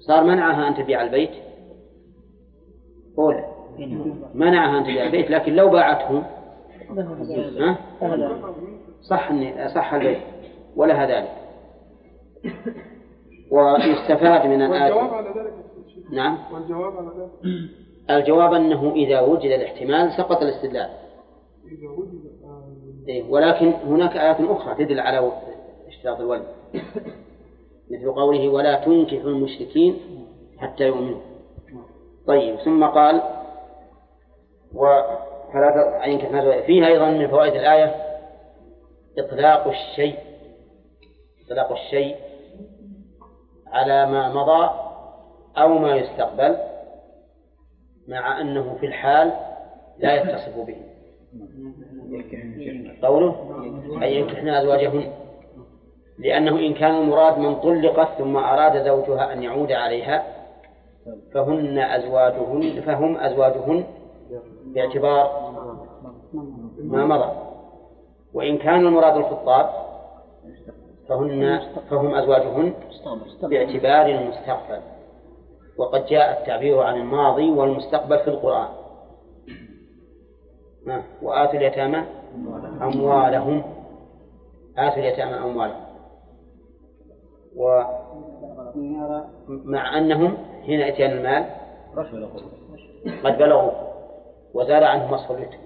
صار 0.00 0.24
منعها 0.24 0.68
أن 0.68 0.74
تبيع 0.74 1.02
البيت؟ 1.02 1.30
أولى 3.18 3.43
منعها 4.34 4.78
أن 4.78 4.84
تبيع 4.84 5.06
البيت 5.06 5.30
لكن 5.30 5.54
لو 5.54 5.68
باعته 5.68 6.22
ها؟ 7.60 7.78
صح 9.02 9.32
صح 9.74 9.94
البيع 9.94 10.20
ولها 10.76 11.06
ذلك. 11.06 11.32
ويستفاد 13.50 14.46
من 14.46 14.62
والجواب 14.62 14.72
الآية 14.72 14.92
على 14.92 15.28
ذلك 15.28 15.52
نعم. 16.10 16.38
والجواب 16.52 16.96
على 16.96 17.08
ذلك. 17.18 17.30
الجواب 18.10 18.54
أنه 18.54 18.92
إذا 18.92 19.20
وجد 19.20 19.50
الاحتمال 19.50 20.12
سقط 20.12 20.42
الاستدلال. 20.42 20.90
إذا 21.66 21.88
وجد 21.88 22.24
آه، 22.44 23.08
إيه، 23.08 23.30
ولكن 23.30 23.66
هناك 23.66 24.16
آيات 24.16 24.40
أخرى 24.40 24.84
تدل 24.84 25.00
على 25.00 25.32
اشتراط 25.88 26.20
الولي 26.20 26.46
مثل 27.90 28.12
قوله 28.12 28.48
ولا 28.48 28.84
تنكحوا 28.84 29.30
المشركين 29.30 29.96
حتى 30.58 30.86
يؤمنوا. 30.86 31.20
طيب 32.26 32.56
ثم 32.56 32.84
قال 32.84 33.22
و 34.74 35.02
فلا 35.52 36.02
ينكح 36.06 36.30
ما 36.30 36.44
زوج- 36.44 36.62
فيه 36.64 36.86
أيضا 36.86 37.10
من 37.10 37.28
فوائد 37.28 37.54
الآية 37.54 37.94
إطلاق 39.18 39.66
الشيء 39.68 40.16
إطلاق 41.46 41.72
الشيء 41.72 42.16
على 43.72 44.06
ما 44.06 44.28
مضى 44.32 44.70
أو 45.58 45.68
ما 45.78 45.96
يستقبل 45.96 46.56
مع 48.08 48.40
أنه 48.40 48.76
في 48.80 48.86
الحال 48.86 49.32
لا 49.98 50.14
يتصف 50.14 50.56
به. 50.58 50.76
قوله؟ 53.02 53.56
أن 53.96 54.02
ينكحن 54.08 54.48
أزواجهن 54.48 55.12
لأنه 56.18 56.50
إن 56.58 56.74
كان 56.74 56.94
المراد 56.94 57.38
من 57.38 57.54
طلقت 57.56 58.18
ثم 58.18 58.36
أراد 58.36 58.84
زوجها 58.84 59.32
أن 59.32 59.42
يعود 59.42 59.72
عليها 59.72 60.22
فهن 61.34 61.78
أزواجهن 61.78 62.80
فهم 62.86 63.16
أزواجهن 63.16 63.84
باعتبار 64.64 65.52
ما 66.78 67.06
مضى. 67.06 67.32
وإن 68.34 68.58
كان 68.58 68.86
المراد 68.86 69.16
الخطاب 69.16 69.70
فهن 71.08 71.60
فهم 71.90 72.14
أزواجهن 72.14 72.72
باعتبار 73.42 74.06
المستقبل. 74.06 74.80
وقد 75.78 76.06
جاء 76.06 76.40
التعبير 76.40 76.80
عن 76.80 76.96
الماضي 77.00 77.50
والمستقبل 77.50 78.18
في 78.18 78.28
القرآن. 78.28 78.68
وآتوا 81.22 81.54
اليتامى 81.54 82.04
أموالهم. 82.82 83.62
آتوا 84.78 84.98
اليتامى 84.98 85.34
أموالهم. 85.34 85.84
ومع 89.56 89.98
أنهم 89.98 90.36
حين 90.66 90.80
إتيان 90.80 91.10
المال 91.10 91.44
قد 93.24 93.38
بلغوا 93.38 93.93
وزال 94.54 94.84
عنهم 94.84 95.12
مسؤوليتهم 95.12 95.60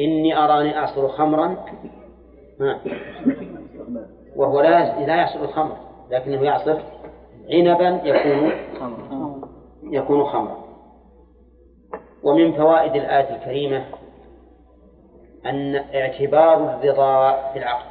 إني 0.00 0.36
أراني 0.36 0.78
أعصر 0.78 1.08
خمرا. 1.08 1.56
وهو 4.36 4.60
لا 4.60 5.06
لا 5.06 5.16
يعصر 5.16 5.42
الخمر 5.42 5.76
لكنه 6.10 6.42
يعصر 6.42 6.78
عنبا 7.50 8.00
يكون 8.04 8.52
يكون 9.82 10.24
خمرا. 10.24 10.56
ومن 12.22 12.52
فوائد 12.52 12.96
الآية 12.96 13.36
الكريمة 13.36 13.84
أن 15.46 15.76
اعتبار 15.76 16.54
الرضا 16.54 17.32
في 17.52 17.58
العقد 17.58 17.90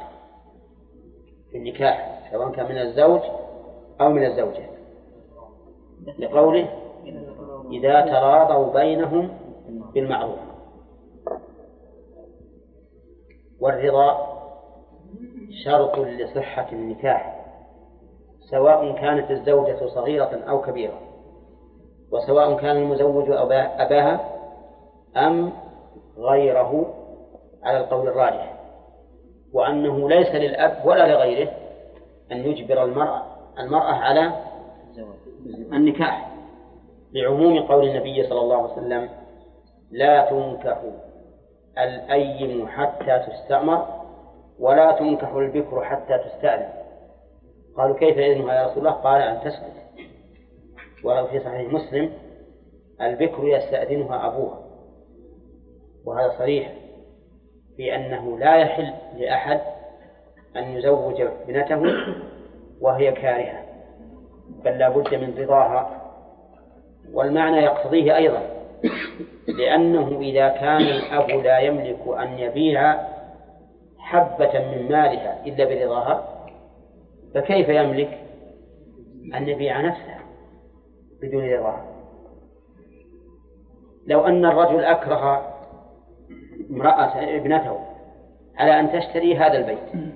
في 1.50 1.58
النكاح 1.58 2.20
سواء 2.32 2.50
كان 2.50 2.66
من 2.66 2.78
الزوج 2.78 3.20
أو 4.00 4.08
من 4.08 4.24
الزوجة. 4.24 4.70
لقوله 6.18 6.68
إذا 7.70 8.00
تراضوا 8.00 8.72
بينهم 8.72 9.30
بالمعروف. 9.94 10.38
والرضا 13.60 14.26
شرط 15.64 15.98
لصحة 15.98 16.66
النكاح 16.72 17.36
سواء 18.50 18.92
كانت 18.94 19.30
الزوجة 19.30 19.86
صغيرة 19.86 20.44
أو 20.48 20.60
كبيرة 20.62 21.00
وسواء 22.12 22.56
كان 22.56 22.76
المزوج 22.76 23.26
أبا- 23.26 23.80
أباها 23.80 24.20
أم 25.16 25.52
غيره 26.18 26.94
على 27.62 27.78
القول 27.78 28.08
الراجح. 28.08 28.54
وأنه 29.52 30.08
ليس 30.08 30.28
للأب 30.28 30.86
ولا 30.86 31.12
لغيره 31.14 31.50
أن 32.32 32.36
يجبر 32.36 32.84
المرأة 32.84 33.22
المرأة 33.58 33.92
على 33.94 34.32
النكاح 35.72 36.30
لعموم 37.12 37.62
قول 37.62 37.88
النبي 37.88 38.22
صلى 38.28 38.40
الله 38.40 38.56
عليه 38.62 38.72
وسلم 38.72 39.08
لا 39.90 40.30
تنكح 40.30 40.82
الأيم 41.78 42.68
حتى 42.68 43.18
تستأمر 43.18 43.86
ولا 44.58 44.92
تنكح 44.92 45.32
البكر 45.32 45.84
حتى 45.84 46.18
تستأذن. 46.18 46.68
قالوا 47.76 47.96
كيف 47.96 48.18
إذنها 48.18 48.54
يا 48.54 48.66
رسول 48.66 48.78
الله؟ 48.78 48.90
قال 48.90 49.22
أن 49.22 49.40
تسكت. 49.40 49.72
وفي 51.04 51.40
صحيح 51.40 51.72
مسلم 51.72 52.12
البكر 53.00 53.44
يستأذنها 53.44 54.26
أبوها. 54.26 54.58
وهذا 56.04 56.38
صريح 56.38 56.72
في 57.76 57.94
أنه 57.94 58.38
لا 58.38 58.56
يحل 58.56 58.92
لأحد 59.16 59.60
أن 60.56 60.62
يزوج 60.62 61.20
ابنته 61.20 61.82
وهي 62.80 63.12
كارهة 63.12 63.64
بل 64.64 64.78
لا 64.78 64.88
بد 64.88 65.14
من 65.14 65.34
رضاها. 65.38 66.00
والمعنى 67.12 67.56
يقتضيه 67.56 68.16
أيضا 68.16 68.59
لأنه 69.48 70.20
إذا 70.20 70.48
كان 70.48 70.80
الأب 70.80 71.30
لا 71.30 71.58
يملك 71.58 72.00
أن 72.18 72.38
يبيع 72.38 72.98
حبة 73.98 74.52
من 74.58 74.88
مالها 74.90 75.46
إلا 75.46 75.64
برضاها 75.64 76.46
فكيف 77.34 77.68
يملك 77.68 78.18
أن 79.34 79.48
يبيع 79.48 79.80
نفسه 79.80 80.16
بدون 81.22 81.44
رضاها 81.44 81.84
لو 84.06 84.20
أن 84.26 84.44
الرجل 84.44 84.84
أكره 84.84 85.54
امرأة 86.70 87.36
ابنته 87.36 87.78
على 88.56 88.80
أن 88.80 88.92
تشتري 88.92 89.36
هذا 89.36 89.58
البيت 89.58 90.12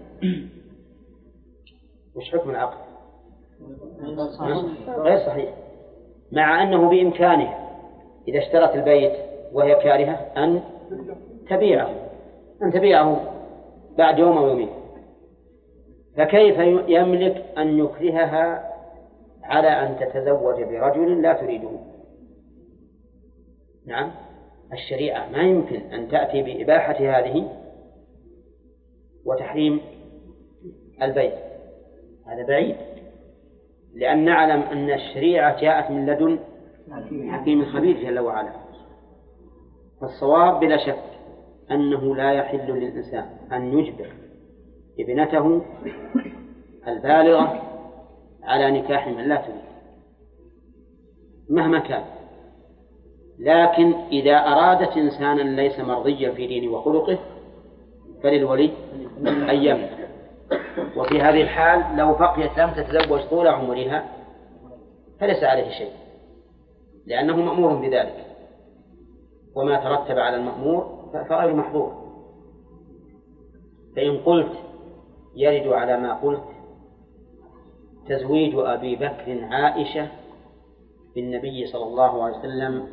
وش 2.14 2.30
حكم 2.32 2.50
العقد؟ 2.50 2.78
غير 4.88 5.18
صحيح. 5.26 5.54
مع 6.32 6.62
أنه 6.62 6.88
بإمكانها 6.90 7.63
إذا 8.28 8.38
اشترت 8.38 8.74
البيت 8.74 9.12
وهي 9.52 9.74
كارهة 9.74 10.14
أن 10.36 10.62
تبيعه 11.50 11.90
أن 12.62 12.72
تبيعه 12.72 13.20
بعد 13.98 14.18
يوم 14.18 14.38
أو 14.38 14.48
يومين. 14.48 14.68
فكيف 16.16 16.58
يملك 16.88 17.44
أن 17.58 17.78
يكرهها 17.78 18.70
على 19.42 19.68
أن 19.68 19.96
تتزوج 20.00 20.62
برجل 20.62 21.22
لا 21.22 21.32
تريده؟ 21.32 21.70
نعم 23.86 24.10
الشريعة 24.72 25.28
ما 25.30 25.42
يمكن 25.42 25.80
أن 25.80 26.08
تأتي 26.08 26.42
بإباحة 26.42 26.96
هذه 26.96 27.50
وتحريم 29.24 29.80
البيت. 31.02 31.34
هذا 32.26 32.46
بعيد 32.46 32.76
لأن 33.94 34.24
نعلم 34.24 34.62
أن 34.62 34.90
الشريعة 34.90 35.60
جاءت 35.60 35.90
من 35.90 36.06
لدن 36.06 36.38
حكيم 37.30 37.64
خبير 37.64 38.02
جل 38.02 38.18
وعلا. 38.18 38.52
فالصواب 40.00 40.60
بلا 40.60 40.76
شك 40.76 41.04
أنه 41.70 42.16
لا 42.16 42.32
يحل 42.32 42.72
للإنسان 42.72 43.26
أن 43.52 43.78
يجبر 43.78 44.12
ابنته 45.00 45.62
البالغة 46.88 47.62
على 48.42 48.70
نكاح 48.70 49.08
من 49.08 49.28
لا 49.28 49.36
تريد 49.36 49.64
مهما 51.50 51.78
كان. 51.78 52.04
لكن 53.38 53.94
إذا 54.12 54.36
أرادت 54.36 54.96
إنسانا 54.96 55.42
ليس 55.42 55.80
مرضيا 55.80 56.32
في 56.32 56.46
دينه 56.46 56.72
وخلقه 56.72 57.18
فللولي 58.22 58.70
أن 59.26 59.56
يمنع. 59.62 59.88
وفي 60.96 61.20
هذه 61.20 61.42
الحال 61.42 61.96
لو 61.96 62.12
بقيت 62.12 62.58
لم 62.58 62.70
تتزوج 62.70 63.20
طول 63.20 63.48
عمرها 63.48 64.04
فليس 65.20 65.44
عليه 65.44 65.70
شيء. 65.70 65.90
لأنه 67.06 67.36
مأمور 67.36 67.74
بذلك. 67.74 68.26
وما 69.54 69.76
ترتب 69.76 70.18
على 70.18 70.36
المأمور 70.36 71.10
فغير 71.28 71.54
محظور. 71.54 72.04
فإن 73.96 74.18
قلت 74.18 74.52
يرد 75.36 75.72
على 75.72 75.96
ما 75.96 76.14
قلت 76.14 76.44
تزويج 78.08 78.54
أبي 78.56 78.96
بكر 78.96 79.44
عائشة 79.44 80.08
بالنبي 81.14 81.66
صلى 81.66 81.84
الله 81.84 82.24
عليه 82.24 82.38
وسلم 82.38 82.88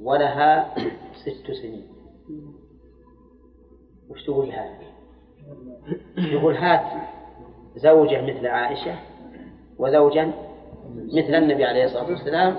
ولها 0.00 0.74
ست 1.24 1.50
سنين. 1.62 1.86
وش 4.10 4.24
تقول 4.24 4.50
هذا؟ 4.50 4.90
يقول 6.16 6.54
هات 6.56 7.02
زوجة 7.76 8.22
مثل 8.22 8.46
عائشة 8.46 8.94
وزوجا 9.78 10.32
مثل 10.94 11.34
النبي 11.34 11.64
عليه 11.64 11.84
الصلاة 11.84 12.06
والسلام 12.10 12.56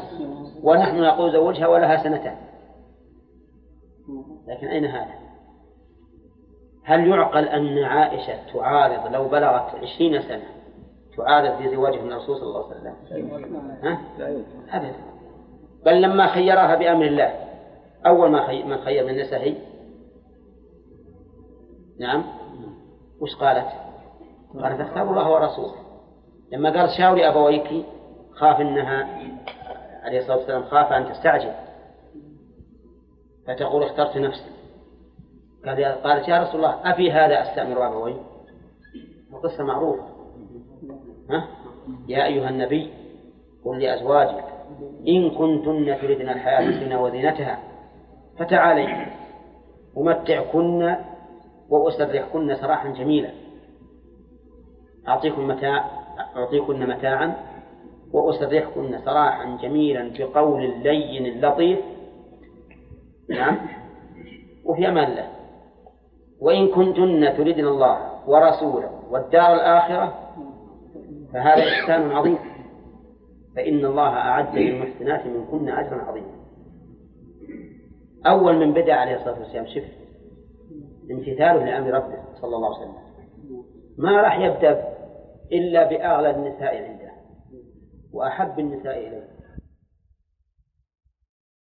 ونحن 0.63 1.01
نقول 1.01 1.31
زوجها 1.31 1.67
ولها 1.67 2.03
سنتان. 2.03 2.37
لكن 4.47 4.67
أين 4.67 4.85
هذا؟ 4.85 5.21
هل 6.83 7.07
يعقل 7.07 7.43
أن 7.43 7.83
عائشة 7.83 8.53
تعارض 8.53 9.13
لو 9.13 9.27
بلغت 9.27 9.75
عشرين 9.75 10.21
سنة 10.21 10.45
تعارض 11.17 11.57
في 11.57 11.75
زواجه 11.75 12.01
من 12.01 12.11
الرسول 12.11 12.37
صلى 12.37 12.47
الله 12.47 12.65
عليه 12.65 12.75
وسلم؟ 12.75 12.95
ها؟ 13.83 14.01
أبدا. 14.69 14.95
بل 15.85 16.01
لما 16.01 16.27
خيرها 16.27 16.75
بأمر 16.75 17.05
الله. 17.05 17.33
أول 18.05 18.31
ما 18.31 18.47
خي... 18.47 18.63
من 18.63 18.77
خير 18.77 19.03
من 19.03 19.09
النساء 19.09 19.39
هي؟ 19.39 19.55
نعم. 21.99 22.23
وش 23.21 23.35
قالت؟ 23.35 23.67
قالت 24.61 24.81
أختار 24.81 25.09
الله 25.09 25.31
ورسوله. 25.31 25.75
لما 26.51 26.69
قال 26.69 26.89
شاوري 26.97 27.27
أبويك 27.27 27.85
خاف 28.33 28.61
أنها 28.61 29.21
عليه 30.01 30.19
الصلاة 30.19 30.37
والسلام 30.37 30.63
خاف 30.63 30.91
أن 30.91 31.13
تستعجل. 31.13 31.51
فتقول 33.47 33.83
اخترت 33.83 34.17
نفسي. 34.17 34.51
قال 35.65 35.83
قالت 35.85 36.27
يا 36.27 36.43
رسول 36.43 36.55
الله 36.55 36.91
أفي 36.91 37.11
هذا 37.11 37.41
أستأمر 37.41 37.87
أبوي 37.87 38.15
القصة 39.33 39.63
معروفة. 39.63 40.03
ها؟ 41.29 41.47
يا 42.07 42.25
أيها 42.25 42.49
النبي 42.49 42.93
قل 43.65 43.79
لأزواجك 43.79 44.43
إن 45.07 45.29
كنتن 45.29 45.97
تردن 46.01 46.29
الحياة 46.29 46.69
الدنيا 46.69 46.97
وزينتها 46.97 47.59
فتعالي 48.37 49.07
أمتعكن 49.97 50.95
وأسرحكن 51.69 52.55
سراحا 52.55 52.89
جميلا. 52.89 53.31
أعطيكم 55.07 55.47
متاع 55.47 55.85
أعطيكن 56.35 56.89
متاعا 56.89 57.35
وأسرحكن 58.13 58.99
سراحا 59.05 59.57
جميلا 59.61 60.11
بقول 60.19 60.73
لين 60.83 61.41
لطيف 61.41 61.79
نعم. 63.29 63.57
وفي 64.65 64.87
أمان 64.87 65.11
الله. 65.11 65.27
وإن 66.41 66.67
كنتن 66.67 67.37
تردن 67.37 67.67
الله 67.67 68.29
ورسوله 68.29 68.89
والدار 69.09 69.53
الآخرة 69.53 70.13
فهذا 71.33 71.63
إحسان 71.63 72.11
عظيم. 72.11 72.37
فإن 73.55 73.85
الله 73.85 74.09
أعد 74.09 74.55
للمحسنات 74.55 75.25
منكن 75.25 75.69
أجرا 75.69 76.01
عظيما. 76.01 76.41
أول 78.25 78.57
من 78.57 78.73
بدأ 78.73 78.93
عليه 78.93 79.15
الصلاة 79.15 79.39
والسلام 79.39 79.65
شف 79.65 79.83
امتثاله 81.11 81.65
لأمر 81.65 81.91
ربه 81.91 82.17
صلى 82.41 82.55
الله 82.55 82.75
عليه 82.75 82.87
وسلم. 82.87 83.01
ما 83.97 84.21
راح 84.21 84.39
يبدأ 84.39 84.83
إلا 85.51 85.89
بأغلى 85.89 86.29
النساء 86.29 86.77
عنده. 86.77 87.00
وأحب 88.13 88.59
النساء 88.59 88.97
إليه. 89.07 89.30